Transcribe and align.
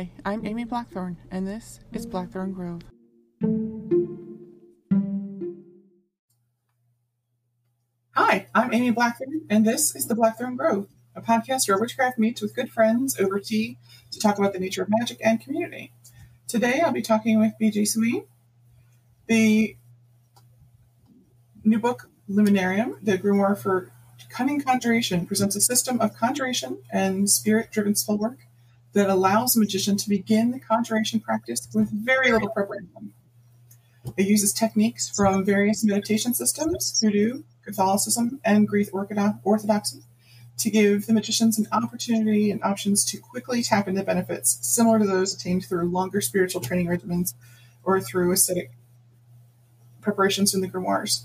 Hi, 0.00 0.10
I'm 0.24 0.46
Amy 0.46 0.64
Blackthorn, 0.64 1.18
and 1.30 1.46
this 1.46 1.80
is 1.92 2.06
Blackthorn 2.06 2.54
Grove. 2.54 2.80
Hi, 8.12 8.46
I'm 8.54 8.72
Amy 8.72 8.92
Blackthorn, 8.92 9.42
and 9.50 9.66
this 9.66 9.94
is 9.94 10.06
the 10.06 10.14
Blackthorn 10.14 10.56
Grove, 10.56 10.86
a 11.14 11.20
podcast 11.20 11.68
where 11.68 11.78
witchcraft 11.78 12.18
meets 12.18 12.40
with 12.40 12.56
good 12.56 12.70
friends 12.70 13.20
over 13.20 13.38
tea 13.40 13.76
to 14.10 14.18
talk 14.18 14.38
about 14.38 14.54
the 14.54 14.58
nature 14.58 14.80
of 14.82 14.88
magic 14.88 15.20
and 15.22 15.38
community. 15.38 15.92
Today 16.48 16.80
I'll 16.82 16.92
be 16.92 17.02
talking 17.02 17.38
with 17.38 17.52
BJ 17.60 17.86
Swain. 17.86 18.24
The 19.26 19.76
new 21.62 21.78
book, 21.78 22.08
Luminarium, 22.26 22.94
the 23.02 23.18
grimoire 23.18 23.58
for 23.58 23.92
cunning 24.30 24.62
conjuration, 24.62 25.26
presents 25.26 25.56
a 25.56 25.60
system 25.60 26.00
of 26.00 26.16
conjuration 26.16 26.78
and 26.90 27.28
spirit 27.28 27.70
driven 27.70 27.94
spellwork 27.94 28.38
that 28.92 29.08
allows 29.08 29.56
a 29.56 29.60
magician 29.60 29.96
to 29.96 30.08
begin 30.08 30.50
the 30.50 30.60
conjuration 30.60 31.20
practice 31.20 31.68
with 31.74 31.90
very 31.90 32.32
little 32.32 32.48
preparation. 32.48 33.12
It 34.16 34.26
uses 34.26 34.52
techniques 34.52 35.08
from 35.08 35.44
various 35.44 35.84
meditation 35.84 36.34
systems, 36.34 36.98
hoodoo, 37.00 37.42
Catholicism, 37.64 38.40
and 38.44 38.66
Greek 38.66 38.88
Orthodoxy 38.92 40.02
to 40.58 40.70
give 40.70 41.06
the 41.06 41.12
magicians 41.12 41.58
an 41.58 41.66
opportunity 41.72 42.50
and 42.50 42.62
options 42.62 43.04
to 43.06 43.18
quickly 43.18 43.62
tap 43.62 43.88
into 43.88 44.02
benefits 44.02 44.58
similar 44.60 44.98
to 44.98 45.06
those 45.06 45.34
attained 45.34 45.64
through 45.64 45.88
longer 45.88 46.20
spiritual 46.20 46.60
training 46.60 46.86
regimens 46.86 47.34
or 47.82 48.00
through 48.00 48.32
ascetic 48.32 48.70
preparations 50.02 50.54
in 50.54 50.60
the 50.60 50.68
grimoires. 50.68 51.22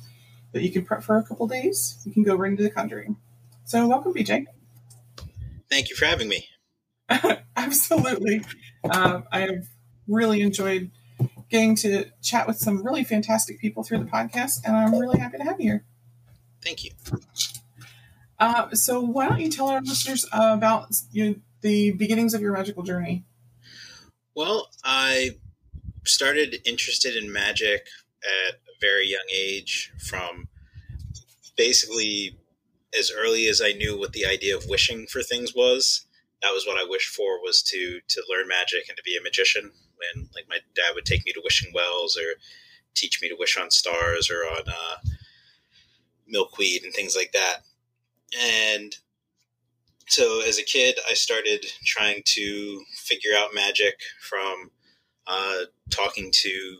That 0.53 0.63
you 0.63 0.71
can 0.71 0.85
prep 0.85 1.03
for 1.03 1.17
a 1.17 1.23
couple 1.23 1.47
days, 1.47 1.97
you 2.05 2.13
can 2.13 2.23
go 2.23 2.35
right 2.35 2.49
into 2.49 2.63
the 2.63 2.69
conjuring. 2.69 3.17
So, 3.65 3.85
welcome, 3.87 4.13
BJ. 4.13 4.45
Thank 5.69 5.89
you 5.89 5.97
for 5.97 6.05
having 6.05 6.29
me. 6.29 6.47
Absolutely. 7.55 8.43
Um, 8.89 9.25
I 9.31 9.41
have 9.41 9.67
really 10.07 10.41
enjoyed 10.41 10.91
getting 11.49 11.75
to 11.75 12.05
chat 12.21 12.47
with 12.47 12.57
some 12.57 12.83
really 12.83 13.03
fantastic 13.03 13.59
people 13.59 13.83
through 13.83 13.99
the 13.99 14.05
podcast, 14.05 14.59
and 14.65 14.75
I'm 14.75 14.97
really 14.97 15.19
happy 15.19 15.37
to 15.37 15.43
have 15.43 15.59
you 15.59 15.71
here. 15.71 15.85
Thank 16.63 16.83
you. 16.83 16.91
Uh, 18.39 18.69
so, 18.71 18.99
why 18.99 19.29
don't 19.29 19.39
you 19.39 19.49
tell 19.49 19.69
our 19.69 19.81
listeners 19.81 20.25
about 20.31 20.87
you 21.11 21.25
know, 21.25 21.35
the 21.61 21.91
beginnings 21.91 22.33
of 22.33 22.41
your 22.41 22.53
magical 22.53 22.83
journey? 22.83 23.23
Well, 24.35 24.69
I 24.83 25.37
started 26.05 26.57
interested 26.65 27.15
in 27.15 27.31
magic 27.31 27.87
at 28.23 28.55
a 28.55 28.73
very 28.81 29.07
young 29.07 29.25
age 29.33 29.93
from 29.97 30.47
basically 31.55 32.37
as 32.97 33.11
early 33.15 33.47
as 33.47 33.61
I 33.61 33.71
knew 33.71 33.97
what 33.97 34.13
the 34.13 34.25
idea 34.25 34.55
of 34.55 34.65
wishing 34.67 35.07
for 35.07 35.21
things 35.21 35.53
was 35.55 36.04
that 36.41 36.53
was 36.53 36.65
what 36.65 36.77
I 36.77 36.87
wished 36.87 37.09
for 37.09 37.41
was 37.41 37.61
to 37.63 37.99
to 38.07 38.23
learn 38.29 38.47
magic 38.47 38.87
and 38.87 38.97
to 38.97 39.03
be 39.03 39.17
a 39.17 39.21
magician. 39.21 39.71
When 39.97 40.29
like 40.35 40.45
my 40.49 40.57
dad 40.75 40.93
would 40.93 41.05
take 41.05 41.25
me 41.25 41.33
to 41.33 41.41
wishing 41.43 41.71
wells 41.73 42.17
or 42.17 42.39
teach 42.93 43.21
me 43.21 43.29
to 43.29 43.35
wish 43.37 43.57
on 43.57 43.71
stars 43.71 44.29
or 44.29 44.45
on 44.45 44.63
uh, 44.67 44.97
milkweed 46.27 46.83
and 46.83 46.93
things 46.93 47.15
like 47.15 47.31
that. 47.33 47.59
And 48.39 48.95
so 50.07 50.41
as 50.41 50.59
a 50.59 50.63
kid, 50.63 50.99
I 51.09 51.13
started 51.13 51.65
trying 51.85 52.21
to 52.25 52.83
figure 52.93 53.31
out 53.37 53.55
magic 53.55 53.99
from 54.21 54.71
uh, 55.27 55.65
talking 55.89 56.29
to 56.31 56.77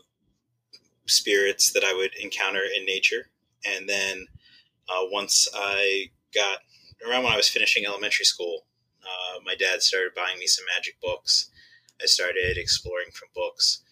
spirits 1.06 1.72
that 1.72 1.84
I 1.84 1.94
would 1.94 2.12
encounter 2.20 2.62
in 2.76 2.84
nature. 2.84 3.30
And 3.64 3.88
then 3.88 4.26
uh, 4.88 5.02
once 5.10 5.48
I 5.54 6.10
got 6.34 6.58
around 7.06 7.24
when 7.24 7.32
I 7.32 7.36
was 7.36 7.48
finishing 7.48 7.84
elementary 7.84 8.24
school, 8.24 8.66
uh, 9.06 9.40
my 9.44 9.54
dad 9.54 9.82
started 9.82 10.14
buying 10.14 10.38
me 10.38 10.46
some 10.46 10.64
magic 10.76 11.00
books. 11.00 11.50
I 12.02 12.06
started 12.06 12.56
exploring 12.58 13.08
from 13.12 13.28
books, 13.34 13.82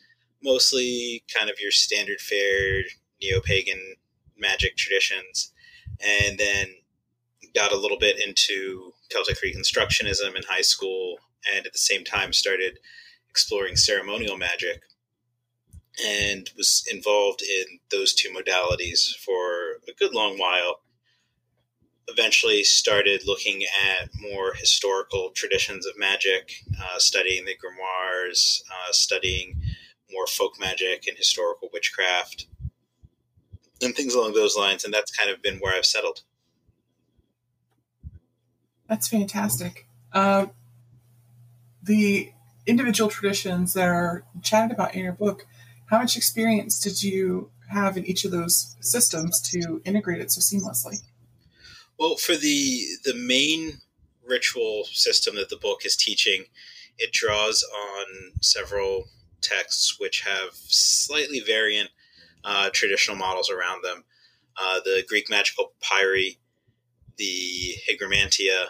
mostly 0.42 1.24
kind 1.34 1.48
of 1.48 1.60
your 1.60 1.70
standard 1.70 2.20
fare 2.20 2.82
neo 3.22 3.40
pagan 3.40 3.80
magic 4.36 4.76
traditions, 4.76 5.52
and 6.00 6.38
then 6.38 6.66
got 7.54 7.72
a 7.72 7.76
little 7.76 7.98
bit 7.98 8.20
into 8.24 8.92
Celtic 9.10 9.36
Reconstructionism 9.42 10.34
in 10.36 10.42
high 10.48 10.60
school, 10.62 11.18
and 11.54 11.66
at 11.66 11.72
the 11.72 11.78
same 11.78 12.04
time 12.04 12.32
started 12.32 12.78
exploring 13.30 13.76
ceremonial 13.76 14.36
magic 14.36 14.82
and 16.04 16.50
was 16.56 16.84
involved 16.90 17.42
in 17.42 17.78
those 17.90 18.14
two 18.14 18.28
modalities 18.30 19.14
for 19.16 19.80
a 19.88 19.92
good 19.98 20.12
long 20.12 20.38
while 20.38 20.80
eventually 22.08 22.64
started 22.64 23.22
looking 23.26 23.62
at 23.62 24.10
more 24.20 24.54
historical 24.54 25.30
traditions 25.30 25.86
of 25.86 25.98
magic, 25.98 26.52
uh, 26.80 26.98
studying 26.98 27.44
the 27.44 27.54
grimoires, 27.54 28.60
uh, 28.70 28.92
studying 28.92 29.60
more 30.10 30.26
folk 30.26 30.60
magic 30.60 31.06
and 31.06 31.16
historical 31.16 31.68
witchcraft, 31.72 32.46
and 33.82 33.94
things 33.94 34.14
along 34.14 34.34
those 34.34 34.56
lines. 34.56 34.84
And 34.84 34.92
that's 34.92 35.14
kind 35.16 35.30
of 35.30 35.42
been 35.42 35.58
where 35.58 35.74
I've 35.74 35.86
settled. 35.86 36.22
That's 38.88 39.08
fantastic. 39.08 39.86
Uh, 40.12 40.46
the 41.82 42.32
individual 42.66 43.10
traditions 43.10 43.74
that 43.74 43.88
are 43.88 44.24
chatted 44.42 44.72
about 44.72 44.94
in 44.94 45.02
your 45.02 45.12
book, 45.12 45.46
how 45.86 45.98
much 45.98 46.16
experience 46.16 46.80
did 46.80 47.02
you 47.02 47.50
have 47.70 47.96
in 47.96 48.04
each 48.04 48.24
of 48.24 48.30
those 48.30 48.76
systems 48.80 49.40
to 49.40 49.80
integrate 49.84 50.20
it 50.20 50.30
so 50.30 50.40
seamlessly? 50.40 51.02
Well, 51.98 52.16
for 52.16 52.36
the 52.36 52.84
the 53.04 53.14
main 53.14 53.80
ritual 54.26 54.84
system 54.92 55.36
that 55.36 55.48
the 55.48 55.56
book 55.56 55.84
is 55.84 55.96
teaching, 55.96 56.44
it 56.98 57.12
draws 57.12 57.62
on 57.62 58.32
several 58.40 59.04
texts 59.40 59.98
which 60.00 60.22
have 60.22 60.54
slightly 60.54 61.40
variant 61.40 61.90
uh, 62.44 62.70
traditional 62.72 63.16
models 63.16 63.50
around 63.50 63.82
them. 63.82 64.04
Uh, 64.60 64.80
the 64.84 65.04
Greek 65.08 65.28
magical 65.30 65.72
papyri, 65.80 66.38
the 67.16 67.74
Hygromanteia, 67.88 68.66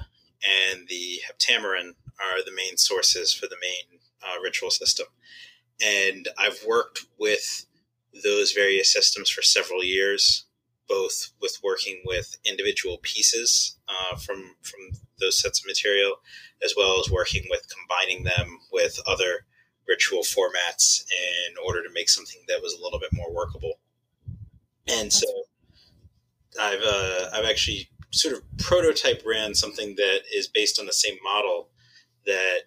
and 0.70 0.88
the 0.88 1.20
Heptameron 1.26 1.94
are 2.20 2.44
the 2.44 2.54
main 2.54 2.76
sources 2.76 3.32
for 3.32 3.46
the 3.46 3.56
main 3.60 4.00
uh, 4.22 4.40
ritual 4.42 4.70
system. 4.70 5.06
And 5.84 6.28
I've 6.38 6.60
worked 6.66 7.06
with 7.18 7.66
those 8.22 8.52
various 8.52 8.92
systems 8.92 9.30
for 9.30 9.42
several 9.42 9.82
years 9.82 10.44
both 10.88 11.30
with 11.40 11.58
working 11.62 12.02
with 12.04 12.36
individual 12.44 12.98
pieces 13.02 13.78
uh, 13.88 14.16
from 14.16 14.56
from 14.62 14.80
those 15.20 15.40
sets 15.40 15.60
of 15.60 15.66
material, 15.66 16.16
as 16.64 16.74
well 16.76 17.00
as 17.00 17.10
working 17.10 17.44
with 17.50 17.66
combining 17.68 18.24
them 18.24 18.58
with 18.72 18.98
other 19.06 19.46
ritual 19.88 20.22
formats 20.22 21.04
in 21.10 21.54
order 21.64 21.82
to 21.82 21.92
make 21.92 22.08
something 22.08 22.40
that 22.48 22.62
was 22.62 22.74
a 22.74 22.82
little 22.82 22.98
bit 22.98 23.10
more 23.12 23.32
workable. 23.32 23.74
And 24.88 25.12
so, 25.12 25.26
I've 26.60 26.82
uh, 26.82 27.30
I've 27.32 27.44
actually 27.44 27.88
sort 28.10 28.34
of 28.34 28.42
prototype 28.58 29.22
ran 29.26 29.54
something 29.54 29.96
that 29.96 30.20
is 30.32 30.46
based 30.46 30.78
on 30.78 30.86
the 30.86 30.92
same 30.92 31.16
model 31.22 31.68
that 32.26 32.60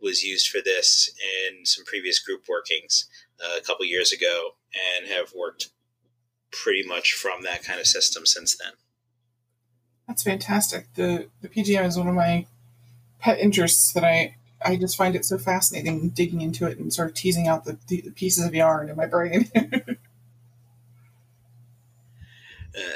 was 0.00 0.22
used 0.22 0.48
for 0.48 0.60
this 0.64 1.10
in 1.48 1.64
some 1.64 1.84
previous 1.84 2.20
group 2.20 2.44
workings 2.48 3.08
uh, 3.42 3.58
a 3.58 3.62
couple 3.62 3.84
years 3.86 4.12
ago, 4.12 4.50
and 4.96 5.08
have 5.08 5.32
worked 5.34 5.70
pretty 6.62 6.86
much 6.86 7.12
from 7.12 7.42
that 7.42 7.64
kind 7.64 7.80
of 7.80 7.86
system 7.86 8.26
since 8.26 8.56
then. 8.56 8.72
That's 10.06 10.22
fantastic. 10.22 10.86
The 10.94 11.28
the 11.40 11.48
PGM 11.48 11.86
is 11.86 11.98
one 11.98 12.08
of 12.08 12.14
my 12.14 12.46
pet 13.18 13.38
interests 13.38 13.92
that 13.92 14.04
I 14.04 14.36
I 14.64 14.76
just 14.76 14.96
find 14.96 15.14
it 15.14 15.24
so 15.24 15.38
fascinating 15.38 16.10
digging 16.10 16.40
into 16.40 16.66
it 16.66 16.78
and 16.78 16.92
sort 16.92 17.08
of 17.08 17.14
teasing 17.14 17.48
out 17.48 17.64
the, 17.64 17.78
the 17.88 18.10
pieces 18.10 18.46
of 18.46 18.54
yarn 18.54 18.88
in 18.88 18.96
my 18.96 19.06
brain. 19.06 19.50
uh, 19.56 19.96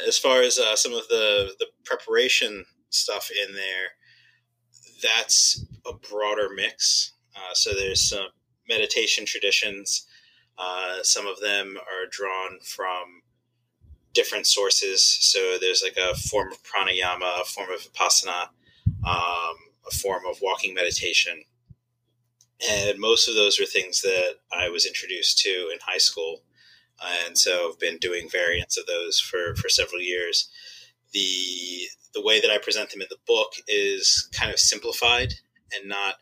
as 0.06 0.18
far 0.18 0.40
as 0.42 0.58
uh, 0.58 0.76
some 0.76 0.92
of 0.92 1.08
the 1.08 1.54
the 1.58 1.66
preparation 1.84 2.64
stuff 2.90 3.30
in 3.30 3.54
there, 3.54 3.92
that's 5.02 5.64
a 5.86 5.92
broader 5.92 6.48
mix. 6.54 7.12
Uh, 7.34 7.54
so 7.54 7.74
there's 7.74 8.08
some 8.08 8.28
meditation 8.68 9.24
traditions. 9.24 10.06
Uh, 10.58 11.02
some 11.02 11.26
of 11.26 11.40
them 11.40 11.76
are 11.76 12.08
drawn 12.10 12.58
from 12.60 13.22
different 14.18 14.48
sources. 14.48 15.04
So 15.20 15.58
there's 15.60 15.80
like 15.80 15.96
a 15.96 16.16
form 16.16 16.50
of 16.50 16.58
pranayama, 16.64 17.42
a 17.42 17.44
form 17.44 17.70
of 17.70 17.80
vipassana, 17.82 18.48
um, 19.06 19.54
a 19.86 19.94
form 19.94 20.24
of 20.28 20.38
walking 20.42 20.74
meditation. 20.74 21.44
And 22.68 22.98
most 22.98 23.28
of 23.28 23.36
those 23.36 23.60
are 23.60 23.64
things 23.64 24.00
that 24.00 24.34
I 24.52 24.70
was 24.70 24.86
introduced 24.86 25.38
to 25.44 25.70
in 25.72 25.78
high 25.86 25.98
school. 25.98 26.42
And 27.26 27.38
so 27.38 27.70
I've 27.70 27.78
been 27.78 27.98
doing 27.98 28.28
variants 28.28 28.76
of 28.76 28.86
those 28.86 29.20
for, 29.20 29.54
for 29.54 29.68
several 29.68 30.00
years. 30.00 30.50
The, 31.12 31.86
the 32.12 32.22
way 32.22 32.40
that 32.40 32.50
I 32.50 32.58
present 32.58 32.90
them 32.90 33.00
in 33.00 33.06
the 33.10 33.24
book 33.24 33.52
is 33.68 34.28
kind 34.32 34.50
of 34.50 34.58
simplified 34.58 35.32
and 35.72 35.88
not 35.88 36.16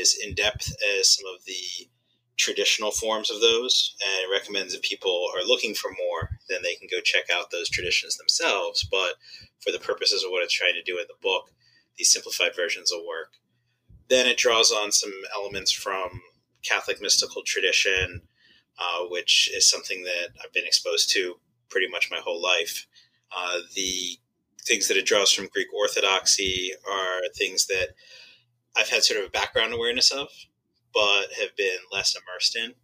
as 0.00 0.16
in 0.20 0.34
depth 0.34 0.72
as 0.98 1.14
some 1.14 1.32
of 1.32 1.44
the 1.44 1.88
traditional 2.38 2.90
forms 2.90 3.30
of 3.30 3.40
those 3.40 3.94
and 4.02 4.32
recommends 4.32 4.72
that 4.72 4.82
people 4.82 5.28
are 5.36 5.46
looking 5.46 5.74
for 5.74 5.90
more 5.90 6.30
then 6.48 6.60
they 6.62 6.74
can 6.74 6.88
go 6.90 7.00
check 7.00 7.24
out 7.32 7.50
those 7.50 7.68
traditions 7.68 8.16
themselves. 8.16 8.86
But 8.90 9.14
for 9.60 9.70
the 9.70 9.78
purposes 9.78 10.24
of 10.24 10.30
what 10.30 10.42
it's 10.42 10.54
trying 10.54 10.74
to 10.74 10.82
do 10.82 10.98
in 10.98 11.04
the 11.08 11.14
book 11.22 11.50
these 11.96 12.12
simplified 12.12 12.54
versions 12.56 12.90
will 12.90 13.06
work. 13.06 13.34
Then 14.08 14.26
it 14.26 14.36
draws 14.36 14.72
on 14.72 14.92
some 14.92 15.12
elements 15.34 15.72
from 15.72 16.20
Catholic 16.62 17.00
mystical 17.00 17.42
tradition, 17.44 18.22
uh, 18.78 19.04
which 19.08 19.50
is 19.54 19.68
something 19.68 20.02
that 20.04 20.28
I've 20.42 20.52
been 20.52 20.66
exposed 20.66 21.10
to 21.10 21.36
pretty 21.68 21.88
much 21.88 22.10
my 22.10 22.18
whole 22.18 22.42
life. 22.42 22.86
Uh, 23.34 23.58
the 23.74 24.18
things 24.62 24.88
that 24.88 24.96
it 24.96 25.06
draws 25.06 25.32
from 25.32 25.48
Greek 25.52 25.68
Orthodoxy 25.74 26.72
are 26.90 27.20
things 27.36 27.66
that 27.66 27.88
I've 28.76 28.88
had 28.88 29.02
sort 29.02 29.20
of 29.20 29.26
a 29.26 29.30
background 29.30 29.74
awareness 29.74 30.10
of, 30.10 30.28
but 30.94 31.32
have 31.40 31.56
been 31.56 31.78
less 31.92 32.14
immersed 32.14 32.56
in. 32.56 32.74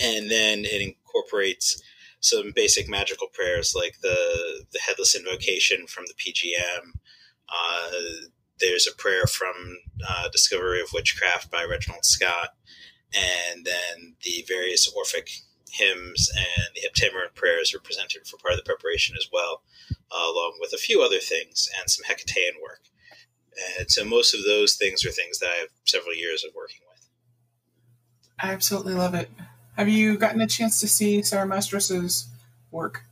And 0.00 0.30
then 0.30 0.64
it 0.64 0.80
incorporates 0.80 1.82
some 2.20 2.52
basic 2.54 2.88
magical 2.88 3.28
prayers 3.32 3.74
like 3.76 3.96
the 4.00 4.64
the 4.72 4.78
headless 4.78 5.14
invocation 5.14 5.86
from 5.86 6.04
the 6.06 6.14
PGM. 6.14 6.92
Uh, 7.48 7.90
there's 8.60 8.86
a 8.86 8.96
prayer 8.96 9.26
from 9.26 9.78
uh, 10.08 10.28
Discovery 10.30 10.80
of 10.80 10.92
Witchcraft 10.94 11.50
by 11.50 11.64
Reginald 11.64 12.04
Scot, 12.04 12.50
and 13.12 13.66
then 13.66 14.14
the 14.22 14.44
various 14.48 14.90
Orphic 14.96 15.28
hymns 15.72 16.30
and 16.36 16.66
the 16.74 16.82
Heptameron 16.82 17.34
prayers 17.34 17.74
are 17.74 17.80
presented 17.80 18.26
for 18.26 18.36
part 18.38 18.54
of 18.54 18.58
the 18.58 18.64
preparation 18.64 19.16
as 19.18 19.26
well, 19.32 19.62
uh, 19.90 20.30
along 20.30 20.58
with 20.60 20.72
a 20.72 20.78
few 20.78 21.02
other 21.02 21.18
things 21.18 21.68
and 21.80 21.90
some 21.90 22.04
Hecatean 22.04 22.60
work. 22.62 22.80
And 23.78 23.90
so 23.90 24.04
most 24.04 24.34
of 24.34 24.44
those 24.44 24.74
things 24.74 25.04
are 25.04 25.10
things 25.10 25.38
that 25.38 25.50
I 25.50 25.56
have 25.60 25.68
several 25.84 26.14
years 26.14 26.44
of 26.44 26.54
working 26.54 26.80
with. 26.88 27.08
I 28.40 28.52
absolutely 28.52 28.94
love 28.94 29.14
it. 29.14 29.30
Have 29.76 29.88
you 29.88 30.18
gotten 30.18 30.40
a 30.40 30.46
chance 30.46 30.80
to 30.80 30.88
see 30.88 31.22
Sara 31.22 31.46
Mastros's 31.46 32.28
work? 32.70 33.02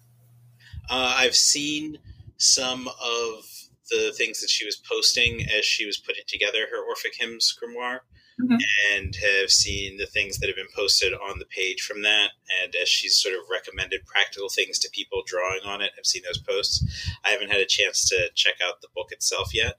Uh, 0.88 1.14
I've 1.16 1.36
seen 1.36 1.98
some 2.36 2.88
of 2.88 3.44
the 3.90 4.12
things 4.16 4.40
that 4.40 4.50
she 4.50 4.64
was 4.64 4.76
posting 4.76 5.42
as 5.42 5.64
she 5.64 5.86
was 5.86 5.98
putting 5.98 6.24
together 6.26 6.66
her 6.70 6.82
Orphic 6.84 7.14
Hymns 7.18 7.56
grimoire, 7.60 8.00
mm-hmm. 8.40 8.56
and 8.94 9.16
have 9.16 9.50
seen 9.50 9.96
the 9.98 10.06
things 10.06 10.38
that 10.38 10.48
have 10.48 10.56
been 10.56 10.66
posted 10.74 11.12
on 11.12 11.38
the 11.38 11.44
page 11.46 11.82
from 11.82 12.02
that. 12.02 12.30
And 12.62 12.74
as 12.80 12.88
she's 12.88 13.16
sort 13.16 13.34
of 13.34 13.40
recommended 13.50 14.06
practical 14.06 14.48
things 14.48 14.78
to 14.80 14.90
people 14.90 15.22
drawing 15.26 15.60
on 15.64 15.80
it, 15.80 15.92
I've 15.98 16.06
seen 16.06 16.22
those 16.24 16.38
posts. 16.38 16.84
I 17.24 17.30
haven't 17.30 17.50
had 17.50 17.60
a 17.60 17.66
chance 17.66 18.08
to 18.10 18.30
check 18.34 18.54
out 18.62 18.80
the 18.80 18.88
book 18.94 19.12
itself 19.12 19.54
yet. 19.54 19.74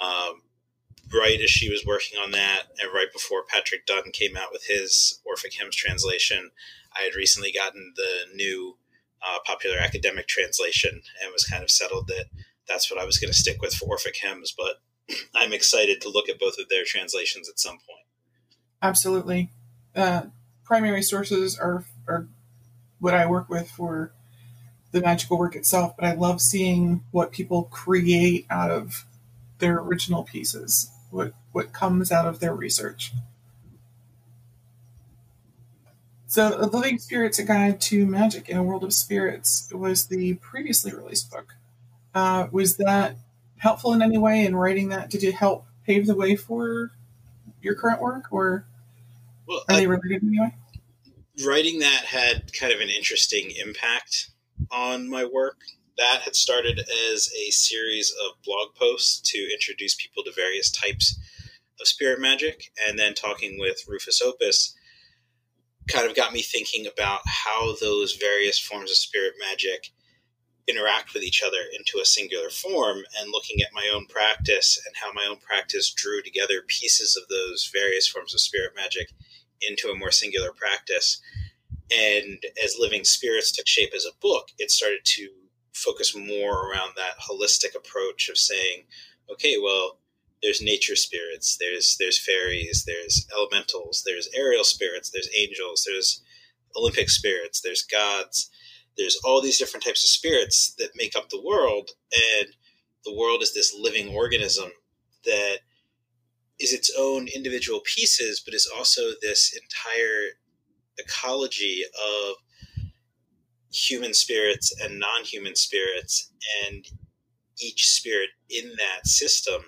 Um, 0.00 0.42
right 1.12 1.40
as 1.40 1.50
she 1.50 1.68
was 1.68 1.84
working 1.84 2.18
on 2.18 2.30
that, 2.32 2.64
and 2.78 2.92
right 2.92 3.12
before 3.12 3.44
Patrick 3.44 3.86
Dunn 3.86 4.12
came 4.12 4.36
out 4.36 4.52
with 4.52 4.64
his 4.66 5.20
Orphic 5.24 5.54
Hymns 5.54 5.76
translation, 5.76 6.50
I 6.96 7.02
had 7.02 7.14
recently 7.14 7.52
gotten 7.52 7.92
the 7.96 8.34
new 8.34 8.76
uh, 9.22 9.38
popular 9.44 9.78
academic 9.78 10.26
translation 10.26 11.02
and 11.22 11.32
was 11.32 11.44
kind 11.44 11.62
of 11.62 11.70
settled 11.70 12.06
that 12.08 12.26
that's 12.68 12.90
what 12.90 13.00
I 13.00 13.04
was 13.04 13.18
going 13.18 13.32
to 13.32 13.38
stick 13.38 13.60
with 13.60 13.74
for 13.74 13.86
Orphic 13.86 14.16
Hymns. 14.16 14.54
But 14.56 14.80
I'm 15.34 15.52
excited 15.52 16.00
to 16.02 16.08
look 16.08 16.28
at 16.28 16.38
both 16.38 16.58
of 16.58 16.68
their 16.68 16.84
translations 16.84 17.48
at 17.48 17.58
some 17.58 17.76
point. 17.76 18.06
Absolutely. 18.82 19.50
Uh, 19.94 20.22
primary 20.64 21.02
sources 21.02 21.58
are, 21.58 21.84
are 22.08 22.28
what 22.98 23.14
I 23.14 23.26
work 23.26 23.48
with 23.48 23.68
for 23.70 24.12
the 24.92 25.00
magical 25.00 25.38
work 25.38 25.54
itself, 25.54 25.94
but 25.96 26.06
I 26.06 26.14
love 26.14 26.40
seeing 26.40 27.04
what 27.10 27.32
people 27.32 27.64
create 27.64 28.46
out 28.50 28.70
of 28.70 29.06
their 29.60 29.78
original 29.78 30.24
pieces, 30.24 30.90
what, 31.10 31.32
what 31.52 31.72
comes 31.72 32.10
out 32.10 32.26
of 32.26 32.40
their 32.40 32.54
research. 32.54 33.12
So, 36.26 36.56
A 36.60 36.66
Living 36.66 36.98
Spirits, 36.98 37.40
A 37.40 37.44
Guide 37.44 37.80
to 37.80 38.06
Magic 38.06 38.48
in 38.48 38.56
a 38.56 38.62
World 38.62 38.84
of 38.84 38.94
Spirits 38.94 39.68
was 39.74 40.06
the 40.06 40.34
previously 40.34 40.92
released 40.92 41.28
book. 41.28 41.54
Uh, 42.14 42.46
was 42.52 42.76
that 42.76 43.16
helpful 43.56 43.92
in 43.92 44.00
any 44.00 44.16
way 44.16 44.44
in 44.44 44.54
writing 44.54 44.90
that? 44.90 45.10
Did 45.10 45.24
it 45.24 45.34
help 45.34 45.66
pave 45.84 46.06
the 46.06 46.14
way 46.14 46.36
for 46.36 46.92
your 47.60 47.74
current 47.74 48.00
work, 48.00 48.26
or 48.30 48.64
well, 49.46 49.64
are 49.68 49.74
they 49.74 49.88
related 49.88 50.22
in 50.22 50.28
any 50.28 50.40
way? 50.40 50.54
Writing 51.44 51.80
that 51.80 52.04
had 52.04 52.52
kind 52.52 52.72
of 52.72 52.80
an 52.80 52.90
interesting 52.90 53.50
impact 53.50 54.30
on 54.70 55.08
my 55.08 55.24
work. 55.24 55.58
That 56.00 56.22
had 56.22 56.34
started 56.34 56.80
as 57.12 57.30
a 57.38 57.50
series 57.50 58.10
of 58.10 58.42
blog 58.42 58.74
posts 58.74 59.20
to 59.32 59.52
introduce 59.52 59.94
people 59.94 60.24
to 60.24 60.32
various 60.32 60.70
types 60.70 61.20
of 61.78 61.86
spirit 61.86 62.18
magic, 62.18 62.72
and 62.88 62.98
then 62.98 63.12
talking 63.12 63.58
with 63.60 63.84
Rufus 63.86 64.22
Opus 64.22 64.74
kind 65.88 66.08
of 66.08 66.16
got 66.16 66.32
me 66.32 66.40
thinking 66.40 66.86
about 66.86 67.20
how 67.26 67.74
those 67.82 68.16
various 68.16 68.58
forms 68.58 68.90
of 68.90 68.96
spirit 68.96 69.34
magic 69.38 69.88
interact 70.66 71.12
with 71.12 71.22
each 71.22 71.42
other 71.42 71.58
into 71.78 72.00
a 72.00 72.06
singular 72.06 72.48
form 72.48 73.04
and 73.20 73.30
looking 73.30 73.60
at 73.60 73.74
my 73.74 73.90
own 73.94 74.06
practice 74.06 74.80
and 74.86 74.96
how 74.96 75.12
my 75.12 75.26
own 75.28 75.36
practice 75.36 75.92
drew 75.92 76.22
together 76.22 76.62
pieces 76.66 77.14
of 77.14 77.28
those 77.28 77.70
various 77.74 78.08
forms 78.08 78.32
of 78.32 78.40
spirit 78.40 78.72
magic 78.74 79.08
into 79.60 79.90
a 79.90 79.98
more 79.98 80.10
singular 80.10 80.52
practice. 80.52 81.20
And 81.92 82.42
as 82.64 82.78
Living 82.78 83.04
Spirits 83.04 83.52
took 83.52 83.66
shape 83.66 83.92
as 83.94 84.06
a 84.06 84.18
book, 84.22 84.48
it 84.58 84.70
started 84.70 85.00
to 85.04 85.28
focus 85.72 86.16
more 86.16 86.70
around 86.70 86.92
that 86.96 87.18
holistic 87.20 87.74
approach 87.76 88.28
of 88.28 88.36
saying, 88.36 88.84
okay, 89.30 89.56
well, 89.62 89.98
there's 90.42 90.62
nature 90.62 90.96
spirits, 90.96 91.58
there's 91.58 91.96
there's 91.98 92.18
fairies, 92.18 92.84
there's 92.86 93.26
elementals, 93.36 94.02
there's 94.06 94.28
aerial 94.34 94.64
spirits, 94.64 95.10
there's 95.10 95.28
angels, 95.36 95.84
there's 95.86 96.22
Olympic 96.76 97.10
spirits, 97.10 97.60
there's 97.60 97.82
gods, 97.82 98.50
there's 98.96 99.18
all 99.24 99.42
these 99.42 99.58
different 99.58 99.84
types 99.84 100.02
of 100.02 100.08
spirits 100.08 100.74
that 100.78 100.96
make 100.96 101.14
up 101.14 101.28
the 101.28 101.42
world, 101.42 101.90
and 102.38 102.48
the 103.04 103.14
world 103.14 103.42
is 103.42 103.52
this 103.52 103.74
living 103.78 104.14
organism 104.14 104.70
that 105.24 105.58
is 106.58 106.72
its 106.72 106.90
own 106.98 107.28
individual 107.28 107.80
pieces, 107.84 108.40
but 108.44 108.54
is 108.54 108.70
also 108.76 109.12
this 109.20 109.54
entire 109.54 110.30
ecology 110.98 111.84
of 111.84 112.36
human 113.72 114.14
spirits 114.14 114.74
and 114.82 114.98
non-human 114.98 115.54
spirits, 115.54 116.30
and 116.66 116.86
each 117.58 117.88
spirit 117.88 118.30
in 118.48 118.70
that 118.70 119.06
system 119.06 119.62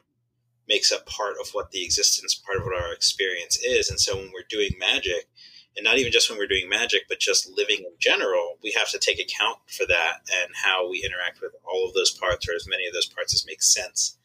makes 0.69 0.93
up 0.93 1.07
part 1.07 1.35
of 1.41 1.51
what 1.53 1.71
the 1.71 1.85
existence, 1.85 2.35
part 2.35 2.59
of 2.59 2.65
what 2.65 2.81
our 2.81 2.93
experience 2.93 3.59
is. 3.59 3.91
And 3.91 4.01
so 4.01 4.17
when 4.17 4.31
we're 4.33 4.47
doing 4.49 4.71
magic, 4.79 5.29
and 5.77 5.85
not 5.85 5.99
even 5.99 6.13
just 6.13 6.29
when 6.29 6.39
we're 6.39 6.47
doing 6.47 6.69
magic, 6.69 7.03
but 7.09 7.19
just 7.19 7.51
living 7.57 7.79
in 7.79 7.93
general, 7.99 8.59
we 8.63 8.75
have 8.77 8.91
to 8.91 8.99
take 8.99 9.19
account 9.19 9.59
for 9.69 9.87
that 9.87 10.21
and 10.41 10.51
how 10.55 10.89
we 10.89 11.03
interact 11.05 11.41
with 11.41 11.53
all 11.65 11.87
of 11.89 11.95
those 11.95 12.11
parts 12.11 12.49
or 12.49 12.55
as 12.55 12.69
many 12.69 12.87
of 12.87 12.93
those 12.93 13.07
parts 13.07 13.35
as 13.35 13.47
makes 13.47 13.73
sense 13.73 14.19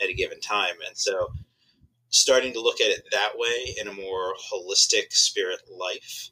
at 0.00 0.08
a 0.08 0.14
given 0.14 0.40
time. 0.40 0.74
And 0.86 0.96
so 0.96 1.28
starting 2.08 2.52
to 2.54 2.60
look 2.60 2.80
at 2.80 2.90
it 2.90 3.04
that 3.12 3.32
way 3.34 3.74
in 3.78 3.88
a 3.88 3.92
more 3.92 4.34
holistic 4.52 5.12
spirit 5.12 5.60
life 5.70 6.30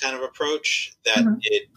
kind 0.00 0.16
of 0.16 0.22
approach 0.22 0.96
that 1.04 1.18
mm-hmm. 1.18 1.38
it 1.42 1.68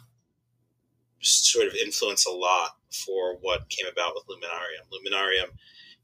sort 1.21 1.67
of 1.67 1.75
influence 1.75 2.25
a 2.25 2.31
lot 2.31 2.77
for 3.05 3.35
what 3.41 3.69
came 3.69 3.87
about 3.91 4.13
with 4.15 4.25
Luminarium. 4.27 4.87
Luminarium 4.91 5.49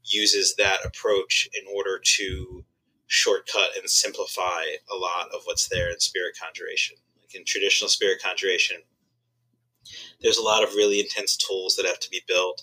uses 0.04 0.54
that 0.56 0.84
approach 0.84 1.48
in 1.54 1.64
order 1.74 2.00
to 2.16 2.64
shortcut 3.08 3.70
and 3.78 3.88
simplify 3.88 4.62
a 4.90 4.96
lot 4.96 5.28
of 5.32 5.42
what's 5.44 5.68
there 5.68 5.90
in 5.90 6.00
spirit 6.00 6.36
conjuration. 6.40 6.96
Like 7.20 7.34
in 7.34 7.44
traditional 7.44 7.88
spirit 7.88 8.20
conjuration, 8.22 8.78
there's 10.20 10.38
a 10.38 10.42
lot 10.42 10.62
of 10.62 10.74
really 10.74 11.00
intense 11.00 11.36
tools 11.36 11.76
that 11.76 11.86
have 11.86 12.00
to 12.00 12.10
be 12.10 12.22
built. 12.26 12.62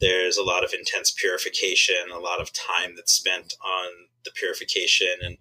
There's 0.00 0.36
a 0.36 0.42
lot 0.42 0.64
of 0.64 0.74
intense 0.74 1.12
purification, 1.12 2.10
a 2.12 2.18
lot 2.18 2.40
of 2.40 2.52
time 2.52 2.94
that's 2.96 3.12
spent 3.12 3.54
on 3.64 3.90
the 4.24 4.30
purification, 4.32 5.14
and 5.22 5.38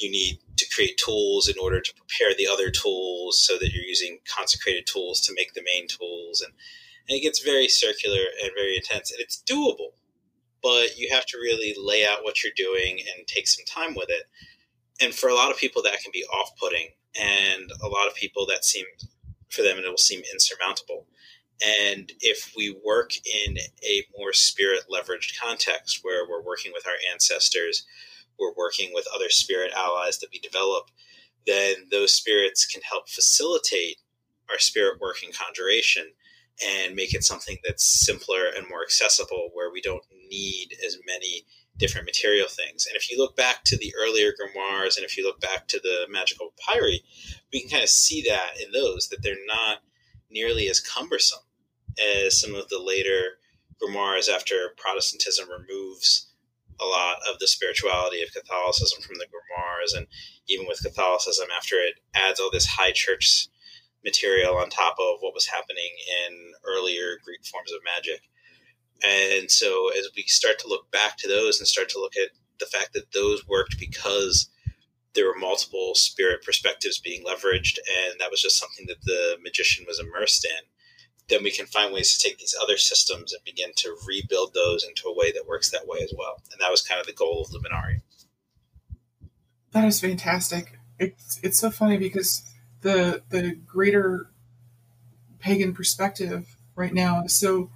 you 0.00 0.10
need 0.10 0.38
to 0.56 0.66
create 0.74 0.96
tools 0.96 1.48
in 1.48 1.56
order 1.60 1.80
to 1.80 1.94
prepare 1.94 2.34
the 2.36 2.46
other 2.46 2.70
tools 2.70 3.38
so 3.38 3.58
that 3.58 3.72
you're 3.72 3.84
using 3.84 4.18
consecrated 4.26 4.86
tools 4.86 5.20
to 5.22 5.34
make 5.34 5.54
the 5.54 5.62
main 5.62 5.88
tools. 5.88 6.40
And, 6.40 6.52
and 7.08 7.18
it 7.18 7.22
gets 7.22 7.40
very 7.40 7.68
circular 7.68 8.20
and 8.42 8.52
very 8.56 8.76
intense, 8.76 9.10
and 9.10 9.20
it's 9.20 9.42
doable 9.48 9.92
but 10.62 10.98
you 10.98 11.08
have 11.12 11.26
to 11.26 11.38
really 11.38 11.74
lay 11.78 12.04
out 12.04 12.22
what 12.22 12.42
you're 12.42 12.52
doing 12.56 13.00
and 13.16 13.26
take 13.26 13.48
some 13.48 13.64
time 13.64 13.94
with 13.94 14.10
it. 14.10 14.24
And 15.00 15.14
for 15.14 15.28
a 15.28 15.34
lot 15.34 15.50
of 15.50 15.56
people, 15.56 15.82
that 15.82 16.00
can 16.02 16.12
be 16.12 16.24
off 16.24 16.50
putting. 16.58 16.88
And 17.20 17.70
a 17.82 17.88
lot 17.88 18.08
of 18.08 18.14
people, 18.14 18.46
that 18.46 18.64
seem, 18.64 18.84
for 19.48 19.62
them, 19.62 19.78
it 19.78 19.88
will 19.88 19.96
seem 19.96 20.22
insurmountable. 20.32 21.06
And 21.86 22.12
if 22.20 22.52
we 22.56 22.76
work 22.84 23.12
in 23.16 23.58
a 23.82 24.04
more 24.16 24.32
spirit 24.32 24.84
leveraged 24.90 25.38
context 25.40 26.00
where 26.02 26.28
we're 26.28 26.42
working 26.42 26.72
with 26.72 26.86
our 26.86 26.94
ancestors, 27.12 27.84
we're 28.40 28.54
working 28.56 28.90
with 28.94 29.06
other 29.14 29.28
spirit 29.28 29.72
allies 29.76 30.18
that 30.18 30.30
we 30.32 30.38
develop, 30.38 30.90
then 31.46 31.74
those 31.90 32.14
spirits 32.14 32.66
can 32.66 32.82
help 32.82 33.08
facilitate 33.08 33.96
our 34.50 34.58
spirit 34.58 35.00
work 35.00 35.16
and 35.24 35.36
conjuration 35.36 36.12
and 36.62 36.94
make 36.94 37.14
it 37.14 37.24
something 37.24 37.56
that's 37.64 38.04
simpler 38.04 38.46
and 38.56 38.68
more 38.68 38.82
accessible 38.82 39.50
where 39.52 39.72
we 39.72 39.80
don't 39.80 40.04
need 40.28 40.74
as 40.84 40.98
many 41.06 41.44
different 41.78 42.06
material 42.06 42.46
things. 42.48 42.86
And 42.86 42.96
if 42.96 43.10
you 43.10 43.16
look 43.16 43.36
back 43.36 43.64
to 43.64 43.76
the 43.76 43.94
earlier 43.98 44.32
grimoires 44.32 44.96
and 44.96 45.04
if 45.04 45.16
you 45.16 45.24
look 45.24 45.40
back 45.40 45.66
to 45.68 45.80
the 45.80 46.06
magical 46.10 46.52
papyri, 46.66 47.02
we 47.52 47.60
can 47.60 47.70
kind 47.70 47.82
of 47.82 47.88
see 47.88 48.22
that 48.28 48.60
in 48.62 48.72
those 48.72 49.08
that 49.08 49.22
they're 49.22 49.36
not 49.46 49.78
nearly 50.30 50.68
as 50.68 50.80
cumbersome 50.80 51.40
as 51.98 52.38
some 52.38 52.54
of 52.54 52.68
the 52.68 52.78
later 52.78 53.38
grimoires 53.82 54.28
after 54.28 54.74
Protestantism 54.76 55.48
removes 55.48 56.29
a 56.82 56.86
lot 56.86 57.18
of 57.28 57.38
the 57.38 57.46
spirituality 57.46 58.22
of 58.22 58.32
Catholicism 58.32 59.02
from 59.02 59.16
the 59.18 59.26
grimoires, 59.26 59.96
and 59.96 60.06
even 60.48 60.66
with 60.66 60.82
Catholicism, 60.82 61.48
after 61.56 61.76
it 61.76 61.94
adds 62.14 62.40
all 62.40 62.50
this 62.50 62.66
high 62.66 62.92
church 62.92 63.48
material 64.04 64.56
on 64.56 64.70
top 64.70 64.96
of 64.98 65.20
what 65.20 65.34
was 65.34 65.46
happening 65.46 65.90
in 66.26 66.52
earlier 66.64 67.18
Greek 67.24 67.44
forms 67.44 67.72
of 67.72 67.80
magic. 67.84 68.22
And 69.02 69.50
so, 69.50 69.90
as 69.96 70.08
we 70.16 70.22
start 70.24 70.58
to 70.60 70.68
look 70.68 70.90
back 70.90 71.16
to 71.18 71.28
those 71.28 71.58
and 71.58 71.66
start 71.66 71.88
to 71.90 72.00
look 72.00 72.16
at 72.16 72.30
the 72.58 72.66
fact 72.66 72.92
that 72.94 73.12
those 73.12 73.46
worked 73.46 73.78
because 73.78 74.50
there 75.14 75.26
were 75.26 75.38
multiple 75.38 75.94
spirit 75.94 76.44
perspectives 76.44 77.00
being 77.00 77.24
leveraged, 77.24 77.78
and 77.78 78.20
that 78.20 78.30
was 78.30 78.42
just 78.42 78.58
something 78.58 78.86
that 78.86 79.02
the 79.04 79.38
magician 79.42 79.84
was 79.88 79.98
immersed 79.98 80.44
in, 80.44 80.64
then 81.30 81.42
we 81.42 81.50
can 81.50 81.66
find 81.66 81.92
ways 81.92 82.16
to 82.16 82.28
take 82.28 82.38
these 82.38 82.54
other 82.62 82.76
systems 82.76 83.32
and 83.32 83.42
begin 83.44 83.70
to 83.76 83.96
rebuild 84.06 84.52
those 84.52 84.84
into 84.84 85.08
a 85.08 85.16
way 85.16 85.32
that 85.32 85.46
works 85.46 85.70
that 85.70 85.86
way 85.86 86.00
as 86.02 86.12
well. 86.16 86.42
And 86.52 86.60
that 86.60 86.70
was 86.70 86.82
kind 86.82 87.00
of 87.00 87.06
the 87.06 87.12
goal 87.12 87.42
of 87.42 87.50
Luminari. 87.50 88.02
That 89.72 89.84
is 89.84 90.00
fantastic. 90.00 90.78
It's 90.98 91.40
it's 91.42 91.58
so 91.58 91.70
funny 91.70 91.96
because 91.96 92.42
the 92.82 93.22
the 93.30 93.56
greater 93.66 94.30
pagan 95.38 95.72
perspective 95.72 96.56
right 96.74 96.92
now 96.92 97.22
is 97.24 97.38
so 97.38 97.70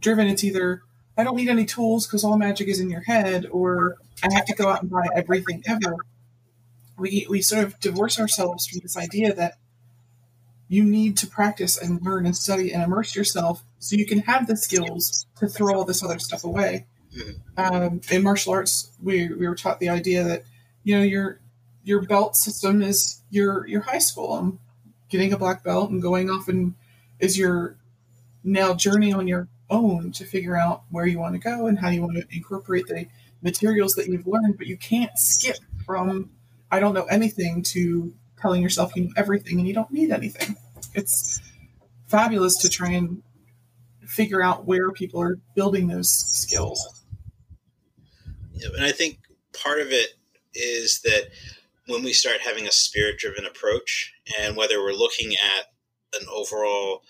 driven. 0.00 0.28
It's 0.28 0.44
either 0.44 0.82
I 1.16 1.24
don't 1.24 1.36
need 1.36 1.48
any 1.48 1.64
tools 1.64 2.06
because 2.06 2.24
all 2.24 2.38
magic 2.38 2.68
is 2.68 2.80
in 2.80 2.90
your 2.90 3.02
head, 3.02 3.46
or 3.50 3.96
I 4.22 4.32
have 4.32 4.46
to 4.46 4.54
go 4.54 4.68
out 4.68 4.82
and 4.82 4.90
buy 4.90 5.06
everything 5.14 5.62
ever. 5.66 5.96
We 6.96 7.26
we 7.28 7.42
sort 7.42 7.64
of 7.64 7.80
divorce 7.80 8.20
ourselves 8.20 8.66
from 8.66 8.80
this 8.82 8.96
idea 8.96 9.34
that 9.34 9.54
you 10.74 10.84
need 10.84 11.16
to 11.18 11.26
practice 11.26 11.80
and 11.80 12.02
learn 12.02 12.26
and 12.26 12.36
study 12.36 12.72
and 12.72 12.82
immerse 12.82 13.14
yourself 13.14 13.62
so 13.78 13.96
you 13.96 14.06
can 14.06 14.18
have 14.20 14.46
the 14.46 14.56
skills 14.56 15.26
to 15.38 15.46
throw 15.46 15.74
all 15.74 15.84
this 15.84 16.02
other 16.02 16.18
stuff 16.18 16.44
away. 16.44 16.86
Mm-hmm. 17.16 17.74
Um, 17.74 18.00
in 18.10 18.22
martial 18.22 18.52
arts, 18.52 18.90
we, 19.02 19.28
we 19.28 19.46
were 19.46 19.54
taught 19.54 19.78
the 19.78 19.88
idea 19.88 20.24
that 20.24 20.44
you 20.82 20.96
know 20.96 21.04
your 21.04 21.40
your 21.84 22.02
belt 22.02 22.34
system 22.36 22.82
is 22.82 23.22
your 23.30 23.66
your 23.66 23.82
high 23.82 23.98
school. 23.98 24.36
And 24.36 24.58
getting 25.08 25.32
a 25.32 25.38
black 25.38 25.62
belt 25.62 25.90
and 25.90 26.02
going 26.02 26.28
off 26.28 26.48
and 26.48 26.74
is 27.20 27.38
your 27.38 27.76
now 28.42 28.74
journey 28.74 29.12
on 29.12 29.28
your 29.28 29.46
own 29.70 30.10
to 30.10 30.24
figure 30.24 30.56
out 30.56 30.82
where 30.90 31.06
you 31.06 31.20
want 31.20 31.34
to 31.34 31.38
go 31.38 31.68
and 31.68 31.78
how 31.78 31.88
you 31.88 32.02
want 32.02 32.16
to 32.16 32.26
incorporate 32.34 32.86
the 32.88 33.06
materials 33.40 33.94
that 33.94 34.08
you've 34.08 34.26
learned. 34.26 34.58
But 34.58 34.66
you 34.66 34.76
can't 34.76 35.16
skip 35.16 35.58
from 35.86 36.30
I 36.70 36.80
don't 36.80 36.94
know 36.94 37.04
anything 37.04 37.62
to 37.74 38.12
telling 38.40 38.60
yourself 38.60 38.96
you 38.96 39.04
know 39.04 39.10
everything 39.16 39.58
and 39.58 39.68
you 39.68 39.74
don't 39.74 39.92
need 39.92 40.10
anything. 40.10 40.56
It's 40.94 41.40
fabulous 42.08 42.56
to 42.58 42.68
try 42.68 42.90
and 42.90 43.22
figure 44.06 44.42
out 44.42 44.66
where 44.66 44.90
people 44.92 45.20
are 45.20 45.38
building 45.54 45.88
those 45.88 46.10
skills. 46.10 47.02
Yeah, 48.52 48.68
and 48.76 48.84
I 48.84 48.92
think 48.92 49.18
part 49.52 49.80
of 49.80 49.88
it 49.90 50.10
is 50.54 51.00
that 51.02 51.28
when 51.86 52.02
we 52.02 52.12
start 52.12 52.40
having 52.40 52.66
a 52.66 52.72
spirit 52.72 53.18
driven 53.18 53.44
approach, 53.44 54.12
and 54.40 54.56
whether 54.56 54.80
we're 54.80 54.92
looking 54.92 55.32
at 55.32 56.20
an 56.20 56.26
overall 56.32 57.02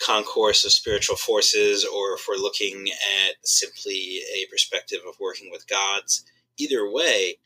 concourse 0.00 0.64
of 0.64 0.72
spiritual 0.72 1.16
forces 1.16 1.84
or 1.84 2.14
if 2.14 2.26
we're 2.28 2.34
looking 2.36 2.88
at 2.88 3.34
simply 3.44 4.20
a 4.34 4.46
perspective 4.50 4.98
of 5.08 5.14
working 5.20 5.50
with 5.50 5.68
gods, 5.68 6.24
either 6.58 6.90
way, 6.90 7.36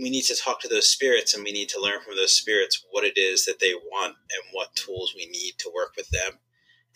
we 0.00 0.10
need 0.10 0.22
to 0.22 0.36
talk 0.36 0.60
to 0.60 0.68
those 0.68 0.88
spirits 0.88 1.34
and 1.34 1.44
we 1.44 1.52
need 1.52 1.68
to 1.70 1.80
learn 1.80 2.00
from 2.00 2.16
those 2.16 2.32
spirits 2.32 2.84
what 2.90 3.04
it 3.04 3.18
is 3.18 3.44
that 3.44 3.60
they 3.60 3.74
want 3.74 4.14
and 4.30 4.42
what 4.52 4.74
tools 4.76 5.12
we 5.16 5.26
need 5.26 5.54
to 5.58 5.72
work 5.74 5.94
with 5.96 6.08
them. 6.10 6.38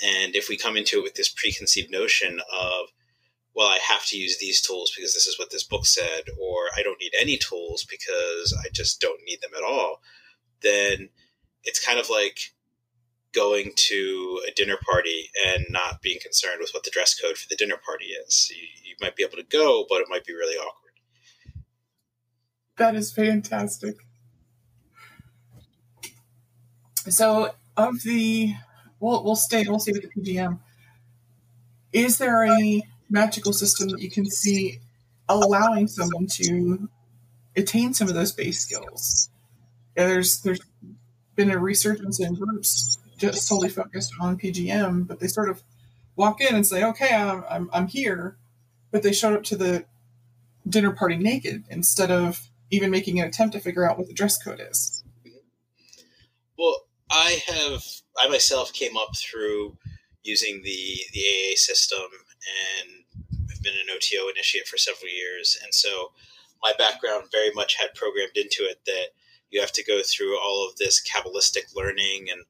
And 0.03 0.35
if 0.35 0.49
we 0.49 0.57
come 0.57 0.77
into 0.77 0.99
it 0.99 1.03
with 1.03 1.15
this 1.15 1.29
preconceived 1.29 1.91
notion 1.91 2.41
of, 2.53 2.87
well, 3.55 3.69
I 3.69 3.79
have 3.79 4.07
to 4.07 4.17
use 4.17 4.39
these 4.39 4.61
tools 4.61 4.93
because 4.95 5.15
this 5.15 5.27
is 5.27 5.39
what 5.39 5.51
this 5.51 5.65
book 5.65 5.85
said, 5.85 6.23
or 6.41 6.69
I 6.77 6.83
don't 6.83 7.01
need 7.01 7.13
any 7.21 7.37
tools 7.37 7.85
because 7.85 8.57
I 8.65 8.69
just 8.73 9.01
don't 9.01 9.21
need 9.27 9.41
them 9.43 9.53
at 9.57 9.65
all, 9.65 10.01
then 10.63 11.11
it's 11.65 11.85
kind 11.85 11.99
of 11.99 12.09
like 12.09 12.39
going 13.33 13.73
to 13.75 14.41
a 14.49 14.53
dinner 14.53 14.79
party 14.91 15.31
and 15.47 15.65
not 15.71 16.03
being 16.03 16.19
concerned 16.21 16.59
with 16.61 16.71
what 16.73 16.85
the 16.85 16.91
dress 16.91 17.19
code 17.19 17.37
for 17.37 17.49
the 17.49 17.57
dinner 17.57 17.79
party 17.85 18.07
is. 18.07 18.51
You, 18.55 18.67
you 18.85 18.95
might 19.01 19.17
be 19.17 19.25
able 19.25 19.37
to 19.37 19.45
go, 19.45 19.87
but 19.89 20.01
it 20.01 20.09
might 20.09 20.25
be 20.25 20.35
really 20.35 20.57
awkward. 20.57 20.92
That 22.83 22.97
is 22.97 23.13
fantastic. 23.13 23.95
So, 27.09 27.53
of 27.77 28.03
the, 28.03 28.55
we'll, 28.99 29.23
we'll 29.23 29.37
stay, 29.37 29.65
we'll 29.69 29.79
stay 29.79 29.93
with 29.93 30.03
the 30.03 30.09
PGM. 30.21 30.59
Is 31.93 32.19
there 32.19 32.43
a 32.45 32.83
magical 33.09 33.53
system 33.53 33.91
that 33.91 34.01
you 34.01 34.11
can 34.11 34.29
see 34.29 34.81
allowing 35.29 35.87
someone 35.87 36.27
to 36.33 36.89
attain 37.55 37.95
some 37.95 38.09
of 38.09 38.15
those 38.15 38.33
base 38.33 38.59
skills? 38.59 39.31
Yeah, 39.97 40.09
there's 40.09 40.41
there's 40.41 40.61
been 41.37 41.53
a 41.53 41.59
resurgence 41.61 42.19
in 42.19 42.35
groups 42.35 42.99
just 43.17 43.47
solely 43.47 43.69
focused 43.69 44.13
on 44.21 44.37
PGM, 44.37 45.07
but 45.07 45.21
they 45.21 45.29
sort 45.29 45.51
of 45.51 45.63
walk 46.17 46.41
in 46.41 46.53
and 46.53 46.67
say, 46.67 46.83
"Okay, 46.83 47.15
I'm 47.15 47.45
I'm, 47.49 47.71
I'm 47.73 47.87
here," 47.87 48.39
but 48.91 49.05
they 49.05 49.13
showed 49.13 49.35
up 49.35 49.45
to 49.45 49.57
the 49.57 49.85
dinner 50.69 50.91
party 50.91 51.15
naked 51.17 51.63
instead 51.71 52.11
of 52.11 52.49
even 52.73 52.91
making 52.91 53.21
an 53.21 53.29
attempt 53.29 53.55
to 53.55 53.61
figure 53.61 53.89
out 53.89 53.99
what 53.99 54.09
the 54.09 54.15
dress 54.15 54.43
code 54.43 54.61
is. 54.61 55.05
Well, 56.59 56.87
I 57.11 57.41
have 57.47 57.83
I 58.19 58.29
myself 58.29 58.73
came 58.73 58.97
up 58.97 59.17
through 59.17 59.77
using 60.25 60.63
the 60.63 61.01
the 61.13 61.21
AA 61.21 61.53
system 61.57 62.09
and 62.83 63.05
I've 63.51 63.63
been 63.63 63.75
an 63.75 63.95
OTO 63.95 64.29
initiate 64.29 64.67
for 64.67 64.79
several 64.79 65.13
years, 65.13 65.57
and 65.63 65.73
so 65.73 66.13
my 66.63 66.73
background 66.79 67.29
very 67.31 67.53
much 67.55 67.77
had 67.77 67.95
programmed 67.95 68.37
into 68.37 68.63
it 68.63 68.81
that 68.87 69.09
you 69.51 69.61
have 69.61 69.73
to 69.73 69.85
go 69.85 70.01
through 70.03 70.39
all 70.39 70.67
of 70.67 70.77
this 70.77 71.03
kabbalistic 71.03 71.77
learning 71.77 72.29
and 72.31 72.43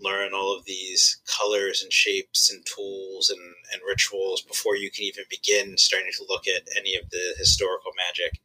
learn 0.00 0.32
all 0.32 0.56
of 0.56 0.64
these 0.64 1.20
colors 1.26 1.82
and 1.82 1.92
shapes 1.92 2.50
and 2.52 2.64
tools 2.64 3.30
and, 3.30 3.40
and 3.72 3.82
rituals 3.86 4.42
before 4.42 4.76
you 4.76 4.90
can 4.90 5.04
even 5.04 5.24
begin 5.28 5.76
starting 5.76 6.10
to 6.16 6.24
look 6.28 6.46
at 6.46 6.62
any 6.76 6.94
of 6.94 7.10
the 7.10 7.34
historical 7.36 7.92
magic 7.96 8.40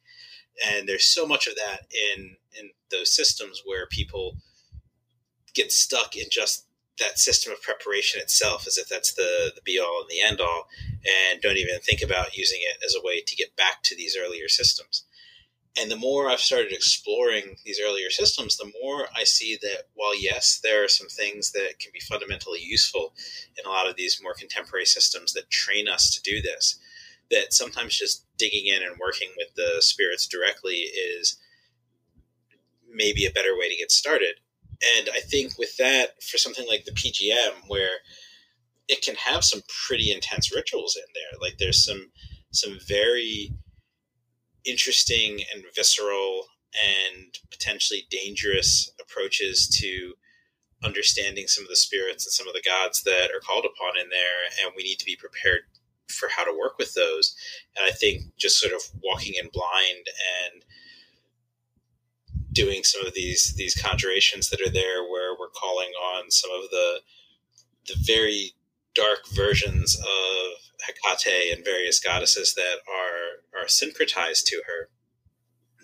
and 0.67 0.87
there's 0.87 1.05
so 1.05 1.25
much 1.25 1.47
of 1.47 1.55
that 1.55 1.87
in 2.15 2.35
in 2.59 2.69
those 2.91 3.13
systems 3.15 3.61
where 3.65 3.87
people 3.87 4.37
get 5.53 5.71
stuck 5.71 6.15
in 6.15 6.25
just 6.29 6.65
that 6.99 7.17
system 7.17 7.51
of 7.51 7.61
preparation 7.61 8.21
itself 8.21 8.67
as 8.67 8.77
if 8.77 8.87
that's 8.87 9.13
the, 9.13 9.51
the 9.55 9.61
be 9.63 9.79
all 9.79 10.01
and 10.01 10.09
the 10.09 10.21
end 10.21 10.39
all 10.39 10.67
and 11.31 11.41
don't 11.41 11.57
even 11.57 11.79
think 11.79 12.01
about 12.01 12.37
using 12.37 12.59
it 12.61 12.77
as 12.85 12.95
a 12.95 13.05
way 13.05 13.21
to 13.21 13.35
get 13.35 13.55
back 13.55 13.81
to 13.83 13.95
these 13.95 14.15
earlier 14.15 14.47
systems. 14.47 15.03
And 15.75 15.89
the 15.89 15.95
more 15.95 16.29
i've 16.29 16.39
started 16.39 16.71
exploring 16.71 17.55
these 17.65 17.79
earlier 17.83 18.11
systems 18.11 18.57
the 18.57 18.71
more 18.79 19.07
i 19.15 19.23
see 19.23 19.57
that 19.63 19.87
while 19.95 20.15
yes 20.15 20.59
there 20.63 20.83
are 20.83 20.87
some 20.87 21.07
things 21.07 21.51
that 21.53 21.79
can 21.79 21.91
be 21.91 21.99
fundamentally 21.99 22.59
useful 22.61 23.15
in 23.57 23.65
a 23.65 23.69
lot 23.69 23.89
of 23.89 23.95
these 23.95 24.19
more 24.21 24.35
contemporary 24.35 24.85
systems 24.85 25.33
that 25.33 25.49
train 25.49 25.87
us 25.87 26.13
to 26.13 26.21
do 26.21 26.43
this 26.43 26.77
that 27.33 27.53
sometimes 27.53 27.97
just 27.97 28.25
digging 28.37 28.67
in 28.67 28.81
and 28.81 28.97
working 28.99 29.29
with 29.37 29.53
the 29.55 29.81
spirits 29.81 30.27
directly 30.27 30.75
is 30.77 31.37
maybe 32.89 33.25
a 33.25 33.31
better 33.31 33.57
way 33.57 33.69
to 33.69 33.75
get 33.75 33.91
started. 33.91 34.35
And 34.97 35.09
I 35.13 35.19
think 35.19 35.57
with 35.57 35.75
that, 35.77 36.21
for 36.23 36.37
something 36.37 36.67
like 36.67 36.85
the 36.85 36.91
PGM, 36.91 37.67
where 37.67 37.97
it 38.87 39.01
can 39.01 39.15
have 39.15 39.43
some 39.43 39.61
pretty 39.87 40.11
intense 40.11 40.53
rituals 40.53 40.95
in 40.95 41.05
there, 41.13 41.39
like 41.41 41.57
there's 41.57 41.83
some 41.83 42.11
some 42.51 42.77
very 42.87 43.51
interesting 44.65 45.39
and 45.53 45.63
visceral 45.75 46.45
and 46.73 47.37
potentially 47.51 48.03
dangerous 48.09 48.91
approaches 49.01 49.67
to 49.79 50.13
understanding 50.83 51.47
some 51.47 51.63
of 51.63 51.69
the 51.69 51.75
spirits 51.75 52.25
and 52.25 52.33
some 52.33 52.47
of 52.47 52.53
the 52.53 52.61
gods 52.61 53.03
that 53.03 53.31
are 53.31 53.39
called 53.39 53.65
upon 53.65 53.99
in 53.99 54.09
there 54.09 54.43
and 54.61 54.73
we 54.75 54.83
need 54.83 54.99
to 54.99 55.05
be 55.05 55.15
prepared 55.15 55.61
for 56.09 56.29
how 56.29 56.43
to 56.43 56.57
work 56.57 56.77
with 56.77 56.93
those. 56.93 57.35
And 57.75 57.85
I 57.85 57.91
think 57.91 58.35
just 58.37 58.59
sort 58.59 58.73
of 58.73 58.81
walking 59.03 59.33
in 59.41 59.49
blind 59.51 60.07
and 60.43 60.63
doing 62.51 62.83
some 62.83 63.05
of 63.05 63.13
these 63.13 63.55
these 63.57 63.75
conjurations 63.75 64.49
that 64.49 64.61
are 64.61 64.69
there 64.69 65.03
where 65.03 65.33
we're 65.37 65.49
calling 65.49 65.89
on 65.89 66.29
some 66.29 66.51
of 66.51 66.69
the 66.69 66.99
the 67.87 67.95
very 67.99 68.51
dark 68.95 69.27
versions 69.33 69.97
of 69.97 70.85
Hecate 70.87 71.55
and 71.55 71.65
various 71.65 71.99
goddesses 71.99 72.53
that 72.53 72.77
are 72.87 73.61
are 73.61 73.65
syncretized 73.65 74.45
to 74.45 74.61
her 74.67 74.89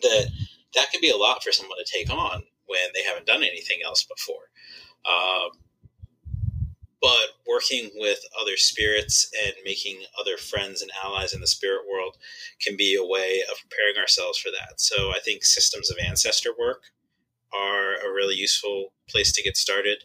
that 0.02 0.30
that 0.76 0.92
can 0.92 1.02
be 1.02 1.10
a 1.10 1.18
lot 1.18 1.44
for 1.44 1.52
someone 1.52 1.78
to 1.78 1.98
take 1.98 2.12
on 2.12 2.44
when 2.68 2.90
they 2.94 3.04
haven't 3.04 3.26
done 3.26 3.42
anything 3.44 3.80
else 3.84 4.04
before 4.04 4.50
um, 5.06 5.50
but 7.02 7.38
working 7.48 7.90
with 7.96 8.20
other 8.40 8.58
spirits 8.58 9.30
and 9.46 9.54
making 9.64 10.02
other 10.20 10.38
friends 10.38 10.82
and 10.82 10.92
allies 11.04 11.34
in 11.34 11.40
the 11.40 11.48
spirit 11.48 11.84
world 11.90 12.18
can 12.62 12.76
be 12.76 12.96
a 12.96 13.06
way 13.06 13.42
of 13.50 13.58
preparing 13.62 13.98
ourselves 13.98 14.38
for 14.38 14.50
that. 14.50 14.82
So 14.82 15.12
I 15.12 15.20
think 15.24 15.44
systems 15.44 15.90
of 15.90 15.98
ancestor 15.98 16.52
work 16.58 16.84
are 17.54 17.96
a 17.96 18.14
really 18.14 18.36
useful 18.36 18.94
place 19.08 19.32
to 19.34 19.44
get 19.44 19.58
started. 19.58 20.04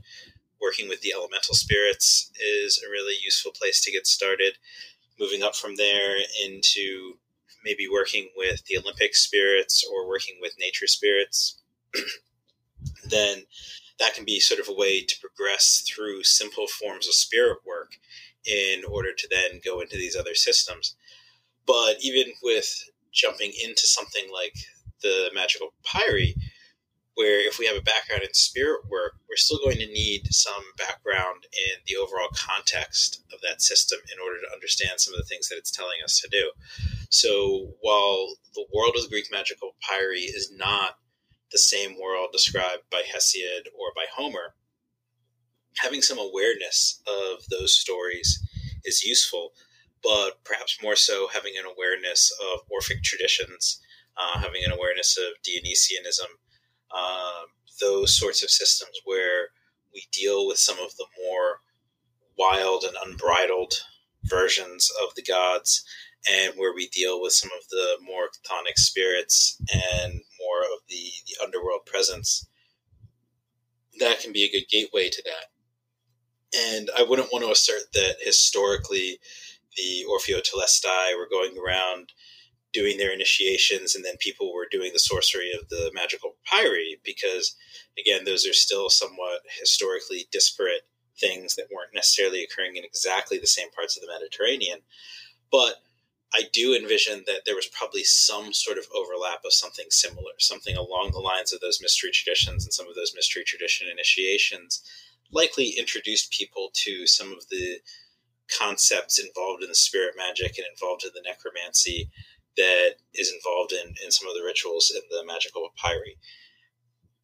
Working 0.61 0.89
with 0.89 1.01
the 1.01 1.13
elemental 1.13 1.55
spirits 1.55 2.31
is 2.41 2.83
a 2.83 2.91
really 2.91 3.17
useful 3.23 3.53
place 3.53 3.83
to 3.85 3.93
get 3.93 4.07
started. 4.07 4.55
Moving 5.19 5.43
up 5.43 5.55
from 5.55 5.77
there 5.77 6.17
into 6.45 7.19
maybe 7.65 7.89
working 7.91 8.29
with 8.37 8.65
the 8.67 8.79
Olympic 8.79 9.15
spirits 9.15 9.85
or 9.91 10.09
working 10.09 10.37
with 10.41 10.55
nature 10.59 10.87
spirits, 10.87 11.61
then 13.09 13.45
that 13.99 14.15
can 14.15 14.25
be 14.25 14.41
sort 14.41 14.61
of 14.61 14.69
a 14.69 14.75
way 14.75 15.03
to 15.03 15.21
progress 15.21 15.85
through 15.87 16.25
simple 16.25 16.67
forms 16.67 17.07
of 17.07 17.15
spirit 17.15 17.59
work 17.67 17.93
in 18.45 18.83
order 18.85 19.13
to 19.17 19.29
then 19.31 19.61
go 19.65 19.81
into 19.81 19.97
these 19.97 20.17
other 20.17 20.35
systems. 20.35 20.97
But 21.67 21.97
even 22.03 22.33
with 22.43 22.85
jumping 23.13 23.53
into 23.63 23.87
something 23.87 24.25
like 24.33 24.55
the 25.03 25.31
magical 25.35 25.73
papyri, 25.85 26.35
where 27.15 27.47
if 27.47 27.59
we 27.59 27.67
have 27.67 27.77
a 27.77 27.83
background 27.83 28.23
in 28.23 28.35
spirit 28.35 28.81
work, 28.91 29.15
we're 29.29 29.37
still 29.37 29.59
going 29.63 29.79
to 29.79 29.87
need 29.87 30.27
some 30.35 30.63
background 30.77 31.47
in 31.53 31.81
the 31.87 31.97
overall 31.97 32.29
context 32.35 33.23
of 33.33 33.41
that 33.43 33.63
system 33.63 34.01
in 34.13 34.21
order 34.21 34.41
to 34.41 34.53
understand 34.53 34.99
some 34.99 35.15
of 35.15 35.19
the 35.19 35.27
things 35.27 35.49
that 35.49 35.57
it's 35.57 35.71
telling 35.71 35.99
us 36.05 36.21
to 36.21 36.29
do. 36.29 36.51
So 37.11 37.75
while 37.81 38.35
the 38.55 38.67
world 38.75 38.95
of 38.97 39.03
the 39.03 39.09
Greek 39.09 39.31
magical 39.31 39.77
papyri 39.81 40.23
is 40.23 40.51
not 40.53 40.99
the 41.53 41.59
same 41.59 41.99
world 42.01 42.31
described 42.33 42.83
by 42.91 43.03
Hesiod 43.03 43.67
or 43.79 43.93
by 43.95 44.07
Homer, 44.15 44.55
having 45.79 46.03
some 46.03 46.19
awareness 46.19 47.03
of 47.07 47.45
those 47.51 47.75
stories 47.75 48.41
is 48.85 49.05
useful, 49.05 49.53
but 50.03 50.45
perhaps 50.45 50.83
more 50.83 50.97
so 50.97 51.29
having 51.29 51.55
an 51.59 51.65
awareness 51.65 52.33
of 52.53 52.61
Orphic 52.71 53.03
traditions, 53.03 53.81
uh, 54.17 54.41
having 54.41 54.65
an 54.65 54.73
awareness 54.73 55.19
of 55.19 55.43
Dionysianism, 55.43 56.29
um, 56.95 57.47
those 57.81 58.17
sorts 58.17 58.43
of 58.43 58.51
systems 58.51 59.01
where 59.05 59.49
we 59.93 60.05
deal 60.13 60.47
with 60.47 60.59
some 60.59 60.79
of 60.79 60.97
the 60.97 61.07
more 61.25 61.61
wild 62.39 62.85
and 62.85 62.97
unbridled 63.05 63.75
versions 64.25 64.91
of 65.03 65.15
the 65.15 65.23
gods 65.23 65.85
and 66.31 66.55
where 66.57 66.75
we 66.75 66.89
deal 66.89 67.21
with 67.21 67.33
some 67.33 67.51
of 67.57 67.69
the 67.69 67.97
more 68.03 68.29
chthonic 68.29 68.77
spirits 68.77 69.61
and 69.73 70.21
the, 70.95 71.11
the 71.29 71.45
underworld 71.45 71.85
presence 71.87 72.47
that 73.99 74.21
can 74.21 74.33
be 74.33 74.45
a 74.45 74.51
good 74.51 74.69
gateway 74.71 75.09
to 75.09 75.23
that 75.25 76.67
and 76.75 76.91
i 76.97 77.03
wouldn't 77.03 77.33
want 77.33 77.45
to 77.45 77.51
assert 77.51 77.93
that 77.93 78.17
historically 78.21 79.19
the 79.77 80.05
orpheotelestai 80.09 81.17
were 81.17 81.29
going 81.29 81.57
around 81.59 82.13
doing 82.75 82.99
their 82.99 83.13
initiations, 83.13 83.95
and 83.95 84.05
then 84.05 84.17
people 84.19 84.53
were 84.53 84.67
doing 84.71 84.91
the 84.93 84.99
sorcery 84.99 85.53
of 85.53 85.69
the 85.71 85.91
magical 85.95 86.35
papyri 86.45 87.01
because, 87.05 87.57
again, 87.99 88.25
those 88.25 88.47
are 88.47 88.53
still 88.53 88.91
somewhat 88.91 89.41
historically 89.59 90.27
disparate 90.33 90.83
things 91.19 91.55
that 91.55 91.69
weren't 91.73 91.95
necessarily 91.95 92.43
occurring 92.43 92.77
in 92.77 92.85
exactly 92.85 93.39
the 93.39 93.47
same 93.47 93.71
parts 93.71 93.97
of 93.97 94.03
the 94.03 94.13
Mediterranean. 94.13 94.81
But 95.53 95.77
I 96.35 96.49
do 96.53 96.75
envision 96.75 97.23
that 97.27 97.43
there 97.47 97.55
was 97.55 97.69
probably 97.69 98.03
some 98.03 98.53
sort 98.53 98.77
of 98.77 98.87
overlap 98.93 99.45
of 99.45 99.53
something 99.53 99.87
similar, 99.91 100.33
something 100.39 100.77
along 100.77 101.13
the 101.13 101.21
lines 101.21 101.53
of 101.53 101.61
those 101.61 101.81
mystery 101.81 102.11
traditions 102.13 102.65
and 102.65 102.73
some 102.73 102.89
of 102.89 102.97
those 102.97 103.13
mystery 103.15 103.45
tradition 103.45 103.87
initiations 103.89 104.83
likely 105.31 105.71
introduced 105.79 106.33
people 106.33 106.71
to 106.75 107.07
some 107.07 107.33
of 107.33 107.49
the 107.51 107.79
concepts 108.59 109.19
involved 109.19 109.63
in 109.63 109.69
the 109.69 109.75
spirit 109.75 110.15
magic 110.17 110.59
and 110.59 110.67
involved 110.71 111.05
in 111.05 111.11
the 111.15 111.23
necromancy 111.25 112.11
that 112.57 112.95
is 113.15 113.33
involved 113.33 113.73
in, 113.73 113.95
in 114.05 114.11
some 114.11 114.29
of 114.29 114.35
the 114.35 114.45
rituals 114.45 114.93
in 114.95 115.03
the 115.11 115.25
magical 115.27 115.69
papyri. 115.77 116.17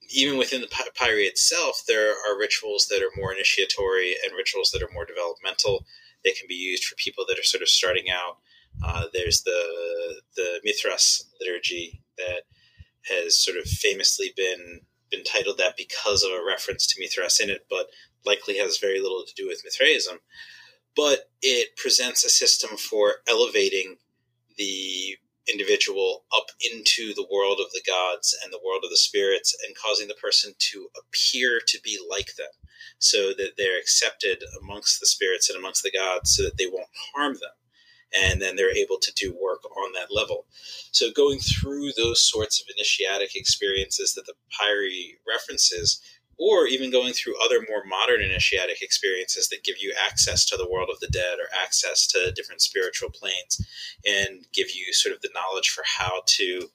Even 0.08 0.38
within 0.38 0.60
the 0.60 0.66
papyri 0.66 1.24
itself, 1.24 1.82
there 1.86 2.10
are 2.10 2.38
rituals 2.38 2.86
that 2.86 3.02
are 3.02 3.12
more 3.16 3.32
initiatory 3.32 4.16
and 4.24 4.36
rituals 4.36 4.70
that 4.70 4.82
are 4.82 4.90
more 4.92 5.04
developmental. 5.04 5.84
They 6.24 6.32
can 6.32 6.48
be 6.48 6.54
used 6.54 6.84
for 6.84 6.96
people 6.96 7.24
that 7.28 7.38
are 7.38 7.44
sort 7.44 7.62
of 7.62 7.68
starting 7.68 8.10
out. 8.10 8.38
Uh, 8.82 9.04
there's 9.12 9.42
the 9.42 10.20
the 10.36 10.60
Mithras 10.64 11.28
liturgy 11.40 12.02
that 12.16 12.42
has 13.08 13.38
sort 13.38 13.56
of 13.56 13.64
famously 13.64 14.32
been 14.36 14.80
been 15.10 15.24
titled 15.24 15.58
that 15.58 15.76
because 15.76 16.22
of 16.22 16.30
a 16.30 16.44
reference 16.46 16.86
to 16.86 17.00
Mithras 17.00 17.40
in 17.40 17.50
it, 17.50 17.66
but 17.68 17.88
likely 18.24 18.58
has 18.58 18.78
very 18.78 19.00
little 19.00 19.24
to 19.26 19.34
do 19.34 19.48
with 19.48 19.62
Mithraism. 19.64 20.20
But 20.96 21.30
it 21.42 21.76
presents 21.76 22.24
a 22.24 22.28
system 22.28 22.76
for 22.76 23.16
elevating 23.28 23.96
the 24.56 25.16
individual 25.50 26.24
up 26.36 26.46
into 26.72 27.12
the 27.14 27.26
world 27.30 27.58
of 27.60 27.72
the 27.72 27.82
gods 27.86 28.36
and 28.44 28.52
the 28.52 28.60
world 28.64 28.82
of 28.84 28.90
the 28.90 28.96
spirits 28.96 29.56
and 29.66 29.74
causing 29.76 30.06
the 30.06 30.14
person 30.14 30.52
to 30.58 30.88
appear 30.98 31.60
to 31.66 31.80
be 31.82 31.98
like 32.08 32.36
them 32.36 32.50
so 32.98 33.28
that 33.28 33.52
they're 33.56 33.78
accepted 33.78 34.44
amongst 34.62 35.00
the 35.00 35.06
spirits 35.06 35.48
and 35.48 35.58
amongst 35.58 35.82
the 35.82 35.90
gods 35.90 36.36
so 36.36 36.42
that 36.42 36.56
they 36.58 36.66
won't 36.66 36.86
harm 37.14 37.34
them 37.34 37.50
and 38.14 38.40
then 38.40 38.56
they're 38.56 38.76
able 38.76 38.98
to 38.98 39.12
do 39.14 39.36
work 39.40 39.64
on 39.76 39.92
that 39.92 40.14
level. 40.14 40.46
So 40.92 41.10
going 41.10 41.38
through 41.38 41.92
those 41.96 42.22
sorts 42.22 42.60
of 42.60 42.66
initiatic 42.76 43.36
experiences 43.36 44.14
that 44.14 44.26
the 44.26 44.34
papyri 44.50 45.18
references 45.26 46.00
or 46.40 46.66
even 46.66 46.90
going 46.90 47.12
through 47.12 47.34
other 47.44 47.60
more 47.68 47.84
modern 47.84 48.22
initiatic 48.22 48.80
experiences 48.80 49.48
that 49.48 49.62
give 49.62 49.76
you 49.78 49.94
access 50.02 50.44
to 50.46 50.56
the 50.56 50.68
world 50.68 50.88
of 50.90 50.98
the 51.00 51.08
dead 51.08 51.38
or 51.38 51.44
access 51.62 52.06
to 52.06 52.32
different 52.32 52.62
spiritual 52.62 53.10
planes 53.10 53.60
and 54.06 54.46
give 54.54 54.68
you 54.74 54.92
sort 54.94 55.14
of 55.14 55.20
the 55.20 55.28
knowledge 55.34 55.68
for 55.68 55.84
how 55.84 56.22
to 56.24 56.70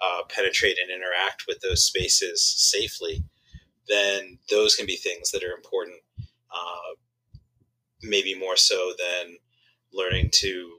uh, 0.00 0.22
penetrate 0.28 0.78
and 0.80 0.90
interact 0.90 1.46
with 1.48 1.60
those 1.60 1.84
spaces 1.84 2.42
safely, 2.42 3.24
then 3.88 4.38
those 4.50 4.76
can 4.76 4.86
be 4.86 4.96
things 4.96 5.32
that 5.32 5.42
are 5.42 5.52
important, 5.52 5.98
uh, 6.54 6.94
maybe 8.02 8.38
more 8.38 8.56
so 8.56 8.92
than 8.98 9.36
learning 9.92 10.30
to 10.32 10.78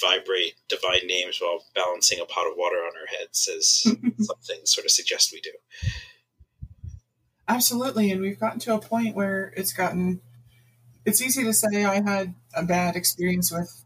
vibrate 0.00 0.54
divine 0.68 1.06
names 1.06 1.38
while 1.40 1.64
balancing 1.74 2.20
a 2.20 2.24
pot 2.24 2.46
of 2.46 2.56
water 2.56 2.76
on 2.76 2.92
our 2.96 3.18
heads, 3.18 3.48
as 3.54 3.68
some 4.26 4.36
things 4.42 4.74
sort 4.74 4.84
of 4.84 4.90
suggest 4.90 5.32
we 5.32 5.40
do. 5.40 5.50
Absolutely. 7.48 8.10
And 8.10 8.20
we've 8.20 8.40
gotten 8.40 8.60
to 8.60 8.74
a 8.74 8.80
point 8.80 9.14
where 9.14 9.52
it's 9.56 9.72
gotten, 9.72 10.20
it's 11.04 11.20
easy 11.20 11.44
to 11.44 11.52
say 11.52 11.84
I 11.84 12.00
had 12.00 12.34
a 12.54 12.62
bad 12.62 12.96
experience 12.96 13.52
with 13.52 13.84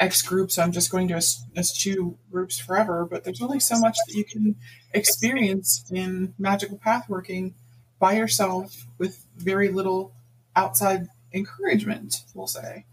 X 0.00 0.22
groups. 0.22 0.58
I'm 0.58 0.72
just 0.72 0.90
going 0.90 1.08
to 1.08 1.22
eschew 1.56 2.18
groups 2.30 2.58
forever. 2.58 3.06
But 3.08 3.24
there's 3.24 3.42
only 3.42 3.60
so 3.60 3.78
much 3.78 3.96
that 4.06 4.14
you 4.14 4.24
can 4.24 4.56
experience 4.92 5.84
in 5.90 6.34
magical 6.38 6.78
pathworking 6.84 7.54
by 7.98 8.14
yourself 8.14 8.86
with 8.98 9.24
very 9.36 9.68
little 9.68 10.12
outside 10.56 11.06
encouragement, 11.32 12.24
we'll 12.34 12.46
say. 12.46 12.84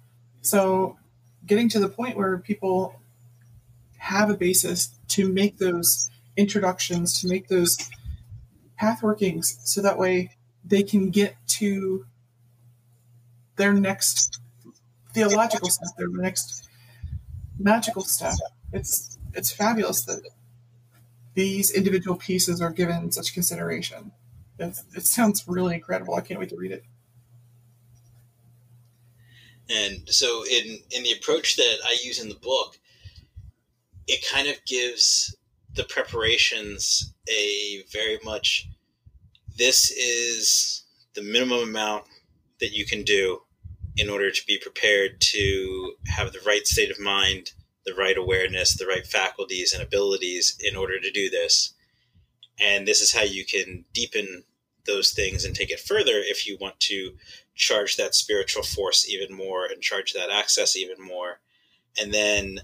So 0.41 0.97
getting 1.45 1.69
to 1.69 1.80
the 1.80 1.89
point 1.89 2.17
where 2.17 2.38
people 2.38 2.95
have 3.97 4.30
a 4.30 4.36
basis 4.36 4.89
to 5.10 5.32
make 5.32 5.58
those 5.58 6.10
introductions, 6.38 7.19
to 7.21 7.28
make 7.28 7.47
those 7.47 7.78
path 8.78 9.04
workings 9.04 9.60
so 9.63 9.82
that 9.82 9.97
way 9.97 10.32
they 10.63 10.84
can 10.84 11.10
get 11.10 11.36
to 11.47 12.06
their 13.58 13.73
next 13.73 14.39
theological 15.13 15.69
step, 15.69 15.89
their 15.97 16.08
next 16.08 16.67
magical 17.58 18.04
step. 18.04 18.36
It's 18.71 19.17
it's 19.34 19.52
fabulous 19.52 20.04
that 20.06 20.21
these 21.34 21.71
individual 21.71 22.15
pieces 22.17 22.62
are 22.62 22.71
given 22.71 23.12
such 23.12 23.34
consideration. 23.34 24.12
It's, 24.58 24.84
it 24.95 25.06
sounds 25.06 25.47
really 25.47 25.75
incredible. 25.75 26.15
I 26.15 26.21
can't 26.21 26.39
wait 26.39 26.49
to 26.49 26.58
read 26.58 26.71
it. 26.71 26.84
And 29.69 30.10
so, 30.10 30.43
in 30.45 30.79
in 30.91 31.03
the 31.03 31.12
approach 31.12 31.55
that 31.58 31.77
I 31.86 31.95
use 32.03 32.19
in 32.21 32.29
the 32.29 32.36
book, 32.36 32.79
it 34.08 34.25
kind 34.32 34.47
of 34.47 34.63
gives 34.65 35.36
the 35.75 35.84
preparations 35.84 37.13
a 37.29 37.84
very 37.91 38.19
much 38.23 38.67
this 39.58 39.91
is 39.91 40.84
the 41.13 41.21
minimum 41.21 41.69
amount 41.69 42.05
that 42.60 42.71
you 42.71 42.86
can 42.86 43.03
do 43.03 43.41
in 43.97 44.10
order 44.10 44.32
to 44.32 44.45
be 44.47 44.58
prepared 44.58 45.19
to 45.19 45.93
have 46.08 46.32
the 46.32 46.39
right 46.45 46.65
state 46.65 46.89
of 46.89 46.99
mind, 46.99 47.51
the 47.86 47.93
right 47.93 48.17
awareness, 48.17 48.77
the 48.77 48.86
right 48.86 49.05
faculties 49.05 49.73
and 49.73 49.84
abilities 49.84 50.58
in 50.62 50.75
order 50.75 50.99
to 50.99 51.12
do 51.12 51.29
this. 51.29 51.73
And 52.60 52.88
this 52.88 53.01
is 53.01 53.13
how 53.13 53.23
you 53.23 53.45
can 53.45 53.86
deepen 53.93 54.43
those 54.86 55.12
things 55.12 55.43
and 55.43 55.55
take 55.55 55.71
it 55.71 55.79
further 55.79 56.13
if 56.15 56.47
you 56.47 56.58
want 56.60 56.79
to 56.79 57.13
charge 57.60 57.98
that 57.98 58.15
spiritual 58.15 58.63
force 58.63 59.08
even 59.08 59.36
more 59.36 59.65
and 59.65 59.82
charge 59.82 60.13
that 60.13 60.32
access 60.32 60.76
even 60.76 60.95
more. 61.06 61.41
And 62.02 62.13
then 62.13 62.62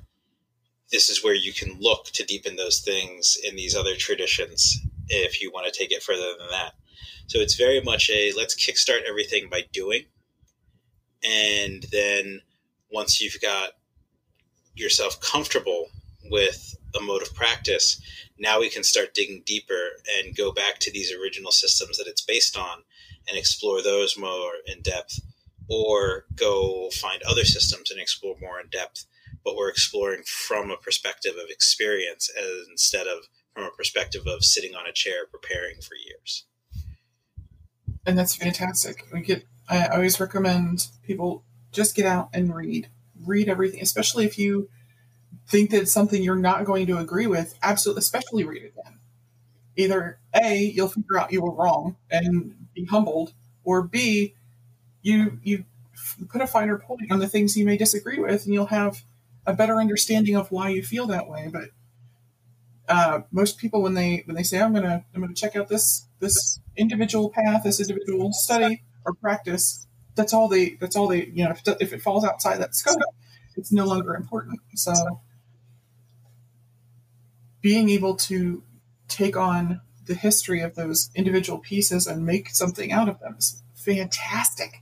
this 0.91 1.09
is 1.09 1.23
where 1.23 1.35
you 1.35 1.53
can 1.53 1.77
look 1.79 2.05
to 2.13 2.25
deepen 2.25 2.55
those 2.55 2.79
things 2.79 3.37
in 3.43 3.55
these 3.55 3.75
other 3.75 3.95
traditions 3.95 4.79
if 5.09 5.41
you 5.41 5.51
want 5.51 5.71
to 5.71 5.77
take 5.77 5.91
it 5.91 6.01
further 6.01 6.33
than 6.39 6.47
that. 6.49 6.73
So 7.27 7.39
it's 7.39 7.55
very 7.55 7.81
much 7.81 8.09
a 8.09 8.31
let's 8.37 8.55
kickstart 8.55 9.03
everything 9.07 9.49
by 9.49 9.63
doing. 9.73 10.05
And 11.23 11.85
then 11.91 12.41
once 12.89 13.19
you've 13.19 13.41
got 13.41 13.71
yourself 14.75 15.19
comfortable 15.19 15.87
with 16.31 16.75
a 16.97 17.01
mode 17.01 17.21
of 17.21 17.35
practice, 17.35 17.99
now 18.39 18.61
we 18.61 18.69
can 18.69 18.83
start 18.83 19.13
digging 19.13 19.43
deeper 19.45 19.89
and 20.17 20.37
go 20.37 20.53
back 20.53 20.79
to 20.79 20.91
these 20.91 21.11
original 21.11 21.51
systems 21.51 21.97
that 21.97 22.07
it's 22.07 22.21
based 22.21 22.57
on 22.57 22.83
and 23.27 23.37
explore 23.37 23.81
those 23.81 24.17
more 24.17 24.53
in 24.65 24.81
depth, 24.81 25.19
or 25.69 26.25
go 26.35 26.89
find 26.91 27.21
other 27.23 27.45
systems 27.45 27.91
and 27.91 27.99
explore 27.99 28.35
more 28.39 28.59
in 28.59 28.67
depth 28.69 29.05
but 29.45 29.55
we're 29.55 29.69
exploring 29.69 30.23
from 30.25 30.71
a 30.71 30.77
perspective 30.77 31.35
of 31.41 31.49
experience 31.49 32.29
instead 32.69 33.05
of 33.05 33.19
from 33.53 33.63
a 33.63 33.71
perspective 33.71 34.23
of 34.27 34.43
sitting 34.43 34.75
on 34.75 34.87
a 34.87 34.91
chair 34.91 35.25
preparing 35.31 35.75
for 35.79 35.95
years. 35.95 36.45
And 38.05 38.17
that's 38.17 38.35
fantastic. 38.35 39.05
We 39.13 39.21
get 39.21 39.45
I 39.69 39.87
always 39.87 40.19
recommend 40.19 40.87
people 41.03 41.43
just 41.71 41.95
get 41.95 42.05
out 42.05 42.29
and 42.33 42.53
read. 42.53 42.89
Read 43.23 43.47
everything, 43.47 43.81
especially 43.81 44.25
if 44.25 44.37
you 44.37 44.69
think 45.47 45.69
that 45.69 45.83
it's 45.83 45.91
something 45.91 46.21
you're 46.21 46.35
not 46.35 46.65
going 46.65 46.87
to 46.87 46.97
agree 46.97 47.27
with. 47.27 47.57
Absolutely, 47.63 47.99
especially 47.99 48.43
read 48.43 48.63
it 48.63 48.73
then. 48.83 48.99
Either 49.77 50.19
A, 50.35 50.57
you'll 50.57 50.87
figure 50.87 51.19
out 51.19 51.31
you 51.31 51.41
were 51.41 51.53
wrong 51.53 51.95
and 52.09 52.64
be 52.75 52.85
humbled, 52.85 53.33
or 53.63 53.81
B, 53.81 54.35
you 55.01 55.39
you 55.43 55.65
put 56.29 56.41
a 56.41 56.47
finer 56.47 56.77
point 56.77 57.11
on 57.11 57.19
the 57.19 57.27
things 57.27 57.57
you 57.57 57.65
may 57.65 57.77
disagree 57.77 58.19
with, 58.19 58.45
and 58.45 58.53
you'll 58.53 58.67
have 58.67 59.03
a 59.45 59.53
better 59.53 59.79
understanding 59.79 60.35
of 60.35 60.51
why 60.51 60.69
you 60.69 60.83
feel 60.83 61.07
that 61.07 61.27
way. 61.27 61.49
But 61.51 61.69
uh, 62.87 63.21
most 63.31 63.57
people, 63.57 63.81
when 63.81 63.93
they 63.93 64.23
when 64.25 64.35
they 64.35 64.43
say, 64.43 64.61
"I'm 64.61 64.73
gonna 64.73 65.05
I'm 65.13 65.21
gonna 65.21 65.33
check 65.33 65.55
out 65.55 65.69
this 65.69 66.07
this 66.19 66.59
individual 66.75 67.29
path, 67.29 67.63
this 67.63 67.79
individual 67.79 68.33
study 68.33 68.83
or 69.05 69.13
practice," 69.13 69.87
that's 70.15 70.33
all 70.33 70.47
they 70.47 70.75
that's 70.79 70.95
all 70.95 71.07
they 71.07 71.25
you 71.25 71.45
know. 71.45 71.51
If, 71.51 71.81
if 71.81 71.93
it 71.93 72.01
falls 72.01 72.23
outside 72.23 72.57
that 72.57 72.75
scope, 72.75 72.99
it's 73.55 73.71
no 73.71 73.85
longer 73.85 74.15
important. 74.15 74.59
So, 74.75 75.21
being 77.61 77.89
able 77.89 78.15
to 78.15 78.63
take 79.07 79.37
on 79.37 79.81
the 80.05 80.15
history 80.15 80.61
of 80.61 80.75
those 80.75 81.09
individual 81.15 81.59
pieces 81.59 82.07
and 82.07 82.25
make 82.25 82.49
something 82.49 82.91
out 82.91 83.09
of 83.09 83.19
them. 83.19 83.35
Is 83.37 83.61
fantastic. 83.75 84.81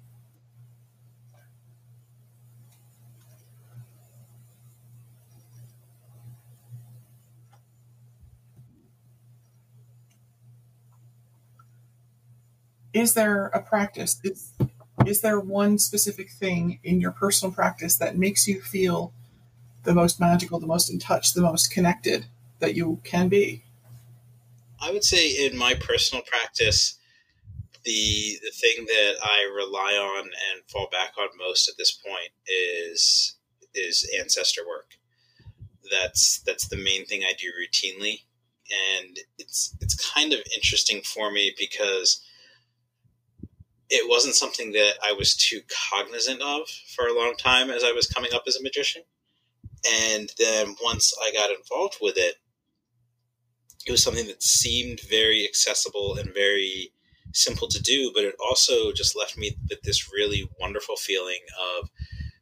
is 12.93 13.15
there 13.15 13.47
a 13.47 13.61
practice? 13.61 14.19
Is 14.23 14.51
is 15.05 15.21
there 15.21 15.39
one 15.39 15.79
specific 15.79 16.29
thing 16.31 16.79
in 16.83 17.01
your 17.01 17.11
personal 17.11 17.53
practice 17.53 17.97
that 17.97 18.15
makes 18.15 18.47
you 18.47 18.61
feel 18.61 19.11
the 19.83 19.93
most 19.93 20.19
magical 20.19 20.59
the 20.59 20.67
most 20.67 20.89
in 20.89 20.99
touch 20.99 21.33
the 21.33 21.41
most 21.41 21.71
connected 21.71 22.27
that 22.59 22.75
you 22.75 23.01
can 23.03 23.27
be 23.27 23.63
i 24.83 24.91
would 24.91 25.03
say 25.03 25.29
in 25.47 25.57
my 25.57 25.73
personal 25.73 26.23
practice 26.23 26.97
the 27.85 28.37
the 28.43 28.51
thing 28.51 28.85
that 28.85 29.13
i 29.23 29.49
rely 29.55 29.93
on 29.93 30.25
and 30.25 30.69
fall 30.71 30.87
back 30.91 31.11
on 31.19 31.27
most 31.37 31.67
at 31.67 31.75
this 31.77 31.91
point 31.91 32.31
is 32.47 33.37
is 33.73 34.09
ancestor 34.19 34.61
work 34.67 34.91
that's 35.91 36.41
that's 36.45 36.67
the 36.67 36.77
main 36.77 37.05
thing 37.05 37.23
i 37.23 37.33
do 37.37 37.51
routinely 37.59 38.19
and 39.01 39.19
it's 39.37 39.75
it's 39.81 40.13
kind 40.13 40.33
of 40.33 40.39
interesting 40.55 41.01
for 41.01 41.31
me 41.31 41.53
because 41.57 42.21
it 43.89 44.09
wasn't 44.09 44.33
something 44.33 44.71
that 44.71 44.93
I 45.03 45.13
was 45.13 45.35
too 45.35 45.61
cognizant 45.91 46.41
of 46.41 46.67
for 46.95 47.07
a 47.07 47.15
long 47.15 47.35
time 47.37 47.69
as 47.69 47.83
I 47.83 47.91
was 47.91 48.07
coming 48.07 48.33
up 48.33 48.43
as 48.47 48.55
a 48.55 48.63
magician. 48.63 49.03
And 49.87 50.31
then 50.39 50.75
once 50.81 51.13
I 51.21 51.31
got 51.31 51.51
involved 51.51 51.97
with 52.01 52.17
it, 52.17 52.35
it 53.85 53.91
was 53.91 54.03
something 54.03 54.27
that 54.27 54.43
seemed 54.43 55.01
very 55.01 55.45
accessible 55.45 56.15
and 56.17 56.33
very 56.33 56.91
simple 57.33 57.67
to 57.67 57.81
do, 57.81 58.11
but 58.13 58.23
it 58.23 58.35
also 58.39 58.91
just 58.91 59.15
left 59.17 59.37
me 59.37 59.55
with 59.69 59.81
this 59.81 60.11
really 60.13 60.49
wonderful 60.59 60.95
feeling 60.95 61.39
of 61.77 61.89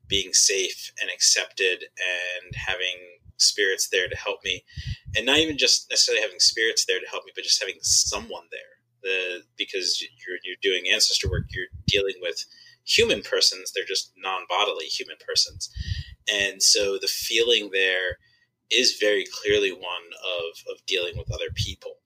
being 0.08 0.34
safe 0.34 0.92
and 1.02 1.10
accepted 1.10 1.84
and 1.84 2.56
having 2.56 2.98
spirits 3.38 3.90
there 3.90 4.08
to 4.08 4.16
help 4.16 4.40
me. 4.44 4.64
And 5.16 5.26
not 5.26 5.38
even 5.38 5.58
just 5.58 5.90
necessarily 5.90 6.22
having 6.22 6.40
spirits 6.40 6.86
there 6.86 7.00
to 7.00 7.10
help 7.10 7.26
me, 7.26 7.32
but 7.34 7.44
just 7.44 7.62
having 7.62 7.80
someone 7.82 8.44
there 8.52 8.82
the 9.02 9.42
because 9.58 10.02
you're 10.02 10.38
you're 10.44 10.56
doing 10.62 10.92
ancestor 10.92 11.30
work, 11.30 11.46
you're 11.50 11.68
dealing 11.88 12.16
with 12.22 12.46
human 12.86 13.22
persons. 13.22 13.72
They're 13.72 13.86
just 13.86 14.12
non-bodily 14.18 14.86
human 14.86 15.18
persons, 15.26 15.70
and 16.32 16.62
so 16.62 16.98
the 17.00 17.08
feeling 17.08 17.70
there 17.72 18.18
is 18.72 18.98
very 19.00 19.26
clearly 19.42 19.72
one 19.72 20.08
of 20.24 20.74
of 20.74 20.86
dealing 20.86 21.18
with 21.18 21.32
other 21.32 21.52
people, 21.56 21.98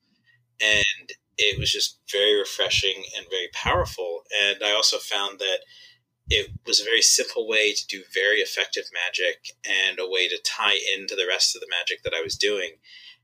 and 0.60 1.10
it 1.38 1.58
was 1.58 1.70
just 1.72 2.00
very 2.10 2.38
refreshing 2.38 3.04
and 3.16 3.26
very 3.30 3.48
powerful. 3.52 4.22
And 4.42 4.62
I 4.62 4.72
also 4.72 4.98
found 4.98 5.38
that 5.38 5.60
it 6.28 6.50
was 6.66 6.80
a 6.80 6.84
very 6.84 7.02
simple 7.02 7.46
way 7.46 7.72
to 7.72 7.86
do 7.86 8.02
very 8.12 8.38
effective 8.38 8.84
magic 8.92 9.52
and 9.64 9.98
a 10.00 10.08
way 10.08 10.28
to 10.28 10.40
tie 10.44 10.78
into 10.96 11.14
the 11.14 11.26
rest 11.26 11.54
of 11.54 11.60
the 11.60 11.68
magic 11.70 12.02
that 12.02 12.14
I 12.14 12.22
was 12.22 12.36
doing 12.36 12.72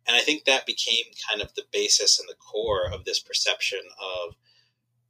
and 0.07 0.17
I 0.17 0.21
think 0.21 0.45
that 0.45 0.67
became 0.67 1.05
kind 1.29 1.41
of 1.41 1.55
the 1.55 1.65
basis 1.73 2.19
and 2.19 2.29
the 2.29 2.35
core 2.35 2.91
of 2.91 3.05
this 3.05 3.21
perception 3.21 3.81
of 4.01 4.35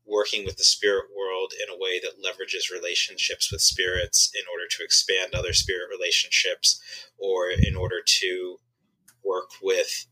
working 0.06 0.44
with 0.44 0.56
the 0.56 0.64
spirit 0.64 1.06
world 1.16 1.52
in 1.62 1.72
a 1.72 1.78
way 1.78 2.00
that 2.00 2.22
leverages 2.22 2.72
relationships 2.72 3.50
with 3.52 3.60
spirits 3.60 4.30
in 4.34 4.42
order 4.52 4.66
to 4.68 4.82
expand 4.82 5.34
other 5.34 5.52
spirit 5.52 5.88
relationships 5.90 6.80
or 7.18 7.50
in 7.50 7.76
order 7.76 8.02
to 8.04 8.58
work 9.24 9.50
with 9.62 10.06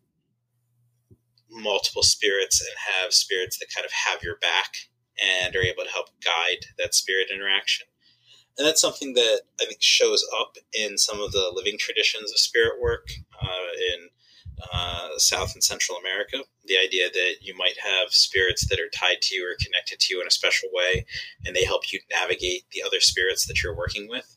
multiple 1.50 2.02
spirits 2.02 2.60
and 2.60 3.02
have 3.02 3.12
spirits 3.12 3.58
that 3.58 3.74
kind 3.74 3.84
of 3.84 3.92
have 3.92 4.22
your 4.22 4.36
back 4.36 4.74
and 5.20 5.54
are 5.56 5.62
able 5.62 5.84
to 5.84 5.90
help 5.90 6.08
guide 6.24 6.64
that 6.78 6.94
spirit 6.94 7.28
interaction. 7.32 7.86
And 8.56 8.66
that's 8.66 8.80
something 8.80 9.14
that 9.14 9.42
I 9.60 9.64
think 9.64 9.80
shows 9.80 10.24
up 10.38 10.56
in 10.72 10.98
some 10.98 11.20
of 11.20 11.32
the 11.32 11.50
living 11.52 11.76
traditions 11.78 12.30
of 12.30 12.38
spirit 12.38 12.80
work 12.80 13.08
uh, 13.42 13.94
in 13.94 14.08
uh, 14.72 15.08
South 15.18 15.54
and 15.54 15.62
Central 15.62 15.98
America. 15.98 16.38
The 16.66 16.78
idea 16.78 17.08
that 17.10 17.34
you 17.40 17.56
might 17.56 17.76
have 17.78 18.12
spirits 18.12 18.68
that 18.68 18.80
are 18.80 18.88
tied 18.94 19.22
to 19.22 19.34
you 19.34 19.46
or 19.46 19.56
connected 19.62 20.00
to 20.00 20.14
you 20.14 20.20
in 20.20 20.26
a 20.26 20.30
special 20.30 20.68
way, 20.72 21.06
and 21.44 21.54
they 21.54 21.64
help 21.64 21.92
you 21.92 22.00
navigate 22.10 22.64
the 22.72 22.82
other 22.82 23.00
spirits 23.00 23.46
that 23.46 23.62
you're 23.62 23.76
working 23.76 24.08
with. 24.08 24.36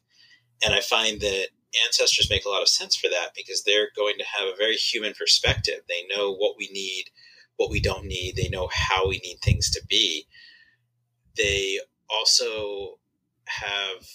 And 0.64 0.74
I 0.74 0.82
find 0.82 1.20
that 1.22 1.48
ancestors 1.86 2.30
make 2.30 2.46
a 2.46 2.50
lot 2.50 2.62
of 2.62 2.68
sense 2.68 2.96
for 2.96 3.10
that 3.10 3.30
because 3.36 3.64
they're 3.64 3.90
going 3.96 4.16
to 4.18 4.26
have 4.26 4.48
a 4.48 4.58
very 4.58 4.76
human 4.76 5.14
perspective. 5.14 5.82
They 5.88 6.06
know 6.16 6.34
what 6.34 6.56
we 6.58 6.70
need, 6.72 7.06
what 7.58 7.72
we 7.72 7.80
don't 7.80 8.06
need, 8.06 8.36
they 8.36 8.50
know 8.50 8.70
how 8.72 9.08
we 9.08 9.20
need 9.20 9.40
things 9.42 9.70
to 9.72 9.82
be. 9.90 10.28
They 11.36 11.80
also 12.10 13.00
have 13.46 14.06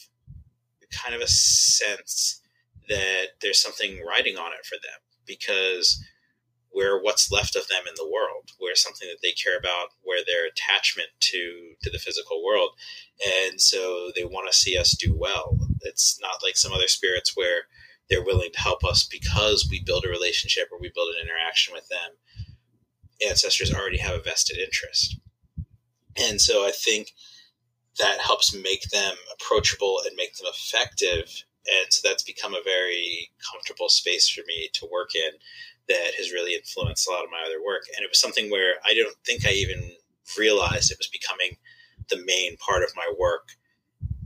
kind 0.91 1.15
of 1.15 1.21
a 1.21 1.29
sense 1.29 2.41
that 2.89 3.27
there's 3.43 3.61
something 3.61 4.03
riding 4.07 4.37
on 4.37 4.53
it 4.53 4.65
for 4.65 4.77
them 4.77 5.01
because 5.29 6.03
we're 6.75 7.03
what's 7.03 7.31
left 7.31 7.57
of 7.57 7.69
them 7.69 7.83
in 7.89 7.95
the 7.97 8.09
world. 8.09 8.51
We're 8.61 8.75
something 8.75 9.09
that 9.09 9.19
they 9.23 9.33
care 9.33 9.57
about, 9.57 9.89
where 10.03 10.25
their 10.25 10.47
attachment 10.47 11.09
to 11.21 11.75
to 11.83 11.91
the 11.91 11.99
physical 11.99 12.43
world, 12.45 12.71
and 13.47 13.61
so 13.61 14.11
they 14.15 14.25
want 14.25 14.51
to 14.51 14.57
see 14.57 14.77
us 14.77 14.97
do 14.97 15.17
well. 15.17 15.59
It's 15.83 16.19
not 16.21 16.43
like 16.43 16.57
some 16.57 16.73
other 16.73 16.89
spirits 16.89 17.37
where 17.37 17.63
they're 18.09 18.25
willing 18.25 18.51
to 18.53 18.61
help 18.61 18.85
us 18.85 19.05
because 19.05 19.69
we 19.71 19.83
build 19.83 20.05
a 20.05 20.09
relationship 20.09 20.69
or 20.73 20.79
we 20.81 20.91
build 20.95 21.15
an 21.15 21.23
interaction 21.23 21.75
with 21.75 21.89
them. 21.89 22.11
Ancestors 23.27 23.73
already 23.73 23.99
have 23.99 24.15
a 24.15 24.23
vested 24.23 24.59
interest, 24.59 25.19
and 26.17 26.41
so 26.41 26.67
I 26.67 26.71
think 26.71 27.13
that 27.99 28.21
helps 28.21 28.55
make 28.55 28.83
them 28.91 29.15
approachable 29.33 30.01
and 30.07 30.15
make 30.17 30.37
them 30.37 30.47
effective 30.49 31.45
and 31.77 31.93
so 31.93 32.07
that's 32.07 32.23
become 32.23 32.55
a 32.55 32.63
very 32.65 33.31
comfortable 33.51 33.89
space 33.89 34.29
for 34.29 34.43
me 34.47 34.69
to 34.75 34.89
work 34.91 35.15
in 35.15 35.33
that 35.89 36.15
has 36.17 36.33
really 36.33 36.55
influenced 36.55 37.09
a 37.09 37.11
lot 37.11 37.25
of 37.25 37.31
my 37.31 37.43
other 37.47 37.63
work. 37.65 37.83
And 37.97 38.05
it 38.05 38.11
was 38.11 38.21
something 38.21 38.51
where 38.51 38.75
i 38.85 38.95
don't 38.95 39.17
think 39.25 39.47
i 39.47 39.53
even 39.53 39.91
realized 40.39 40.91
it 40.91 40.99
was 40.99 41.09
becoming 41.09 41.57
the 42.11 42.23
main 42.25 42.57
part 42.57 42.83
of 42.83 42.91
my 42.97 43.13
work 43.19 43.49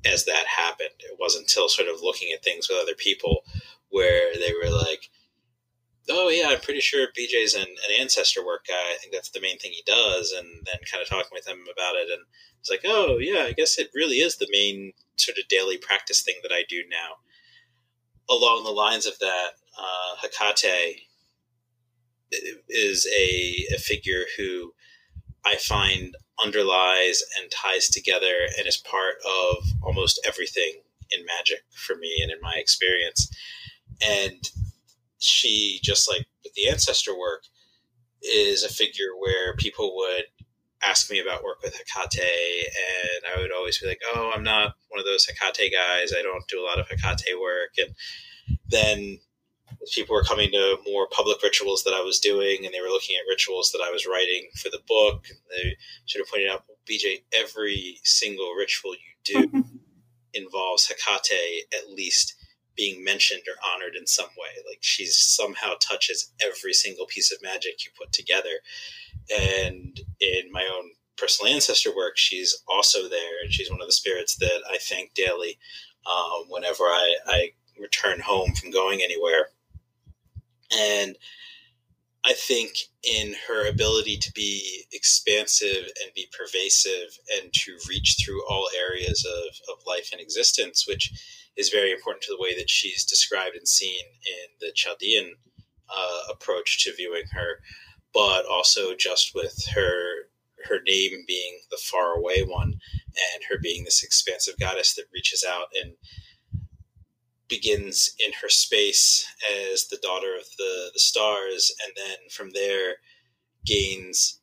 as 0.04 0.24
that 0.24 0.46
happened. 0.46 0.98
It 0.98 1.16
wasn't 1.18 1.42
until 1.42 1.68
sort 1.68 1.88
of 1.88 2.02
looking 2.02 2.32
at 2.32 2.42
things 2.42 2.68
with 2.68 2.78
other 2.80 2.94
people 2.96 3.44
where 3.90 4.32
they 4.34 4.52
were 4.52 4.70
like 4.70 5.10
oh 6.10 6.28
yeah 6.28 6.48
i'm 6.48 6.60
pretty 6.60 6.80
sure 6.80 7.06
bj's 7.16 7.54
an, 7.54 7.62
an 7.62 8.00
ancestor 8.00 8.44
work 8.44 8.66
guy. 8.66 8.74
I 8.74 8.96
think 9.00 9.12
that's 9.12 9.30
the 9.30 9.40
main 9.40 9.58
thing 9.58 9.70
he 9.72 9.84
does 9.86 10.32
and 10.36 10.46
then 10.66 10.80
kind 10.90 11.00
of 11.00 11.08
talking 11.08 11.30
with 11.32 11.46
him 11.46 11.60
about 11.72 11.94
it. 11.94 12.10
And 12.10 12.22
it's 12.58 12.70
like 12.70 12.82
oh 12.84 13.18
yeah 13.18 13.42
i 13.42 13.52
guess 13.52 13.78
it 13.78 13.90
really 13.94 14.16
is 14.16 14.36
the 14.36 14.48
main 14.50 14.92
sort 15.16 15.38
of 15.38 15.48
daily 15.48 15.76
practice 15.76 16.22
thing 16.22 16.36
that 16.42 16.52
i 16.52 16.64
do 16.68 16.82
now 16.90 17.18
along 18.28 18.64
the 18.64 18.70
lines 18.70 19.06
of 19.06 19.18
that, 19.18 19.50
uh, 19.78 20.16
Hecate 20.22 21.02
is 22.68 23.06
a, 23.06 23.74
a 23.74 23.78
figure 23.78 24.24
who 24.36 24.72
I 25.44 25.56
find 25.56 26.14
underlies 26.42 27.22
and 27.38 27.50
ties 27.50 27.88
together 27.88 28.46
and 28.56 28.66
is 28.66 28.76
part 28.76 29.16
of 29.26 29.64
almost 29.82 30.20
everything 30.26 30.80
in 31.10 31.24
magic 31.26 31.62
for 31.74 31.96
me 31.96 32.20
and 32.22 32.30
in 32.30 32.38
my 32.40 32.54
experience. 32.56 33.30
And 34.02 34.50
she, 35.18 35.78
just 35.82 36.10
like 36.10 36.26
with 36.42 36.54
the 36.54 36.68
ancestor 36.68 37.16
work, 37.16 37.44
is 38.22 38.64
a 38.64 38.68
figure 38.68 39.16
where 39.18 39.54
people 39.56 39.94
would 39.96 40.24
ask 40.82 41.10
me 41.10 41.20
about 41.20 41.44
work 41.44 41.62
with 41.62 41.74
Hecate, 41.74 42.20
and 42.20 43.34
I 43.34 43.40
would 43.40 43.52
always 43.52 43.78
be 43.78 43.86
like, 43.86 44.00
"Oh, 44.14 44.32
I'm 44.34 44.42
not 44.42 44.74
one 44.88 45.00
of 45.00 45.06
those 45.06 45.26
Hecate 45.26 45.72
guys. 45.72 46.12
I 46.12 46.22
don't 46.22 46.46
do 46.48 46.60
a 46.60 46.66
lot 46.66 46.78
of 46.78 46.88
Hecate 46.88 47.40
work." 47.40 47.74
And 47.78 47.94
then 48.68 49.20
people 49.92 50.14
were 50.14 50.24
coming 50.24 50.50
to 50.52 50.78
more 50.86 51.08
public 51.08 51.42
rituals 51.42 51.84
that 51.84 51.94
I 51.94 52.00
was 52.02 52.18
doing, 52.18 52.64
and 52.64 52.74
they 52.74 52.80
were 52.80 52.88
looking 52.88 53.16
at 53.16 53.28
rituals 53.28 53.70
that 53.72 53.82
I 53.82 53.90
was 53.90 54.06
writing 54.06 54.48
for 54.56 54.68
the 54.70 54.82
book. 54.86 55.26
They 55.50 55.76
sort 56.06 56.22
of 56.22 56.30
pointed 56.30 56.50
out, 56.50 56.64
BJ, 56.88 57.22
every 57.32 57.98
single 58.04 58.52
ritual 58.52 58.94
you 58.94 59.50
do 59.50 59.64
involves 60.34 60.88
Hecate 60.88 61.64
at 61.72 61.90
least 61.90 62.34
being 62.76 63.04
mentioned 63.04 63.42
or 63.46 63.54
honored 63.74 63.96
in 63.96 64.06
some 64.06 64.30
way. 64.38 64.62
Like 64.68 64.78
she 64.80 65.06
somehow 65.06 65.74
touches 65.80 66.32
every 66.40 66.72
single 66.72 67.06
piece 67.06 67.32
of 67.32 67.42
magic 67.42 67.84
you 67.84 67.90
put 67.98 68.12
together. 68.12 68.60
And 69.30 69.98
in 70.20 70.50
my 70.50 70.68
own 70.76 70.90
personal 71.16 71.52
ancestor 71.52 71.94
work, 71.94 72.16
she's 72.16 72.62
also 72.66 73.08
there, 73.08 73.42
and 73.42 73.52
she's 73.52 73.70
one 73.70 73.80
of 73.80 73.86
the 73.86 73.92
spirits 73.92 74.36
that 74.36 74.62
I 74.70 74.78
thank 74.78 75.14
daily 75.14 75.58
um, 76.06 76.44
whenever 76.48 76.84
I, 76.84 77.16
I 77.26 77.50
return 77.78 78.20
home 78.20 78.54
from 78.54 78.70
going 78.70 79.00
anywhere. 79.02 79.48
And 80.76 81.16
I 82.24 82.34
think 82.34 82.76
in 83.02 83.34
her 83.48 83.68
ability 83.68 84.16
to 84.18 84.32
be 84.32 84.84
expansive 84.92 85.86
and 86.02 86.14
be 86.14 86.28
pervasive 86.36 87.18
and 87.36 87.52
to 87.52 87.76
reach 87.88 88.16
through 88.20 88.46
all 88.48 88.68
areas 88.78 89.26
of, 89.26 89.74
of 89.74 89.84
life 89.86 90.10
and 90.12 90.20
existence, 90.20 90.86
which 90.86 91.12
is 91.56 91.68
very 91.68 91.92
important 91.92 92.22
to 92.22 92.34
the 92.34 92.42
way 92.42 92.56
that 92.56 92.70
she's 92.70 93.04
described 93.04 93.56
and 93.56 93.68
seen 93.68 94.04
in 94.26 94.50
the 94.60 94.72
Chaldean 94.74 95.34
uh, 95.94 96.20
approach 96.30 96.82
to 96.84 96.94
viewing 96.96 97.24
her, 97.32 97.60
but 98.14 98.44
also 98.46 98.94
just 98.94 99.32
with 99.34 99.66
her 99.74 100.28
her 100.66 100.80
name 100.86 101.24
being 101.26 101.58
the 101.70 101.78
far 101.90 102.16
away 102.16 102.42
one 102.42 102.68
and 102.72 103.42
her 103.50 103.58
being 103.60 103.82
this 103.84 104.02
expansive 104.02 104.54
goddess 104.60 104.94
that 104.94 105.06
reaches 105.12 105.44
out 105.48 105.66
and 105.82 105.94
begins 107.48 108.14
in 108.24 108.32
her 108.40 108.48
space 108.48 109.26
as 109.70 109.88
the 109.88 109.98
daughter 110.02 110.34
of 110.36 110.44
the, 110.58 110.90
the 110.94 111.00
stars, 111.00 111.70
and 111.84 111.92
then 111.96 112.16
from 112.30 112.50
there 112.54 112.94
gains 113.66 114.40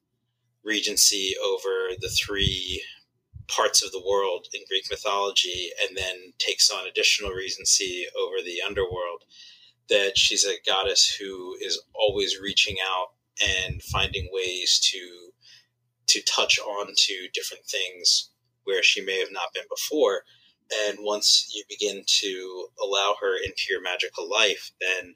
regency 0.64 1.34
over 1.44 1.96
the 2.00 2.10
three 2.10 2.84
parts 3.50 3.84
of 3.84 3.92
the 3.92 4.04
world 4.08 4.48
in 4.54 4.62
Greek 4.68 4.86
mythology, 4.90 5.70
and 5.82 5.98
then 5.98 6.34
takes 6.38 6.70
on 6.70 6.88
additional 6.88 7.32
regency 7.32 8.06
over 8.20 8.38
the 8.44 8.62
underworld. 8.66 9.24
That 9.90 10.18
she's 10.18 10.46
a 10.46 10.62
goddess 10.66 11.16
who 11.20 11.56
is 11.60 11.82
always 11.94 12.40
reaching 12.40 12.78
out 12.84 13.08
and 13.66 13.82
finding 13.82 14.30
ways 14.32 14.80
to 14.92 15.32
to 16.08 16.22
touch 16.24 16.60
on 16.60 16.94
to 16.96 17.28
different 17.34 17.66
things 17.66 18.32
where 18.64 18.82
she 18.82 19.02
may 19.02 19.20
have 19.20 19.32
not 19.32 19.54
been 19.54 19.66
before 19.70 20.24
and 20.72 21.00
once 21.02 21.52
you 21.54 21.64
begin 21.68 22.04
to 22.06 22.68
allow 22.82 23.16
her 23.20 23.36
into 23.36 23.66
your 23.70 23.82
magical 23.82 24.30
life, 24.30 24.72
then 24.80 25.16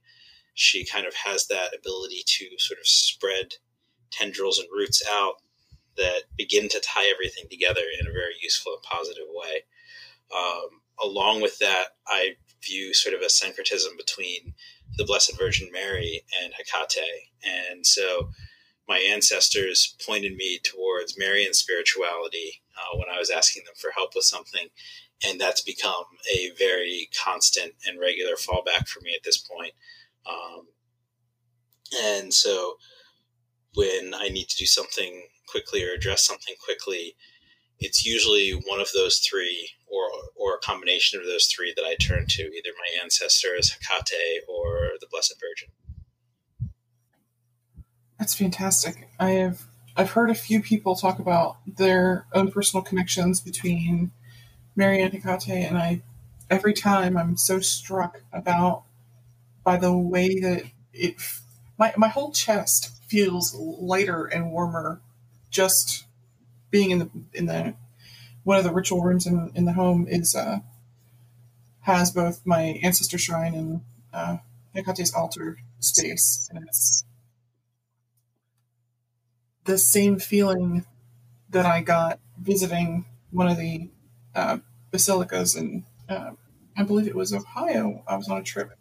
she 0.55 0.85
kind 0.85 1.05
of 1.05 1.13
has 1.13 1.47
that 1.47 1.75
ability 1.77 2.23
to 2.25 2.45
sort 2.57 2.79
of 2.79 2.87
spread 2.87 3.53
tendrils 4.11 4.59
and 4.59 4.67
roots 4.71 5.03
out 5.09 5.35
that 5.97 6.23
begin 6.37 6.69
to 6.69 6.81
tie 6.81 7.09
everything 7.09 7.45
together 7.49 7.81
in 7.99 8.07
a 8.07 8.11
very 8.11 8.33
useful 8.41 8.73
and 8.73 8.83
positive 8.83 9.27
way. 9.29 9.63
Um, 10.35 10.81
along 11.01 11.41
with 11.41 11.59
that, 11.59 11.89
I 12.07 12.35
view 12.63 12.93
sort 12.93 13.15
of 13.15 13.21
a 13.21 13.29
syncretism 13.29 13.93
between 13.97 14.53
the 14.97 15.05
Blessed 15.05 15.37
Virgin 15.37 15.69
Mary 15.71 16.21
and 16.43 16.53
Hecate. 16.53 17.29
And 17.43 17.85
so 17.85 18.29
my 18.87 18.99
ancestors 18.99 19.95
pointed 20.05 20.35
me 20.35 20.59
towards 20.63 21.17
Marian 21.17 21.53
spirituality 21.53 22.61
uh, 22.77 22.97
when 22.97 23.07
I 23.13 23.19
was 23.19 23.29
asking 23.29 23.63
them 23.65 23.75
for 23.77 23.91
help 23.91 24.15
with 24.15 24.25
something 24.25 24.67
and 25.25 25.39
that's 25.39 25.61
become 25.61 26.03
a 26.33 26.51
very 26.57 27.09
constant 27.23 27.73
and 27.87 27.99
regular 27.99 28.33
fallback 28.33 28.87
for 28.87 29.01
me 29.01 29.13
at 29.15 29.23
this 29.23 29.37
point. 29.37 29.73
Um, 30.25 30.67
and 32.03 32.33
so 32.33 32.75
when 33.75 34.13
I 34.13 34.29
need 34.29 34.49
to 34.49 34.57
do 34.57 34.65
something 34.65 35.27
quickly 35.53 35.85
or 35.85 35.93
address 35.93 36.25
something 36.25 36.55
quickly, 36.65 37.15
it's 37.79 38.03
usually 38.05 38.51
one 38.51 38.81
of 38.81 38.89
those 38.93 39.19
three 39.19 39.69
or 39.87 40.09
or 40.35 40.55
a 40.55 40.59
combination 40.59 41.19
of 41.19 41.27
those 41.27 41.45
three 41.45 41.73
that 41.75 41.85
I 41.85 41.95
turn 41.95 42.25
to, 42.27 42.43
either 42.43 42.71
my 42.77 43.03
ancestors, 43.03 43.77
Hecate, 43.87 44.41
or 44.49 44.93
the 44.99 45.07
Blessed 45.11 45.35
Virgin. 45.39 45.69
That's 48.17 48.33
fantastic. 48.33 49.09
I 49.19 49.31
have 49.31 49.61
I've 49.95 50.11
heard 50.11 50.31
a 50.31 50.35
few 50.35 50.61
people 50.61 50.95
talk 50.95 51.19
about 51.19 51.57
their 51.67 52.25
own 52.33 52.51
personal 52.51 52.83
connections 52.83 53.39
between 53.41 54.11
Mary 54.75 55.01
and 55.01 55.13
Hecate, 55.13 55.67
and 55.67 55.77
I 55.77 56.01
every 56.49 56.73
time 56.73 57.15
I'm 57.15 57.37
so 57.37 57.59
struck 57.59 58.23
about 58.31 58.83
by 59.63 59.77
the 59.77 59.95
way 59.95 60.39
that 60.39 60.63
it 60.93 61.15
my 61.77 61.93
my 61.97 62.07
whole 62.07 62.31
chest 62.31 62.91
feels 63.07 63.53
lighter 63.55 64.25
and 64.25 64.51
warmer 64.51 65.01
just 65.53 66.05
being 66.71 66.91
in 66.91 66.99
the 66.99 67.09
in 67.33 67.47
the 67.47 67.75
one 68.43 68.57
of 68.57 68.63
the 68.65 68.73
ritual 68.73 69.03
rooms 69.03 69.27
in, 69.27 69.51
in 69.55 69.65
the 69.65 69.73
home 69.73 70.07
is 70.09 70.35
uh, 70.35 70.59
has 71.81 72.11
both 72.11 72.45
my 72.45 72.79
ancestor 72.81 73.17
shrine 73.17 73.53
and 73.53 73.81
uh, 74.13 74.37
Hecate's 74.75 75.13
altar 75.13 75.57
space, 75.79 76.49
and 76.51 76.63
it's 76.67 77.03
the 79.65 79.77
same 79.77 80.19
feeling 80.19 80.85
that 81.49 81.65
I 81.65 81.81
got 81.81 82.19
visiting 82.39 83.05
one 83.31 83.47
of 83.47 83.57
the 83.57 83.89
uh, 84.35 84.59
basilicas 84.91 85.55
in, 85.55 85.85
uh, 86.09 86.31
I 86.77 86.83
believe 86.83 87.07
it 87.07 87.15
was 87.15 87.33
Ohio. 87.33 88.03
I 88.07 88.17
was 88.17 88.29
on 88.29 88.39
a 88.39 88.43
trip, 88.43 88.71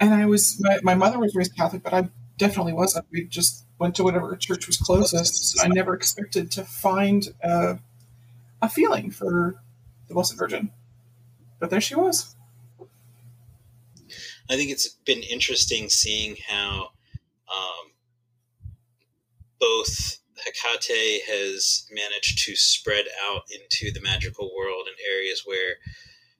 and 0.00 0.14
I 0.14 0.26
was 0.26 0.56
my, 0.60 0.78
my 0.82 0.94
mother 0.94 1.18
was 1.18 1.34
raised 1.34 1.56
Catholic, 1.56 1.82
but 1.82 1.94
I 1.94 2.08
definitely 2.36 2.72
wasn't. 2.72 3.06
We 3.10 3.24
just 3.24 3.64
went 3.78 3.94
to 3.96 4.02
whatever 4.04 4.34
church 4.36 4.66
was 4.66 4.76
closest. 4.76 5.58
I 5.62 5.68
never 5.68 5.94
expected 5.94 6.50
to 6.52 6.64
find 6.64 7.28
a, 7.42 7.78
a 8.60 8.68
feeling 8.68 9.10
for 9.10 9.56
the 10.08 10.14
Blessed 10.14 10.38
Virgin, 10.38 10.70
but 11.58 11.70
there 11.70 11.80
she 11.80 11.94
was. 11.94 12.34
I 14.50 14.56
think 14.56 14.70
it's 14.70 14.88
been 14.88 15.22
interesting 15.22 15.90
seeing 15.90 16.36
how 16.48 16.90
um, 17.54 17.92
both 19.60 20.18
Hecate 20.38 21.22
has 21.28 21.86
managed 21.92 22.38
to 22.46 22.56
spread 22.56 23.06
out 23.26 23.42
into 23.50 23.92
the 23.92 24.00
magical 24.00 24.50
world 24.56 24.86
in 24.88 24.94
areas 25.14 25.42
where 25.44 25.74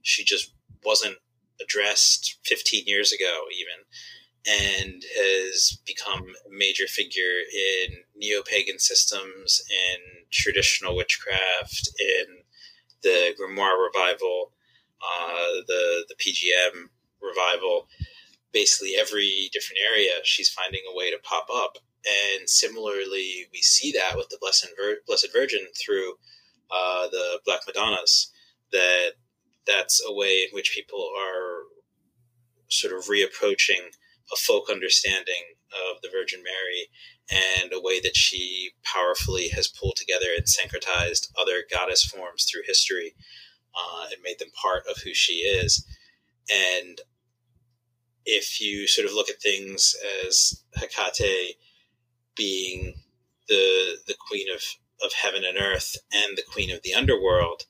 she 0.03 0.25
just 0.25 0.53
wasn't 0.85 1.17
addressed 1.61 2.39
15 2.45 2.85
years 2.87 3.13
ago, 3.13 3.45
even, 3.53 3.85
and 4.47 5.03
has 5.17 5.79
become 5.87 6.23
a 6.23 6.51
major 6.51 6.87
figure 6.87 7.41
in 7.53 7.99
neo 8.17 8.43
pagan 8.43 8.79
systems, 8.79 9.63
in 9.71 10.25
traditional 10.31 10.97
witchcraft, 10.97 11.89
in 11.99 12.39
the 13.03 13.35
Grimoire 13.39 13.87
revival, 13.93 14.53
uh, 15.01 15.61
the, 15.67 16.05
the 16.09 16.15
PGM 16.15 16.89
revival. 17.23 17.89
Basically, 18.53 18.95
every 18.99 19.51
different 19.53 19.81
area, 19.93 20.13
she's 20.25 20.49
finding 20.49 20.81
a 20.91 20.97
way 20.97 21.11
to 21.11 21.19
pop 21.19 21.49
up 21.55 21.79
and 22.07 22.49
similarly, 22.49 23.47
we 23.53 23.61
see 23.61 23.93
that 23.93 24.17
with 24.17 24.29
the 24.29 24.39
Blessed, 24.41 24.69
Vir- 24.77 25.03
Blessed 25.07 25.29
Virgin 25.33 25.67
through 25.77 26.15
uh, 26.71 27.09
the 27.09 27.41
Black 27.45 27.61
Madonnas. 27.67 28.33
That 28.73 29.13
that's 29.67 30.03
a 30.07 30.13
way 30.13 30.43
in 30.43 30.49
which 30.53 30.73
people 30.75 31.11
are 31.19 31.63
sort 32.69 32.95
of 32.95 33.07
reapproaching 33.07 33.81
a 34.33 34.37
folk 34.37 34.71
understanding 34.71 35.57
of 35.93 36.01
the 36.03 36.09
Virgin 36.11 36.43
Mary 36.43 36.89
and 37.31 37.73
a 37.73 37.81
way 37.81 38.01
that 38.01 38.17
she 38.17 38.71
powerfully 38.83 39.49
has 39.49 39.69
pulled 39.69 39.97
together 39.97 40.29
and 40.37 40.47
syncretized 40.47 41.29
other 41.39 41.65
goddess 41.71 42.05
forms 42.05 42.45
through 42.45 42.63
history 42.67 43.15
uh, 43.75 44.07
and 44.13 44.23
made 44.23 44.39
them 44.39 44.51
part 44.61 44.85
of 44.91 44.99
who 44.99 45.13
she 45.15 45.35
is. 45.35 45.87
And 46.51 47.01
if 48.25 48.61
you 48.61 48.87
sort 48.87 49.07
of 49.07 49.15
look 49.15 49.31
at 49.31 49.41
things 49.43 49.95
as 50.27 50.63
Hecate 50.77 51.57
being 52.37 52.95
the 53.49 53.97
the 54.07 54.15
queen 54.29 54.47
of 54.55 54.63
of 55.03 55.13
heaven 55.13 55.45
and 55.45 55.59
earth 55.59 55.97
and 56.13 56.37
the 56.37 56.43
queen 56.43 56.71
of 56.71 56.83
the 56.83 56.95
underworld, 56.95 57.65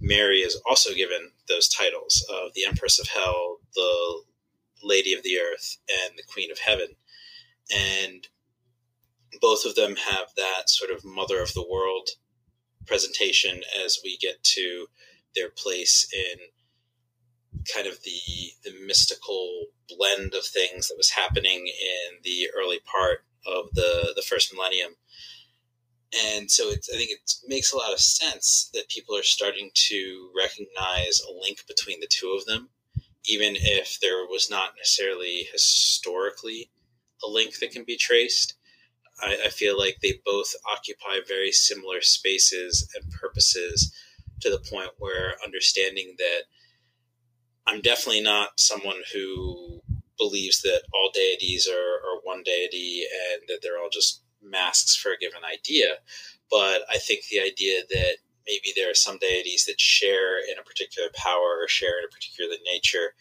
Mary 0.00 0.40
is 0.40 0.60
also 0.68 0.92
given 0.94 1.30
those 1.48 1.68
titles 1.68 2.26
of 2.28 2.52
the 2.54 2.64
Empress 2.66 2.98
of 2.98 3.08
Hell, 3.08 3.58
the 3.74 4.22
Lady 4.82 5.12
of 5.12 5.22
the 5.22 5.38
Earth, 5.38 5.78
and 5.88 6.16
the 6.16 6.22
Queen 6.22 6.50
of 6.50 6.58
Heaven. 6.58 6.96
And 7.74 8.26
both 9.40 9.64
of 9.64 9.74
them 9.74 9.96
have 9.96 10.28
that 10.36 10.68
sort 10.68 10.90
of 10.90 11.04
mother 11.04 11.40
of 11.40 11.54
the 11.54 11.66
world 11.68 12.10
presentation 12.86 13.62
as 13.84 13.98
we 14.02 14.18
get 14.18 14.42
to 14.42 14.86
their 15.34 15.48
place 15.48 16.06
in 16.12 16.38
kind 17.72 17.86
of 17.86 18.02
the 18.02 18.52
the 18.64 18.74
mystical 18.86 19.66
blend 19.88 20.34
of 20.34 20.44
things 20.44 20.88
that 20.88 20.96
was 20.96 21.10
happening 21.10 21.66
in 21.68 22.18
the 22.24 22.48
early 22.58 22.80
part 22.80 23.24
of 23.46 23.66
the 23.74 24.12
the 24.16 24.22
first 24.22 24.52
millennium. 24.52 24.92
And 26.34 26.50
so 26.50 26.70
I 26.70 26.74
think 26.74 27.10
it 27.10 27.32
makes 27.46 27.72
a 27.72 27.76
lot 27.76 27.92
of 27.92 28.00
sense 28.00 28.70
that 28.74 28.88
people 28.88 29.16
are 29.16 29.22
starting 29.22 29.70
to 29.72 30.30
recognize 30.36 31.20
a 31.20 31.32
link 31.32 31.66
between 31.66 32.00
the 32.00 32.08
two 32.10 32.36
of 32.38 32.44
them 32.44 32.68
even 33.26 33.54
if 33.56 33.98
there 34.00 34.26
was 34.26 34.48
not 34.50 34.74
necessarily 34.76 35.46
historically 35.52 36.70
a 37.24 37.28
link 37.28 37.58
that 37.58 37.70
can 37.70 37.84
be 37.84 37.96
traced. 37.96 38.54
I, 39.20 39.38
I 39.46 39.48
feel 39.48 39.78
like 39.78 39.98
they 40.02 40.20
both 40.24 40.54
occupy 40.70 41.18
very 41.26 41.52
similar 41.52 42.00
spaces 42.00 42.88
and 42.94 43.12
purposes 43.12 43.92
to 44.40 44.50
the 44.50 44.58
point 44.58 44.90
where 44.98 45.36
understanding 45.44 46.14
that 46.18 46.42
I'm 47.66 47.80
definitely 47.80 48.22
not 48.22 48.58
someone 48.58 49.02
who 49.12 49.80
believes 50.18 50.62
that 50.62 50.82
all 50.92 51.10
deities 51.14 51.68
are, 51.68 51.74
are 51.74 52.20
one 52.24 52.42
deity 52.42 53.04
and 53.32 53.42
that 53.48 53.60
they're 53.62 53.78
all 53.78 53.90
just 53.90 54.22
masks 54.42 54.96
for 54.96 55.12
a 55.12 55.18
given 55.18 55.42
idea. 55.44 55.94
But 56.50 56.82
I 56.90 56.98
think 56.98 57.26
the 57.26 57.40
idea 57.40 57.82
that 57.88 58.16
maybe 58.46 58.72
there 58.74 58.90
are 58.90 58.94
some 58.94 59.18
deities 59.18 59.64
that 59.66 59.80
share 59.80 60.38
in 60.38 60.58
a 60.58 60.62
particular 60.62 61.08
power 61.14 61.58
or 61.60 61.68
share 61.68 61.98
in 61.98 62.04
a 62.04 62.08
particular 62.08 62.54
nature, 62.64 63.14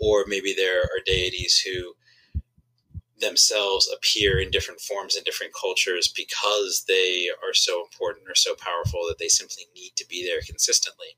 or 0.00 0.24
maybe 0.26 0.54
there 0.54 0.82
are 0.82 1.04
deities 1.04 1.58
who 1.58 1.94
themselves 3.20 3.90
appear 3.92 4.38
in 4.38 4.50
different 4.50 4.80
forms 4.80 5.16
in 5.16 5.24
different 5.24 5.52
cultures 5.52 6.12
because 6.14 6.84
they 6.86 7.28
are 7.44 7.52
so 7.52 7.82
important 7.82 8.28
or 8.28 8.34
so 8.34 8.54
powerful 8.54 9.00
that 9.08 9.18
they 9.18 9.28
simply 9.28 9.64
need 9.74 9.90
to 9.96 10.06
be 10.06 10.24
there 10.24 10.40
consistently. 10.46 11.16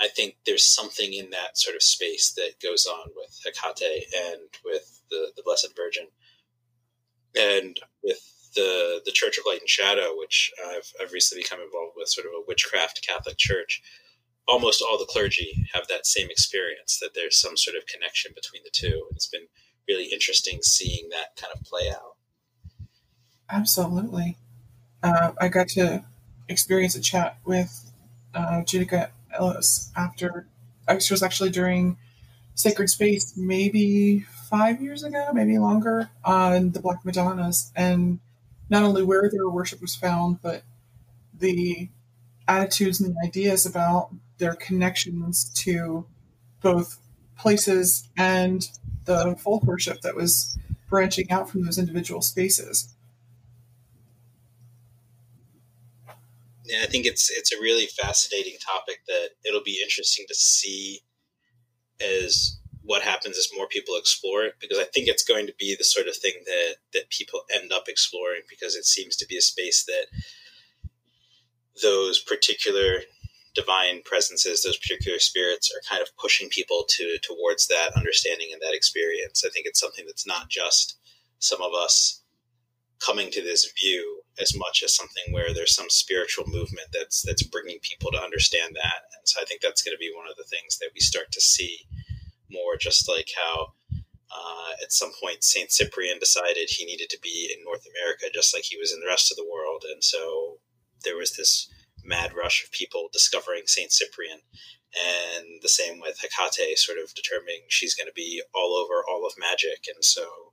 I 0.00 0.06
think 0.06 0.36
there's 0.46 0.66
something 0.66 1.12
in 1.12 1.30
that 1.30 1.58
sort 1.58 1.74
of 1.74 1.82
space 1.82 2.32
that 2.34 2.60
goes 2.62 2.86
on 2.86 3.08
with 3.16 3.36
Hecate 3.44 4.04
and 4.16 4.42
with 4.64 5.02
the, 5.10 5.32
the 5.36 5.42
Blessed 5.44 5.74
Virgin 5.76 6.06
and 7.36 7.78
with 8.04 8.37
the 8.58 9.00
the 9.04 9.12
Church 9.20 9.38
of 9.38 9.44
Light 9.46 9.60
and 9.60 9.68
Shadow, 9.68 10.08
which 10.16 10.50
I've, 10.70 10.90
I've 11.00 11.12
recently 11.12 11.42
become 11.44 11.60
involved 11.60 11.94
with, 11.96 12.08
sort 12.08 12.26
of 12.26 12.32
a 12.32 12.44
witchcraft 12.48 13.06
Catholic 13.06 13.38
church. 13.38 13.82
Almost 14.46 14.82
all 14.82 14.98
the 14.98 15.12
clergy 15.14 15.50
have 15.74 15.86
that 15.88 16.06
same 16.06 16.28
experience 16.30 16.98
that 17.00 17.14
there's 17.14 17.38
some 17.38 17.56
sort 17.56 17.76
of 17.76 17.86
connection 17.86 18.32
between 18.34 18.62
the 18.64 18.70
two. 18.72 19.04
And 19.06 19.16
it's 19.16 19.26
been 19.28 19.48
really 19.86 20.06
interesting 20.06 20.58
seeing 20.62 21.10
that 21.10 21.36
kind 21.40 21.52
of 21.54 21.62
play 21.64 21.86
out. 21.90 22.16
Absolutely. 23.50 24.36
Uh, 25.02 25.32
I 25.38 25.48
got 25.48 25.68
to 25.68 26.04
experience 26.48 26.94
a 26.94 27.00
chat 27.00 27.38
with 27.44 27.70
uh, 28.34 28.62
Judika 28.64 29.10
Illes 29.38 29.90
after, 29.96 30.46
she 31.00 31.12
was 31.12 31.22
actually 31.22 31.50
during 31.50 31.98
Sacred 32.54 32.88
Space 32.88 33.34
maybe 33.36 34.26
five 34.50 34.80
years 34.80 35.04
ago, 35.04 35.30
maybe 35.32 35.58
longer, 35.58 36.10
on 36.24 36.72
the 36.72 36.80
Black 36.80 37.04
Madonnas, 37.04 37.70
and 37.76 38.18
not 38.70 38.82
only 38.82 39.02
where 39.02 39.30
their 39.30 39.48
worship 39.48 39.80
was 39.80 39.94
found, 39.94 40.40
but 40.42 40.62
the 41.38 41.88
attitudes 42.46 43.00
and 43.00 43.14
the 43.14 43.26
ideas 43.26 43.66
about 43.66 44.10
their 44.38 44.54
connections 44.54 45.50
to 45.50 46.06
both 46.60 46.98
places 47.36 48.08
and 48.16 48.68
the 49.04 49.36
folk 49.36 49.62
worship 49.64 50.00
that 50.02 50.14
was 50.14 50.58
branching 50.88 51.30
out 51.30 51.48
from 51.48 51.64
those 51.64 51.78
individual 51.78 52.22
spaces. 52.22 52.94
Yeah, 56.64 56.80
I 56.82 56.86
think 56.86 57.06
it's 57.06 57.30
it's 57.30 57.52
a 57.52 57.60
really 57.60 57.86
fascinating 57.86 58.56
topic 58.64 59.00
that 59.06 59.30
it'll 59.44 59.62
be 59.62 59.80
interesting 59.82 60.26
to 60.28 60.34
see 60.34 61.00
as 62.00 62.58
what 62.88 63.02
happens 63.02 63.36
as 63.36 63.50
more 63.54 63.68
people 63.68 63.98
explore 63.98 64.44
it 64.44 64.54
because 64.60 64.78
I 64.78 64.84
think 64.84 65.08
it's 65.08 65.22
going 65.22 65.46
to 65.46 65.52
be 65.58 65.76
the 65.76 65.84
sort 65.84 66.08
of 66.08 66.16
thing 66.16 66.32
that 66.46 66.76
that 66.94 67.10
people 67.10 67.42
end 67.54 67.70
up 67.70 67.84
exploring 67.86 68.40
because 68.48 68.74
it 68.74 68.86
seems 68.86 69.14
to 69.16 69.26
be 69.26 69.36
a 69.36 69.42
space 69.42 69.84
that 69.84 70.06
those 71.82 72.18
particular 72.18 73.00
divine 73.54 74.00
presences, 74.06 74.62
those 74.62 74.78
particular 74.78 75.18
spirits 75.18 75.70
are 75.70 75.86
kind 75.86 76.00
of 76.00 76.16
pushing 76.16 76.48
people 76.48 76.86
to 76.88 77.18
towards 77.18 77.66
that 77.66 77.90
understanding 77.94 78.48
and 78.54 78.62
that 78.62 78.74
experience. 78.74 79.44
I 79.44 79.50
think 79.50 79.66
it's 79.66 79.80
something 79.80 80.06
that's 80.06 80.26
not 80.26 80.48
just 80.48 80.96
some 81.40 81.60
of 81.60 81.72
us 81.74 82.22
coming 83.04 83.30
to 83.32 83.42
this 83.42 83.70
view 83.78 84.22
as 84.40 84.56
much 84.56 84.82
as 84.82 84.94
something 84.94 85.24
where 85.30 85.52
there's 85.52 85.74
some 85.74 85.90
spiritual 85.90 86.46
movement 86.46 86.88
that's 86.94 87.20
that's 87.20 87.42
bringing 87.42 87.80
people 87.82 88.10
to 88.12 88.22
understand 88.22 88.74
that. 88.76 89.00
And 89.12 89.28
so 89.28 89.42
I 89.42 89.44
think 89.44 89.60
that's 89.60 89.82
going 89.82 89.94
to 89.94 90.00
be 90.00 90.10
one 90.16 90.26
of 90.30 90.38
the 90.38 90.48
things 90.48 90.78
that 90.78 90.88
we 90.94 91.00
start 91.00 91.30
to 91.32 91.40
see 91.42 91.84
more, 92.50 92.76
just 92.76 93.08
like 93.08 93.28
how. 93.36 93.72
Uh, 94.30 94.72
at 94.82 94.92
some 94.92 95.10
point, 95.22 95.42
Saint 95.42 95.72
Cyprian 95.72 96.18
decided 96.18 96.68
he 96.68 96.84
needed 96.84 97.08
to 97.08 97.18
be 97.22 97.50
in 97.50 97.64
North 97.64 97.86
America, 97.86 98.26
just 98.32 98.54
like 98.54 98.64
he 98.64 98.76
was 98.76 98.92
in 98.92 99.00
the 99.00 99.06
rest 99.06 99.32
of 99.32 99.38
the 99.38 99.48
world, 99.50 99.84
and 99.90 100.04
so 100.04 100.58
there 101.02 101.16
was 101.16 101.34
this 101.36 101.70
mad 102.04 102.34
rush 102.34 102.62
of 102.62 102.70
people 102.70 103.08
discovering 103.12 103.62
Saint 103.66 103.90
Cyprian, 103.90 104.40
and 104.94 105.62
the 105.62 105.68
same 105.68 106.00
with 106.00 106.20
Hecate, 106.20 106.78
sort 106.78 106.98
of 106.98 107.14
determining 107.14 107.62
she's 107.68 107.94
going 107.94 108.06
to 108.06 108.12
be 108.12 108.42
all 108.54 108.76
over 108.76 109.02
all 109.08 109.26
of 109.26 109.32
magic, 109.38 109.86
and 109.92 110.04
so 110.04 110.52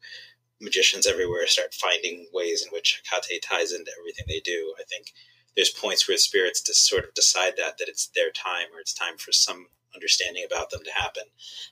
magicians 0.62 1.06
everywhere 1.06 1.48
start 1.48 1.74
finding 1.74 2.28
ways 2.34 2.64
in 2.66 2.72
which 2.72 3.02
Hecate 3.12 3.44
ties 3.44 3.72
into 3.72 3.92
everything 4.00 4.26
they 4.28 4.40
do. 4.40 4.74
I 4.80 4.84
think 4.84 5.12
there's 5.56 5.70
points 5.70 6.08
where 6.08 6.18
spirits 6.18 6.62
just 6.62 6.88
sort 6.88 7.06
of 7.06 7.14
decide 7.14 7.54
that 7.58 7.78
that 7.78 7.88
it's 7.88 8.08
their 8.08 8.32
time 8.32 8.68
or 8.74 8.80
it's 8.80 8.94
time 8.94 9.18
for 9.18 9.32
some 9.32 9.68
understanding 9.96 10.46
about 10.46 10.70
them 10.70 10.82
to 10.84 10.92
happen, 10.92 11.24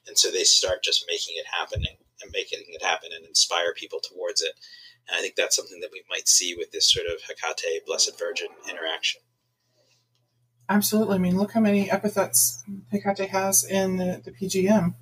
and 0.08 0.18
so 0.18 0.32
they 0.32 0.44
start 0.44 0.84
just 0.84 1.06
making 1.08 1.36
it 1.38 1.46
happening 1.60 1.98
and 2.22 2.32
making 2.32 2.64
it 2.68 2.84
happen 2.84 3.10
and 3.16 3.26
inspire 3.26 3.74
people 3.74 4.00
towards 4.00 4.42
it. 4.42 4.54
And 5.08 5.18
I 5.18 5.22
think 5.22 5.36
that's 5.36 5.56
something 5.56 5.82
that 5.82 5.92
we 5.92 6.04
might 6.10 6.28
see 6.28 6.56
with 6.56 6.72
this 6.72 6.92
sort 6.92 7.08
of 7.08 7.22
Hecate 7.24 7.86
Blessed 7.86 8.18
Virgin 8.18 8.48
interaction. 8.70 9.22
Absolutely. 10.70 11.16
I 11.16 11.20
mean, 11.20 11.38
look 11.38 11.52
how 11.52 11.60
many 11.60 11.92
epithets 11.92 12.64
Hecate 12.92 13.30
has 13.30 13.64
in 13.64 13.98
the, 13.98 14.22
the 14.24 14.32
PGM. 14.32 14.96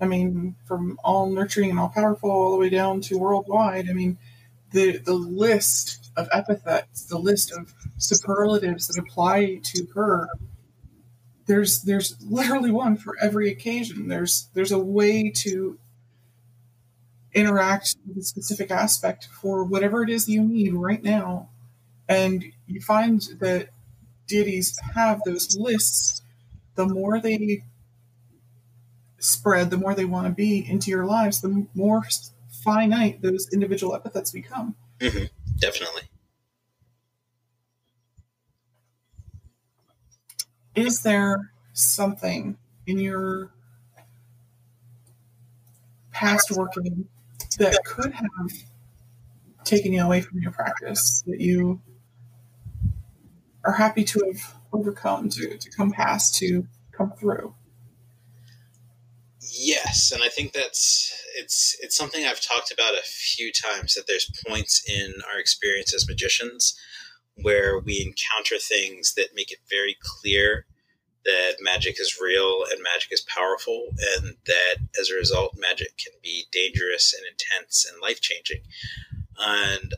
I 0.00 0.06
mean, 0.06 0.54
from 0.66 0.98
all 1.02 1.28
nurturing 1.28 1.70
and 1.70 1.78
all 1.78 1.88
powerful 1.88 2.30
all 2.30 2.52
the 2.52 2.58
way 2.58 2.70
down 2.70 3.00
to 3.02 3.18
worldwide. 3.18 3.90
I 3.90 3.92
mean, 3.92 4.16
the 4.70 4.98
the 4.98 5.14
list 5.14 6.10
of 6.16 6.28
epithets, 6.32 7.06
the 7.06 7.18
list 7.18 7.52
of 7.52 7.74
superlatives 7.96 8.86
that 8.88 8.98
apply 8.98 9.60
to 9.64 9.86
her. 9.94 10.28
There's 11.48 11.82
there's 11.82 12.14
literally 12.22 12.70
one 12.70 12.96
for 12.96 13.16
every 13.20 13.50
occasion. 13.50 14.08
There's 14.08 14.48
there's 14.54 14.70
a 14.70 14.78
way 14.78 15.30
to 15.36 15.78
interact 17.34 17.96
with 18.06 18.18
a 18.18 18.22
specific 18.22 18.70
aspect 18.70 19.28
for 19.40 19.64
whatever 19.64 20.02
it 20.02 20.10
is 20.10 20.28
you 20.28 20.42
need 20.42 20.74
right 20.74 21.02
now. 21.02 21.48
And 22.08 22.44
you 22.66 22.80
find 22.80 23.20
that 23.40 23.68
deities 24.26 24.78
have 24.94 25.20
those 25.24 25.56
lists, 25.56 26.22
the 26.74 26.86
more 26.86 27.20
they 27.20 27.64
spread, 29.18 29.70
the 29.70 29.76
more 29.76 29.94
they 29.94 30.04
want 30.04 30.26
to 30.26 30.32
be 30.32 30.64
into 30.68 30.90
your 30.90 31.04
lives, 31.04 31.40
the 31.40 31.66
more 31.74 32.04
finite 32.62 33.22
those 33.22 33.48
individual 33.52 33.94
epithets 33.94 34.30
become. 34.30 34.74
Mm-hmm. 35.00 35.24
Definitely. 35.58 36.02
Is 40.74 41.02
there 41.02 41.52
something 41.72 42.56
in 42.86 42.98
your 42.98 43.52
past 46.12 46.50
working 46.50 47.08
that 47.58 47.78
could 47.84 48.12
have 48.12 48.52
taken 49.64 49.92
you 49.92 50.02
away 50.02 50.20
from 50.20 50.40
your 50.40 50.50
practice 50.50 51.22
that 51.26 51.40
you 51.40 51.80
are 53.64 53.72
happy 53.72 54.04
to 54.04 54.20
have 54.26 54.54
overcome, 54.72 55.28
to, 55.30 55.56
to 55.56 55.70
come 55.70 55.90
past, 55.90 56.34
to 56.36 56.66
come 56.92 57.12
through. 57.12 57.54
Yes, 59.40 60.12
and 60.12 60.22
I 60.22 60.28
think 60.28 60.52
that's 60.52 61.14
it's 61.36 61.76
it's 61.80 61.96
something 61.96 62.24
I've 62.24 62.40
talked 62.40 62.70
about 62.70 62.94
a 62.94 63.02
few 63.02 63.50
times 63.52 63.94
that 63.94 64.06
there's 64.06 64.30
points 64.46 64.82
in 64.88 65.14
our 65.32 65.38
experience 65.38 65.94
as 65.94 66.06
magicians 66.08 66.78
where 67.42 67.78
we 67.78 68.00
encounter 68.00 68.58
things 68.58 69.14
that 69.14 69.34
make 69.34 69.50
it 69.52 69.58
very 69.68 69.96
clear 70.00 70.66
that 71.24 71.56
magic 71.60 72.00
is 72.00 72.18
real 72.20 72.64
and 72.70 72.82
magic 72.82 73.12
is 73.12 73.20
powerful 73.28 73.88
and 74.16 74.36
that 74.46 74.76
as 75.00 75.10
a 75.10 75.14
result 75.14 75.56
magic 75.58 75.96
can 75.98 76.12
be 76.22 76.46
dangerous 76.52 77.14
and 77.14 77.24
intense 77.26 77.86
and 77.90 78.00
life-changing. 78.00 78.62
And 79.38 79.94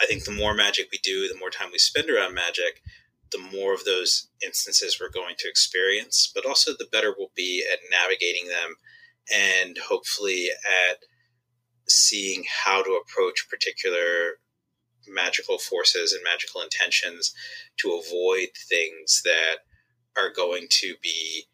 I 0.00 0.06
think 0.06 0.24
the 0.24 0.32
more 0.32 0.54
magic 0.54 0.88
we 0.92 0.98
do, 1.02 1.28
the 1.28 1.38
more 1.38 1.50
time 1.50 1.70
we 1.72 1.78
spend 1.78 2.10
around 2.10 2.34
magic, 2.34 2.82
the 3.32 3.38
more 3.38 3.72
of 3.72 3.84
those 3.84 4.28
instances 4.44 4.98
we're 5.00 5.08
going 5.08 5.34
to 5.38 5.48
experience, 5.48 6.30
but 6.34 6.46
also 6.46 6.72
the 6.72 6.88
better 6.90 7.14
we'll 7.16 7.32
be 7.34 7.64
at 7.72 7.78
navigating 7.90 8.48
them 8.48 8.76
and 9.34 9.78
hopefully 9.78 10.48
at 10.90 10.98
seeing 11.88 12.44
how 12.64 12.82
to 12.82 13.00
approach 13.02 13.48
particular 13.48 14.38
magical 15.08 15.58
forces 15.58 16.12
and 16.12 16.22
magical 16.24 16.60
intentions 16.60 17.34
to 17.78 18.00
avoid 18.02 18.48
things 18.68 19.22
that 19.24 19.58
are 20.16 20.30
going 20.30 20.66
to 20.70 20.94
be 21.02 21.46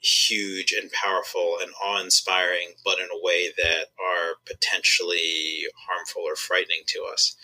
huge 0.00 0.72
and 0.72 0.90
powerful 0.92 1.58
and 1.60 1.72
awe 1.82 2.00
inspiring, 2.00 2.68
but 2.84 2.98
in 2.98 3.06
a 3.06 3.24
way 3.24 3.50
that 3.56 3.86
are 3.98 4.34
potentially 4.46 5.64
harmful 5.88 6.22
or 6.22 6.36
frightening 6.36 6.82
to 6.86 7.04
us. 7.12 7.34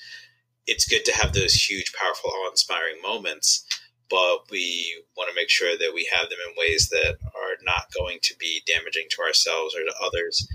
It's 0.66 0.86
good 0.86 1.04
to 1.06 1.16
have 1.16 1.32
those 1.32 1.54
huge, 1.54 1.92
powerful, 1.92 2.30
awe-inspiring 2.30 3.02
moments, 3.02 3.66
but 4.08 4.50
we 4.50 5.02
want 5.16 5.28
to 5.28 5.34
make 5.34 5.50
sure 5.50 5.76
that 5.76 5.92
we 5.94 6.08
have 6.12 6.28
them 6.28 6.38
in 6.48 6.54
ways 6.56 6.88
that 6.90 7.16
are 7.34 7.56
not 7.64 7.92
going 7.98 8.18
to 8.22 8.36
be 8.38 8.62
damaging 8.66 9.06
to 9.10 9.22
ourselves 9.22 9.74
or 9.74 9.82
to 9.84 9.94
others, 10.00 10.46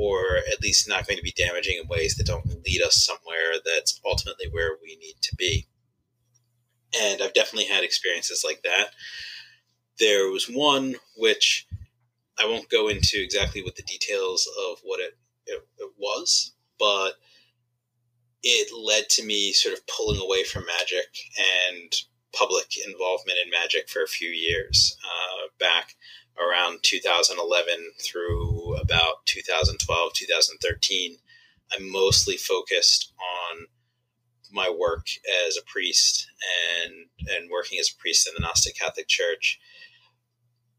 or 0.00 0.38
at 0.50 0.62
least 0.62 0.88
not 0.88 1.06
going 1.06 1.18
to 1.18 1.22
be 1.22 1.34
damaging 1.36 1.78
in 1.78 1.86
ways 1.86 2.14
that 2.14 2.26
don't 2.26 2.46
lead 2.64 2.80
us 2.80 3.04
somewhere 3.04 3.52
that's 3.62 4.00
ultimately 4.06 4.46
where 4.50 4.78
we 4.82 4.96
need 4.96 5.16
to 5.20 5.36
be. 5.36 5.66
And 6.98 7.20
I've 7.20 7.34
definitely 7.34 7.68
had 7.68 7.84
experiences 7.84 8.42
like 8.42 8.62
that. 8.62 8.86
There 9.98 10.30
was 10.30 10.46
one 10.46 10.96
which 11.18 11.66
I 12.42 12.46
won't 12.46 12.70
go 12.70 12.88
into 12.88 13.22
exactly 13.22 13.62
what 13.62 13.76
the 13.76 13.82
details 13.82 14.48
of 14.70 14.78
what 14.84 15.00
it, 15.00 15.18
it, 15.44 15.62
it 15.78 15.92
was, 15.98 16.54
but 16.78 17.12
it 18.42 18.72
led 18.74 19.10
to 19.10 19.26
me 19.26 19.52
sort 19.52 19.74
of 19.74 19.86
pulling 19.86 20.18
away 20.18 20.44
from 20.44 20.64
magic 20.64 21.14
and 21.76 21.92
public 22.32 22.78
involvement 22.86 23.38
in 23.44 23.50
magic 23.50 23.90
for 23.90 24.02
a 24.02 24.08
few 24.08 24.30
years 24.30 24.96
uh, 25.04 25.48
back 25.58 25.94
around 26.38 26.78
2011 26.82 27.74
through 28.00 28.49
about 28.80 29.24
2012 29.26 30.12
2013 30.14 31.16
i 31.72 31.76
mostly 31.80 32.36
focused 32.36 33.12
on 33.52 33.66
my 34.52 34.68
work 34.68 35.06
as 35.46 35.56
a 35.56 35.70
priest 35.70 36.28
and 36.82 36.92
and 37.28 37.50
working 37.50 37.78
as 37.78 37.90
a 37.90 38.00
priest 38.00 38.28
in 38.28 38.34
the 38.34 38.40
gnostic 38.40 38.76
catholic 38.78 39.08
church 39.08 39.58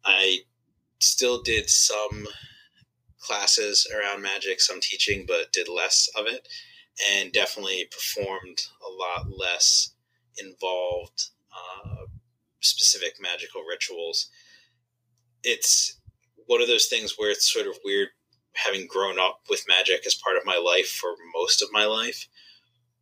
i 0.05 0.39
still 0.99 1.41
did 1.41 1.69
some 1.69 2.27
classes 3.19 3.87
around 3.95 4.21
magic 4.21 4.59
some 4.59 4.79
teaching 4.81 5.25
but 5.27 5.51
did 5.53 5.67
less 5.67 6.09
of 6.17 6.25
it 6.27 6.47
and 7.11 7.31
definitely 7.31 7.87
performed 7.91 8.61
a 8.85 8.91
lot 8.91 9.27
less 9.37 9.93
involved 10.37 11.29
uh, 11.51 12.05
specific 12.61 13.13
magical 13.19 13.63
rituals. 13.63 14.29
It's 15.43 16.00
one 16.51 16.61
of 16.61 16.67
those 16.67 16.87
things 16.87 17.13
where 17.17 17.31
it's 17.31 17.49
sort 17.49 17.65
of 17.65 17.79
weird 17.85 18.09
having 18.55 18.85
grown 18.85 19.17
up 19.17 19.39
with 19.49 19.63
magic 19.69 20.05
as 20.05 20.13
part 20.13 20.35
of 20.35 20.45
my 20.45 20.57
life 20.57 20.89
for 20.89 21.11
most 21.33 21.61
of 21.61 21.69
my 21.71 21.85
life. 21.85 22.27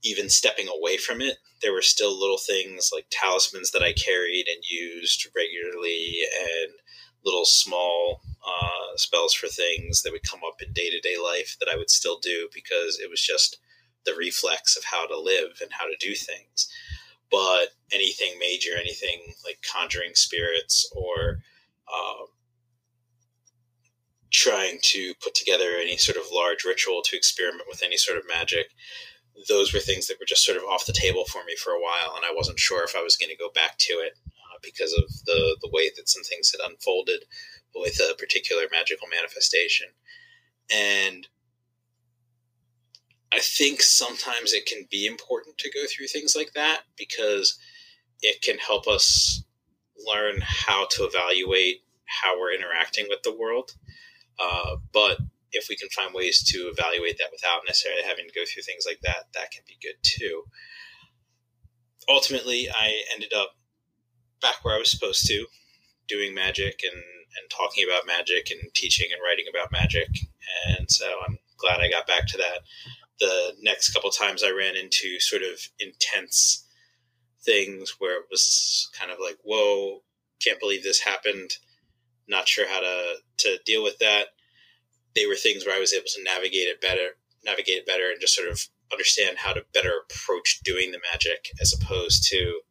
Even 0.03 0.29
stepping 0.29 0.67
away 0.67 0.97
from 0.97 1.19
it, 1.19 1.37
there 1.63 1.73
were 1.73 1.81
still 1.81 2.17
little 2.17 2.37
things 2.37 2.91
like 2.93 3.07
talismans 3.09 3.71
that 3.71 3.81
I 3.81 3.93
carried 3.93 4.45
and 4.47 4.63
used 4.69 5.27
regularly, 5.35 6.19
and 6.39 6.73
little 7.25 7.43
small 7.43 8.21
uh, 8.47 8.95
spells 8.97 9.33
for 9.33 9.47
things 9.47 10.03
that 10.03 10.11
would 10.11 10.29
come 10.29 10.41
up 10.47 10.61
in 10.61 10.71
day 10.71 10.91
to 10.91 10.99
day 10.99 11.17
life 11.17 11.57
that 11.59 11.69
I 11.73 11.75
would 11.75 11.89
still 11.89 12.19
do 12.19 12.49
because 12.53 12.99
it 13.03 13.09
was 13.09 13.19
just 13.19 13.57
the 14.05 14.13
reflex 14.13 14.77
of 14.77 14.83
how 14.83 15.07
to 15.07 15.19
live 15.19 15.57
and 15.59 15.71
how 15.71 15.85
to 15.85 15.97
do 15.99 16.13
things. 16.13 16.71
But 17.31 17.69
anything 17.91 18.37
major, 18.39 18.77
anything 18.79 19.33
like 19.43 19.65
conjuring 19.73 20.13
spirits 20.13 20.87
or 20.95 21.39
um, 21.91 22.27
trying 24.39 24.79
to 24.81 25.13
put 25.21 25.35
together 25.35 25.75
any 25.75 25.97
sort 25.97 26.17
of 26.17 26.31
large 26.31 26.63
ritual 26.63 27.01
to 27.03 27.17
experiment 27.17 27.67
with 27.67 27.83
any 27.83 27.97
sort 27.97 28.17
of 28.17 28.23
magic, 28.27 28.67
those 29.49 29.73
were 29.73 29.79
things 29.79 30.07
that 30.07 30.17
were 30.19 30.25
just 30.25 30.45
sort 30.45 30.57
of 30.57 30.63
off 30.63 30.85
the 30.85 30.93
table 30.93 31.25
for 31.25 31.43
me 31.45 31.55
for 31.55 31.71
a 31.71 31.81
while, 31.81 32.15
and 32.15 32.25
I 32.25 32.33
wasn't 32.33 32.59
sure 32.59 32.83
if 32.83 32.95
I 32.95 33.03
was 33.03 33.17
going 33.17 33.29
to 33.29 33.37
go 33.37 33.49
back 33.53 33.77
to 33.79 33.93
it 33.93 34.13
uh, 34.27 34.57
because 34.63 34.93
of 34.93 35.05
the 35.25 35.57
the 35.61 35.69
way 35.71 35.89
that 35.95 36.07
some 36.07 36.23
things 36.23 36.51
had 36.51 36.65
unfolded 36.65 37.25
with 37.75 37.99
a 37.99 38.15
particular 38.15 38.63
magical 38.71 39.07
manifestation. 39.09 39.87
And 40.71 41.27
I 43.31 43.39
think 43.39 43.81
sometimes 43.81 44.53
it 44.53 44.65
can 44.65 44.85
be 44.89 45.05
important 45.05 45.57
to 45.59 45.71
go 45.71 45.81
through 45.85 46.07
things 46.07 46.35
like 46.35 46.53
that 46.53 46.81
because 46.97 47.59
it 48.21 48.41
can 48.41 48.57
help 48.57 48.87
us 48.87 49.43
learn 50.07 50.41
how 50.41 50.87
to 50.91 51.03
evaluate 51.03 51.83
how 52.05 52.39
we're 52.39 52.53
interacting 52.53 53.05
with 53.07 53.21
the 53.23 53.35
world. 53.35 53.73
Uh, 54.39 54.77
but 54.93 55.17
if 55.51 55.67
we 55.69 55.75
can 55.75 55.89
find 55.89 56.13
ways 56.13 56.43
to 56.43 56.71
evaluate 56.73 57.17
that 57.17 57.31
without 57.31 57.61
necessarily 57.67 58.03
having 58.03 58.25
to 58.27 58.33
go 58.33 58.45
through 58.45 58.63
things 58.63 58.85
like 58.85 58.99
that, 59.01 59.25
that 59.33 59.51
can 59.51 59.63
be 59.67 59.77
good 59.81 59.95
too. 60.03 60.43
Ultimately, 62.07 62.69
I 62.69 63.01
ended 63.13 63.33
up 63.35 63.55
back 64.41 64.63
where 64.63 64.75
I 64.75 64.79
was 64.79 64.91
supposed 64.91 65.25
to, 65.27 65.45
doing 66.07 66.33
magic 66.33 66.81
and, 66.83 66.95
and 66.95 67.49
talking 67.49 67.85
about 67.87 68.07
magic 68.07 68.49
and 68.51 68.73
teaching 68.73 69.09
and 69.11 69.21
writing 69.23 69.45
about 69.49 69.71
magic. 69.71 70.07
And 70.67 70.89
so 70.89 71.05
I'm 71.27 71.37
glad 71.57 71.81
I 71.81 71.89
got 71.89 72.07
back 72.07 72.25
to 72.27 72.37
that 72.37 72.61
the 73.19 73.53
next 73.61 73.93
couple 73.93 74.09
times 74.09 74.43
I 74.43 74.51
ran 74.51 74.75
into 74.75 75.19
sort 75.19 75.41
of 75.41 75.59
intense 75.79 76.65
things 77.43 77.95
where 77.99 78.19
it 78.19 78.27
was 78.31 78.89
kind 78.97 79.11
of 79.11 79.17
like, 79.21 79.37
whoa, 79.43 80.03
can't 80.41 80.59
believe 80.59 80.83
this 80.83 81.01
happened. 81.01 81.51
Not 82.29 82.47
sure 82.47 82.69
how 82.69 82.79
to, 82.79 83.15
to 83.39 83.57
deal 83.65 83.83
with 83.83 83.97
that. 83.99 84.27
They 85.15 85.25
were 85.25 85.35
things 85.35 85.65
where 85.65 85.75
I 85.75 85.79
was 85.79 85.93
able 85.93 86.05
to 86.05 86.23
navigate 86.23 86.67
it 86.67 86.79
better, 86.79 87.17
navigate 87.43 87.79
it 87.79 87.85
better 87.87 88.09
and 88.11 88.21
just 88.21 88.35
sort 88.35 88.49
of 88.49 88.61
understand 88.91 89.37
how 89.37 89.53
to 89.53 89.65
better 89.73 89.93
approach 90.09 90.59
doing 90.63 90.91
the 90.91 91.01
magic 91.11 91.49
as 91.59 91.73
opposed 91.73 92.23
to, 92.29 92.61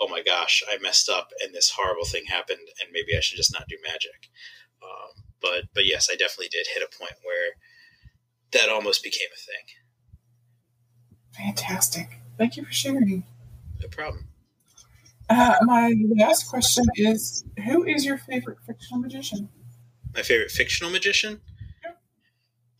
oh 0.00 0.08
my 0.08 0.22
gosh, 0.22 0.62
I 0.68 0.78
messed 0.78 1.08
up 1.08 1.30
and 1.42 1.54
this 1.54 1.70
horrible 1.70 2.06
thing 2.06 2.24
happened 2.26 2.66
and 2.80 2.90
maybe 2.92 3.16
I 3.16 3.20
should 3.20 3.36
just 3.36 3.52
not 3.52 3.68
do 3.68 3.76
magic. 3.86 4.30
Um, 4.82 5.24
but, 5.40 5.64
but 5.74 5.86
yes, 5.86 6.08
I 6.10 6.16
definitely 6.16 6.48
did 6.50 6.66
hit 6.72 6.82
a 6.82 6.98
point 6.98 7.14
where 7.22 7.52
that 8.52 8.68
almost 8.68 9.02
became 9.02 9.28
a 9.32 9.38
thing. 9.38 9.66
Fantastic. 11.32 12.20
Thank 12.38 12.56
you 12.56 12.64
for 12.64 12.72
sharing. 12.72 13.24
No 13.80 13.88
problem. 13.88 14.28
Uh, 15.30 15.54
my 15.62 15.94
last 16.18 16.48
question 16.48 16.84
is 16.96 17.44
Who 17.64 17.84
is 17.84 18.04
your 18.04 18.18
favorite 18.18 18.58
fictional 18.66 19.00
magician? 19.00 19.48
My 20.14 20.22
favorite 20.22 20.50
fictional 20.50 20.90
magician? 20.90 21.40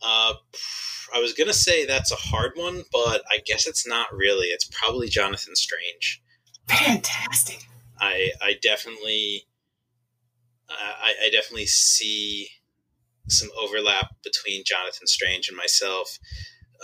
Uh, 0.01 0.33
I 1.13 1.19
was 1.19 1.33
going 1.33 1.47
to 1.47 1.53
say 1.53 1.85
that's 1.85 2.11
a 2.11 2.15
hard 2.15 2.51
one, 2.55 2.83
but 2.91 3.23
I 3.31 3.39
guess 3.45 3.65
it's 3.67 3.87
not 3.87 4.07
really. 4.13 4.47
It's 4.47 4.69
probably 4.71 5.07
Jonathan 5.07 5.55
Strange. 5.55 6.21
Fantastic. 6.67 7.63
I, 7.99 8.31
I 8.41 8.55
definitely. 8.61 9.43
I, 10.67 11.13
I 11.25 11.29
definitely 11.29 11.67
see 11.67 12.49
some 13.29 13.49
overlap 13.59 14.15
between 14.23 14.63
Jonathan 14.65 15.07
Strange 15.07 15.47
and 15.47 15.57
myself. 15.57 16.19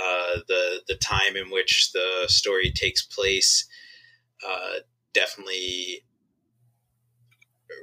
Uh, 0.01 0.37
the 0.47 0.81
the 0.87 0.95
time 0.95 1.35
in 1.35 1.49
which 1.51 1.91
the 1.93 2.25
story 2.27 2.71
takes 2.71 3.05
place 3.05 3.67
uh, 4.47 4.79
definitely 5.13 6.03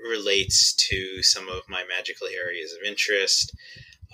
relates 0.09 0.75
to 0.75 1.23
some 1.23 1.49
of 1.49 1.63
my 1.69 1.83
magical 1.89 2.27
areas 2.29 2.73
of 2.73 2.87
interest. 2.87 3.55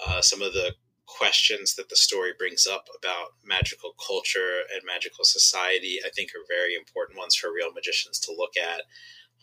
Uh, 0.07 0.21
some 0.21 0.43
of 0.43 0.53
the 0.53 0.75
questions 1.07 1.75
that 1.75 1.89
the 1.89 1.97
story 1.97 2.33
brings 2.37 2.67
up 2.67 2.87
about 2.99 3.35
magical 3.45 3.95
culture 4.05 4.63
and 4.73 4.83
magical 4.87 5.25
society, 5.25 5.99
I 6.05 6.11
think, 6.11 6.31
are 6.31 6.45
very 6.49 6.75
important 6.75 7.19
ones 7.19 7.37
for 7.37 7.53
real 7.53 7.73
magicians 7.73 8.19
to 8.21 8.35
look 8.37 8.57
at. 8.57 8.83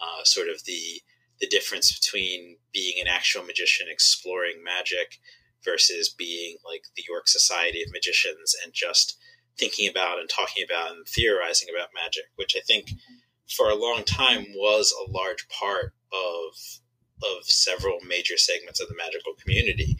Uh, 0.01 0.23
sort 0.23 0.49
of 0.49 0.63
the 0.65 1.01
the 1.39 1.47
difference 1.47 1.97
between 1.99 2.57
being 2.71 3.01
an 3.01 3.07
actual 3.07 3.43
magician 3.43 3.87
exploring 3.89 4.63
magic 4.63 5.17
versus 5.65 6.13
being 6.15 6.57
like 6.63 6.83
the 6.95 7.03
York 7.07 7.27
Society 7.27 7.81
of 7.81 7.91
Magicians 7.91 8.55
and 8.63 8.73
just 8.73 9.17
thinking 9.57 9.89
about 9.89 10.19
and 10.19 10.29
talking 10.29 10.63
about 10.63 10.91
and 10.91 11.05
theorizing 11.07 11.67
about 11.73 11.89
magic, 11.95 12.25
which 12.35 12.55
I 12.55 12.61
think 12.61 12.91
for 13.55 13.69
a 13.69 13.75
long 13.75 14.03
time 14.03 14.45
was 14.55 14.93
a 14.93 15.11
large 15.11 15.47
part 15.49 15.93
of 16.11 16.55
of 17.23 17.45
several 17.45 17.99
major 18.07 18.35
segments 18.35 18.81
of 18.81 18.87
the 18.87 18.95
magical 18.95 19.33
community. 19.33 19.95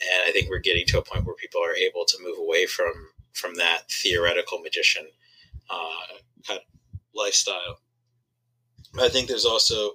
And 0.00 0.28
I 0.28 0.32
think 0.32 0.50
we're 0.50 0.58
getting 0.58 0.86
to 0.86 0.98
a 0.98 1.04
point 1.04 1.24
where 1.24 1.36
people 1.36 1.60
are 1.62 1.76
able 1.76 2.04
to 2.04 2.22
move 2.22 2.38
away 2.38 2.66
from 2.66 2.92
from 3.32 3.54
that 3.56 3.90
theoretical 3.90 4.58
magician 4.60 5.06
uh, 5.70 6.18
kind 6.46 6.60
of 6.60 6.98
lifestyle. 7.14 7.78
But 8.92 9.04
I 9.04 9.08
think 9.08 9.28
there's 9.28 9.44
also 9.44 9.92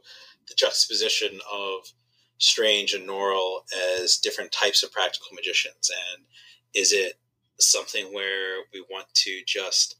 the 0.47 0.55
juxtaposition 0.55 1.39
of 1.51 1.93
Strange 2.39 2.93
and 2.93 3.07
Norrell 3.07 3.62
as 4.01 4.18
different 4.18 4.51
types 4.51 4.82
of 4.82 4.91
practical 4.91 5.28
magicians? 5.34 5.91
And 6.16 6.26
is 6.74 6.91
it 6.93 7.20
something 7.60 8.14
where 8.14 8.64
we 8.74 8.84
want 8.89 9.07
to 9.14 9.41
just 9.45 9.97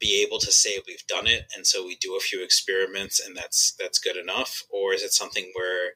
be 0.00 0.24
able 0.26 0.38
to 0.38 0.52
say 0.52 0.80
we've 0.86 1.06
done 1.06 1.26
it 1.26 1.44
and 1.54 1.66
so 1.66 1.84
we 1.84 1.96
do 1.96 2.16
a 2.16 2.20
few 2.20 2.42
experiments 2.42 3.20
and 3.20 3.36
that's 3.36 3.74
that's 3.78 3.98
good 3.98 4.16
enough? 4.16 4.62
Or 4.70 4.92
is 4.94 5.02
it 5.02 5.12
something 5.12 5.50
where 5.54 5.92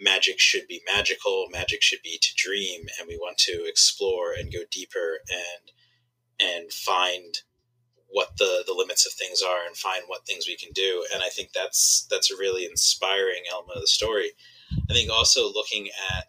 magic 0.00 0.38
should 0.38 0.66
be 0.68 0.82
magical 0.92 1.46
magic 1.50 1.82
should 1.82 2.02
be 2.02 2.18
to 2.20 2.34
dream 2.36 2.82
and 2.98 3.08
we 3.08 3.16
want 3.16 3.38
to 3.38 3.64
explore 3.66 4.32
and 4.32 4.52
go 4.52 4.60
deeper 4.70 5.20
and 5.30 5.72
and 6.38 6.72
find 6.72 7.42
what 8.08 8.36
the 8.38 8.62
the 8.66 8.74
limits 8.74 9.06
of 9.06 9.12
things 9.12 9.42
are 9.42 9.66
and 9.66 9.76
find 9.76 10.02
what 10.06 10.26
things 10.26 10.46
we 10.46 10.56
can 10.56 10.72
do? 10.72 11.06
And 11.14 11.22
i 11.22 11.28
think 11.28 11.52
that's 11.54 12.06
that's 12.10 12.30
a 12.30 12.36
really 12.36 12.64
inspiring 12.64 13.44
element 13.50 13.76
of 13.76 13.82
the 13.82 13.86
story. 13.86 14.32
I 14.90 14.92
think 14.92 15.10
also 15.10 15.52
looking 15.52 15.88
at 16.16 16.24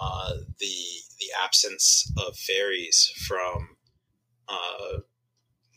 uh, 0.00 0.34
the 0.58 0.74
the 1.18 1.26
absence 1.42 2.10
of 2.16 2.36
fairies 2.36 3.12
from 3.26 3.76
uh, 4.48 4.98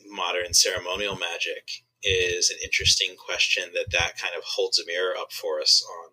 modern 0.09 0.53
ceremonial 0.53 1.15
magic 1.15 1.69
is 2.03 2.49
an 2.49 2.57
interesting 2.63 3.15
question 3.17 3.65
that 3.73 3.91
that 3.91 4.17
kind 4.17 4.33
of 4.37 4.43
holds 4.43 4.79
a 4.79 4.85
mirror 4.85 5.15
up 5.17 5.31
for 5.31 5.59
us 5.59 5.83
on 6.01 6.11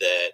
that 0.00 0.32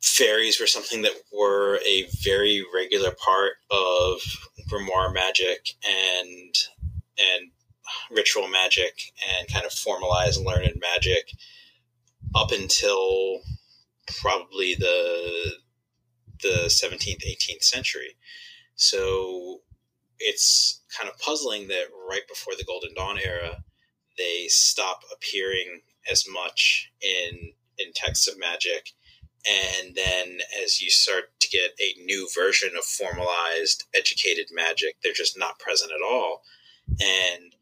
fairies 0.00 0.58
were 0.60 0.66
something 0.66 1.02
that 1.02 1.12
were 1.32 1.78
a 1.86 2.06
very 2.22 2.64
regular 2.74 3.12
part 3.12 3.52
of 3.70 4.20
grimoire 4.68 5.12
magic 5.12 5.74
and 5.84 6.54
and 7.18 7.50
ritual 8.10 8.48
magic 8.48 9.12
and 9.38 9.48
kind 9.48 9.64
of 9.64 9.72
formalized 9.72 10.40
learned 10.40 10.80
magic 10.80 11.30
up 12.34 12.50
until 12.50 13.40
probably 14.20 14.74
the 14.74 15.52
the 16.42 16.64
17th 16.66 17.24
18th 17.24 17.62
century. 17.62 18.16
So 18.74 19.60
it's 20.18 20.81
kind 20.98 21.10
of 21.10 21.18
puzzling 21.18 21.68
that 21.68 21.86
right 22.08 22.26
before 22.28 22.54
the 22.56 22.64
golden 22.64 22.94
dawn 22.94 23.18
era 23.22 23.62
they 24.18 24.46
stop 24.48 25.02
appearing 25.12 25.80
as 26.10 26.24
much 26.28 26.90
in 27.00 27.52
in 27.78 27.92
texts 27.94 28.28
of 28.28 28.38
magic. 28.38 28.90
And 29.48 29.94
then 29.96 30.38
as 30.62 30.80
you 30.80 30.90
start 30.90 31.24
to 31.40 31.48
get 31.48 31.72
a 31.80 32.00
new 32.04 32.28
version 32.34 32.70
of 32.78 32.84
formalized 32.84 33.84
educated 33.94 34.48
magic 34.52 34.96
they're 35.02 35.12
just 35.12 35.38
not 35.38 35.58
present 35.58 35.92
at 35.92 36.04
all. 36.06 36.42
And 36.88 37.56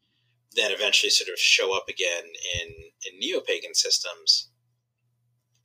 then 0.57 0.72
eventually 0.72 1.11
sort 1.11 1.31
of 1.31 1.39
show 1.39 1.76
up 1.76 1.89
again 1.89 2.24
in 2.61 2.68
in 3.11 3.18
neo-pagan 3.18 3.74
systems. 3.74 4.49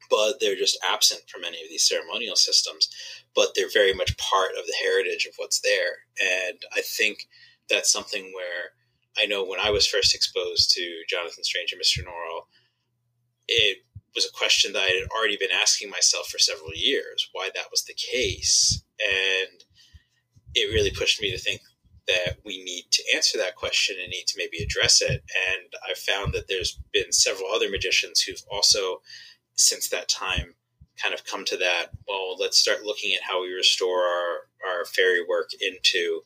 But 0.10 0.40
they're 0.40 0.56
just 0.56 0.78
absent 0.88 1.22
from 1.28 1.44
any 1.44 1.64
of 1.64 1.70
these 1.70 1.88
ceremonial 1.88 2.36
systems 2.36 2.90
but 3.36 3.50
they're 3.54 3.70
very 3.70 3.94
much 3.94 4.16
part 4.18 4.52
of 4.58 4.66
the 4.66 4.76
heritage 4.82 5.26
of 5.26 5.34
what's 5.38 5.60
there. 5.60 6.06
And 6.22 6.58
i 6.74 6.82
think 6.82 7.28
that's 7.70 7.92
something 7.92 8.32
where 8.34 8.72
i 9.22 9.26
know 9.26 9.44
when 9.44 9.60
i 9.60 9.70
was 9.70 9.88
first 9.88 10.16
exposed 10.16 10.72
to 10.72 11.04
jonathan 11.10 11.44
strange 11.44 11.72
and 11.72 11.82
mr 11.82 12.06
norrell 12.06 12.44
it 13.48 13.80
was 14.16 14.26
a 14.26 14.38
question 14.38 14.74
that 14.74 14.84
I 14.84 15.00
had 15.00 15.10
already 15.16 15.38
been 15.38 15.52
asking 15.52 15.90
myself 15.90 16.28
for 16.28 16.40
several 16.40 16.74
years 16.74 17.30
why 17.34 17.50
that 17.54 17.70
was 17.70 17.84
the 17.84 17.94
case. 17.94 18.82
And 19.00 19.64
it 20.56 20.74
really 20.74 20.92
pushed 20.92 21.22
me 21.22 21.32
to 21.32 21.38
think 21.38 21.62
that 22.08 22.38
we 22.46 22.64
need 22.64 22.86
to 22.92 23.04
answer 23.14 23.38
that 23.38 23.56
question 23.56 23.98
and 24.02 24.10
need 24.10 24.26
to 24.28 24.38
maybe 24.38 24.64
address 24.64 25.02
it. 25.02 25.24
And 25.52 25.74
I've 25.90 25.98
found 25.98 26.34
that 26.34 26.48
there's 26.48 26.80
been 26.94 27.12
several 27.12 27.50
other 27.52 27.70
magicians 27.70 28.22
who've 28.22 28.42
also, 28.50 29.02
since 29.56 29.90
that 29.90 30.08
time, 30.08 30.54
kind 31.02 31.14
of 31.14 31.26
come 31.26 31.44
to 31.46 31.58
that. 31.58 31.88
Well, 32.08 32.38
let's 32.40 32.58
start 32.58 32.84
looking 32.84 33.14
at 33.14 33.24
how 33.24 33.42
we 33.42 33.52
restore 33.52 34.04
our, 34.04 34.38
our 34.66 34.86
fairy 34.86 35.26
work 35.28 35.50
into 35.60 36.22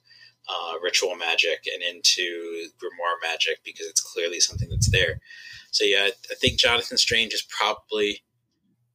uh, 0.49 0.79
ritual 0.81 1.15
magic 1.15 1.65
and 1.71 1.83
into 1.83 2.69
grimoire 2.81 3.21
magic 3.21 3.59
because 3.63 3.87
it's 3.87 4.01
clearly 4.01 4.39
something 4.39 4.69
that's 4.69 4.91
there. 4.91 5.21
So 5.71 5.85
yeah, 5.85 6.05
I, 6.05 6.11
I 6.31 6.35
think 6.35 6.59
Jonathan 6.59 6.97
Strange 6.97 7.33
is 7.33 7.45
probably 7.47 8.23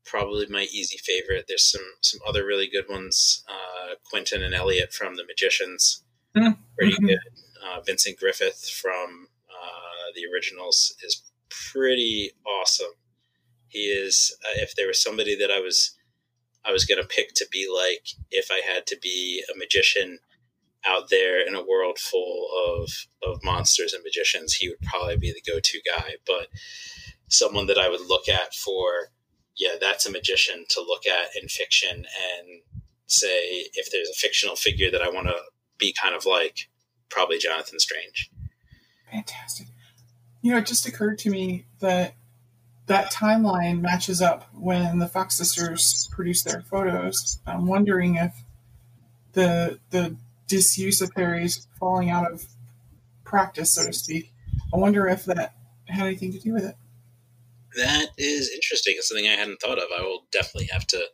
probably 0.04 0.46
my 0.48 0.62
easy 0.72 0.98
favorite. 0.98 1.46
There's 1.48 1.70
some 1.70 1.86
some 2.00 2.20
other 2.26 2.44
really 2.44 2.68
good 2.68 2.88
ones. 2.88 3.44
Uh, 3.48 3.94
Quentin 4.10 4.42
and 4.42 4.54
Elliot 4.54 4.92
from 4.92 5.16
The 5.16 5.24
Magicians, 5.24 6.02
mm-hmm. 6.36 6.60
pretty 6.76 6.96
good. 7.00 7.18
Uh, 7.64 7.80
Vincent 7.80 8.18
Griffith 8.18 8.68
from 8.68 9.28
uh, 9.48 10.12
the 10.14 10.22
originals 10.32 10.94
is 11.02 11.22
pretty 11.48 12.32
awesome. 12.46 12.92
He 13.68 13.80
is. 13.80 14.36
Uh, 14.44 14.60
if 14.60 14.74
there 14.74 14.88
was 14.88 15.02
somebody 15.02 15.36
that 15.36 15.50
I 15.50 15.60
was 15.60 15.96
I 16.64 16.72
was 16.72 16.84
going 16.84 17.00
to 17.00 17.08
pick 17.08 17.34
to 17.34 17.46
be 17.50 17.68
like, 17.72 18.08
if 18.30 18.48
I 18.50 18.60
had 18.66 18.86
to 18.86 18.96
be 19.00 19.42
a 19.52 19.58
magician 19.58 20.18
out 20.86 21.10
there 21.10 21.46
in 21.46 21.54
a 21.54 21.64
world 21.64 21.98
full 21.98 22.48
of 22.66 22.90
of 23.22 23.42
monsters 23.42 23.92
and 23.92 24.02
magicians, 24.04 24.54
he 24.54 24.68
would 24.68 24.80
probably 24.82 25.16
be 25.16 25.32
the 25.32 25.50
go 25.50 25.60
to 25.60 25.80
guy. 25.84 26.16
But 26.26 26.48
someone 27.28 27.66
that 27.66 27.78
I 27.78 27.88
would 27.88 28.06
look 28.06 28.28
at 28.28 28.54
for, 28.54 29.10
yeah, 29.56 29.74
that's 29.80 30.06
a 30.06 30.10
magician 30.10 30.64
to 30.70 30.80
look 30.80 31.06
at 31.06 31.28
in 31.40 31.48
fiction 31.48 31.96
and 31.96 32.62
say 33.06 33.68
if 33.74 33.90
there's 33.90 34.08
a 34.08 34.14
fictional 34.14 34.56
figure 34.56 34.90
that 34.90 35.02
I 35.02 35.10
want 35.10 35.26
to 35.26 35.36
be 35.78 35.94
kind 36.00 36.14
of 36.14 36.26
like, 36.26 36.68
probably 37.10 37.38
Jonathan 37.38 37.78
Strange. 37.78 38.30
Fantastic. 39.10 39.68
You 40.42 40.52
know, 40.52 40.58
it 40.58 40.66
just 40.66 40.86
occurred 40.86 41.18
to 41.20 41.30
me 41.30 41.66
that 41.80 42.14
that 42.86 43.12
timeline 43.12 43.80
matches 43.80 44.20
up 44.20 44.48
when 44.52 44.98
the 44.98 45.08
Fox 45.08 45.36
sisters 45.36 46.08
produced 46.12 46.44
their 46.44 46.60
photos. 46.60 47.40
I'm 47.46 47.66
wondering 47.66 48.16
if 48.16 48.34
the 49.32 49.78
the 49.90 50.16
disuse 50.48 51.00
of 51.00 51.12
fairies 51.12 51.66
falling 51.78 52.10
out 52.10 52.30
of 52.30 52.44
practice, 53.24 53.74
so 53.74 53.86
to 53.86 53.92
speak. 53.92 54.32
I 54.72 54.76
wonder 54.76 55.06
if 55.08 55.24
that 55.24 55.54
had 55.86 56.06
anything 56.06 56.32
to 56.32 56.38
do 56.38 56.52
with 56.52 56.64
it. 56.64 56.76
That 57.76 58.10
is 58.16 58.50
interesting. 58.50 58.94
It's 58.96 59.08
something 59.08 59.26
I 59.26 59.34
hadn't 59.34 59.60
thought 59.60 59.78
of. 59.78 59.84
I 59.96 60.02
will 60.02 60.24
definitely 60.30 60.68
have 60.72 60.86
to 60.88 61.08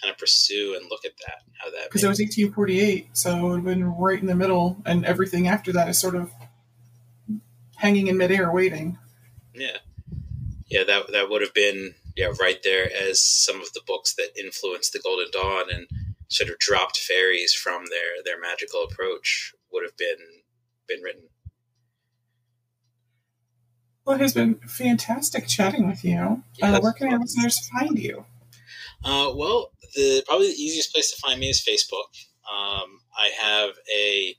kind 0.00 0.12
of 0.12 0.18
pursue 0.18 0.76
and 0.78 0.88
look 0.90 1.04
at 1.04 1.12
that. 1.26 1.42
How 1.58 1.70
that 1.70 1.84
because 1.84 2.04
it 2.04 2.08
was 2.08 2.18
1848, 2.18 3.16
so 3.16 3.36
it 3.36 3.42
would 3.42 3.56
have 3.56 3.64
been 3.64 3.84
right 3.84 4.18
in 4.18 4.26
the 4.26 4.34
middle, 4.34 4.82
and 4.84 5.04
everything 5.04 5.46
after 5.46 5.72
that 5.72 5.88
is 5.88 6.00
sort 6.00 6.14
of 6.14 6.32
hanging 7.76 8.08
in 8.08 8.16
midair, 8.16 8.50
waiting. 8.50 8.98
Yeah, 9.54 9.76
yeah, 10.66 10.84
that 10.84 11.12
that 11.12 11.30
would 11.30 11.42
have 11.42 11.54
been 11.54 11.94
yeah 12.16 12.32
right 12.40 12.60
there 12.64 12.90
as 12.92 13.22
some 13.22 13.60
of 13.60 13.72
the 13.72 13.82
books 13.86 14.14
that 14.14 14.38
influenced 14.38 14.92
the 14.92 15.00
Golden 15.00 15.30
Dawn 15.30 15.64
and 15.72 15.86
sort 16.30 16.50
of 16.50 16.58
dropped 16.58 16.98
fairies 16.98 17.52
from 17.52 17.86
their 17.90 18.22
their 18.24 18.40
magical 18.40 18.84
approach 18.84 19.52
would 19.72 19.84
have 19.84 19.96
been 19.96 20.42
been 20.88 21.02
written. 21.02 21.28
Well, 24.04 24.16
it 24.16 24.22
has 24.22 24.34
been 24.34 24.56
fantastic 24.66 25.46
chatting 25.46 25.86
with 25.86 26.04
you. 26.04 26.42
Yeah, 26.56 26.72
uh, 26.72 26.80
where 26.80 26.92
can 26.92 27.12
our 27.12 27.18
listeners 27.18 27.68
find 27.68 27.98
you? 27.98 28.24
Uh, 29.04 29.32
well, 29.34 29.72
the 29.94 30.22
probably 30.26 30.48
the 30.48 30.62
easiest 30.62 30.92
place 30.92 31.10
to 31.12 31.20
find 31.20 31.40
me 31.40 31.50
is 31.50 31.60
Facebook. 31.60 32.10
Um, 32.50 33.00
I 33.16 33.30
have 33.40 33.70
a 33.94 34.36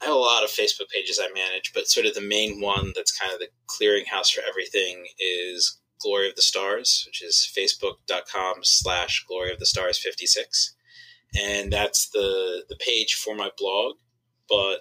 I 0.00 0.06
have 0.06 0.14
a 0.14 0.18
lot 0.18 0.44
of 0.44 0.50
Facebook 0.50 0.88
pages 0.94 1.20
I 1.22 1.32
manage, 1.32 1.72
but 1.72 1.88
sort 1.88 2.06
of 2.06 2.14
the 2.14 2.20
main 2.20 2.60
one 2.60 2.92
that's 2.94 3.16
kind 3.16 3.32
of 3.32 3.40
the 3.40 3.48
clearinghouse 3.66 4.32
for 4.32 4.42
everything 4.46 5.06
is 5.18 5.80
Glory 6.00 6.28
of 6.28 6.36
the 6.36 6.42
Stars, 6.42 7.04
which 7.06 7.22
is 7.22 7.50
facebook.com 7.56 8.56
slash 8.62 9.24
Glory 9.26 9.52
of 9.52 9.58
the 9.58 9.66
Stars 9.66 9.98
56. 9.98 10.74
And 11.34 11.72
that's 11.72 12.08
the, 12.10 12.64
the 12.68 12.76
page 12.76 13.14
for 13.14 13.34
my 13.34 13.50
blog, 13.58 13.96
but 14.48 14.80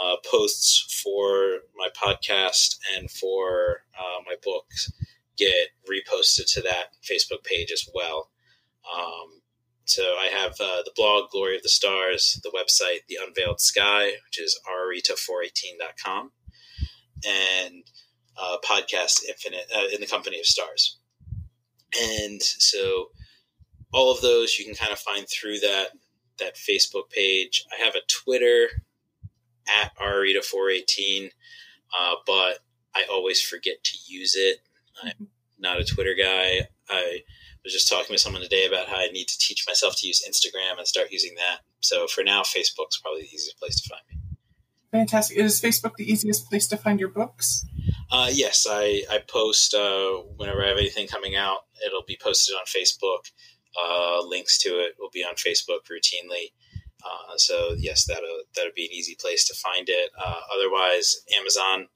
uh, 0.00 0.16
posts 0.30 1.00
for 1.02 1.60
my 1.76 1.88
podcast 1.96 2.78
and 2.96 3.10
for 3.10 3.82
uh, 3.98 4.22
my 4.26 4.36
books 4.42 4.90
get 5.36 5.68
reposted 5.90 6.52
to 6.52 6.60
that 6.62 6.94
Facebook 7.02 7.44
page 7.44 7.72
as 7.72 7.88
well. 7.94 8.30
Um, 8.94 9.40
so 9.84 10.02
I 10.02 10.26
have 10.26 10.52
uh, 10.52 10.82
the 10.84 10.92
blog 10.94 11.30
Glory 11.30 11.56
of 11.56 11.62
the 11.62 11.68
Stars, 11.68 12.40
the 12.44 12.50
website 12.50 13.00
The 13.08 13.18
Unveiled 13.26 13.60
Sky, 13.60 14.12
which 14.26 14.38
is 14.38 14.58
arita418.com, 14.70 16.30
and 17.26 17.79
uh, 18.40 18.56
podcast 18.64 19.24
Infinite 19.28 19.66
uh, 19.74 19.86
in 19.92 20.00
the 20.00 20.06
Company 20.06 20.38
of 20.38 20.46
Stars. 20.46 20.98
And 22.00 22.42
so 22.42 23.10
all 23.92 24.12
of 24.12 24.20
those 24.20 24.58
you 24.58 24.64
can 24.64 24.74
kind 24.74 24.92
of 24.92 24.98
find 24.98 25.26
through 25.28 25.60
that 25.60 25.88
that 26.38 26.56
Facebook 26.56 27.10
page. 27.10 27.64
I 27.70 27.84
have 27.84 27.94
a 27.94 28.00
Twitter 28.08 28.68
at 29.82 29.92
Arita418, 29.96 31.30
uh, 31.98 32.14
but 32.26 32.58
I 32.94 33.04
always 33.10 33.42
forget 33.42 33.84
to 33.84 33.98
use 34.06 34.34
it. 34.36 34.58
I'm 35.02 35.28
not 35.58 35.80
a 35.80 35.84
Twitter 35.84 36.14
guy. 36.14 36.66
I 36.88 37.20
was 37.62 37.72
just 37.72 37.88
talking 37.88 38.06
with 38.10 38.20
someone 38.20 38.42
today 38.42 38.66
about 38.66 38.88
how 38.88 38.96
I 38.96 39.08
need 39.08 39.28
to 39.28 39.38
teach 39.38 39.64
myself 39.66 39.96
to 39.98 40.06
use 40.06 40.24
Instagram 40.28 40.78
and 40.78 40.86
start 40.86 41.08
using 41.10 41.34
that. 41.36 41.58
So 41.80 42.06
for 42.06 42.24
now, 42.24 42.42
Facebook's 42.42 42.98
probably 43.00 43.22
the 43.22 43.34
easiest 43.34 43.58
place 43.58 43.80
to 43.80 43.88
find 43.88 44.02
me. 44.10 44.16
Fantastic. 44.92 45.36
Is 45.36 45.60
Facebook 45.60 45.96
the 45.96 46.10
easiest 46.10 46.48
place 46.48 46.66
to 46.68 46.76
find 46.76 46.98
your 46.98 47.10
books? 47.10 47.66
Uh, 48.10 48.28
yes, 48.32 48.66
I, 48.68 49.04
I 49.08 49.18
post 49.28 49.72
uh, 49.72 50.16
whenever 50.36 50.64
I 50.64 50.68
have 50.68 50.78
anything 50.78 51.06
coming 51.06 51.36
out. 51.36 51.60
It'll 51.86 52.04
be 52.06 52.18
posted 52.20 52.54
on 52.56 52.64
Facebook. 52.64 53.30
Uh, 53.80 54.20
links 54.26 54.58
to 54.58 54.68
it 54.70 54.94
will 54.98 55.10
be 55.12 55.22
on 55.22 55.34
Facebook 55.36 55.86
routinely. 55.90 56.50
Uh, 57.04 57.36
so 57.36 57.74
yes, 57.78 58.04
that'll 58.04 58.42
that'll 58.56 58.72
be 58.74 58.86
an 58.86 58.92
easy 58.92 59.16
place 59.18 59.46
to 59.46 59.54
find 59.54 59.88
it. 59.88 60.10
Uh, 60.18 60.40
otherwise, 60.56 61.22
Amazon. 61.38 61.88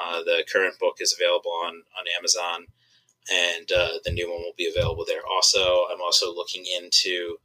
Uh, 0.00 0.22
the 0.22 0.44
current 0.52 0.78
book 0.78 0.98
is 1.00 1.16
available 1.18 1.50
on 1.50 1.82
on 1.98 2.04
Amazon, 2.16 2.66
and 3.32 3.66
the 4.04 4.12
new 4.12 4.30
one 4.30 4.42
will 4.42 4.54
be 4.56 4.70
available 4.70 5.04
there. 5.04 5.22
Also, 5.34 5.86
I'm 5.92 6.00
also 6.00 6.32
looking 6.32 6.64
into 6.66 7.38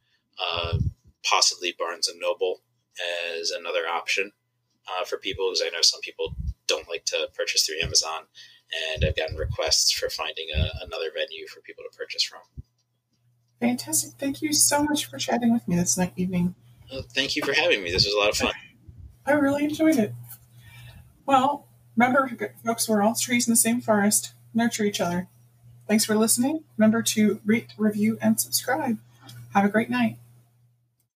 possibly 1.23 1.73
Barnes 1.79 2.07
and 2.07 2.19
Noble 2.19 2.61
as 3.39 3.49
another 3.49 3.87
option 3.87 4.31
for 5.07 5.17
people 5.17 5.49
because 5.49 5.63
I 5.65 5.75
know 5.75 5.81
some 5.81 6.01
people 6.01 6.35
don't 6.67 6.87
like 6.89 7.05
to 7.05 7.29
purchase 7.35 7.65
through 7.65 7.81
Amazon. 7.81 8.23
And 8.93 9.05
I've 9.05 9.15
gotten 9.15 9.37
requests 9.37 9.91
for 9.91 10.09
finding 10.09 10.47
a, 10.55 10.69
another 10.83 11.11
venue 11.13 11.47
for 11.47 11.61
people 11.61 11.83
to 11.89 11.97
purchase 11.97 12.23
from. 12.23 12.41
Fantastic. 13.59 14.13
Thank 14.19 14.41
you 14.41 14.51
so 14.51 14.83
much 14.83 15.05
for 15.05 15.17
chatting 15.17 15.53
with 15.53 15.67
me 15.67 15.75
this 15.75 15.97
night 15.97 16.13
evening. 16.15 16.55
Well, 16.91 17.03
thank 17.13 17.35
you 17.35 17.43
for 17.45 17.53
having 17.53 17.83
me. 17.83 17.91
This 17.91 18.05
was 18.05 18.13
a 18.13 18.17
lot 18.17 18.29
of 18.29 18.37
fun. 18.37 18.53
I 19.25 19.31
really 19.33 19.63
enjoyed 19.63 19.97
it. 19.97 20.13
Well, 21.25 21.67
remember, 21.95 22.29
folks, 22.65 22.89
we're 22.89 23.01
all 23.01 23.15
trees 23.15 23.47
in 23.47 23.51
the 23.51 23.57
same 23.57 23.79
forest. 23.79 24.33
Nurture 24.53 24.83
each 24.83 24.99
other. 24.99 25.27
Thanks 25.87 26.05
for 26.05 26.15
listening. 26.15 26.63
Remember 26.77 27.01
to 27.01 27.39
rate, 27.45 27.73
review, 27.77 28.17
and 28.21 28.39
subscribe. 28.39 28.97
Have 29.53 29.65
a 29.65 29.69
great 29.69 29.89
night. 29.89 30.17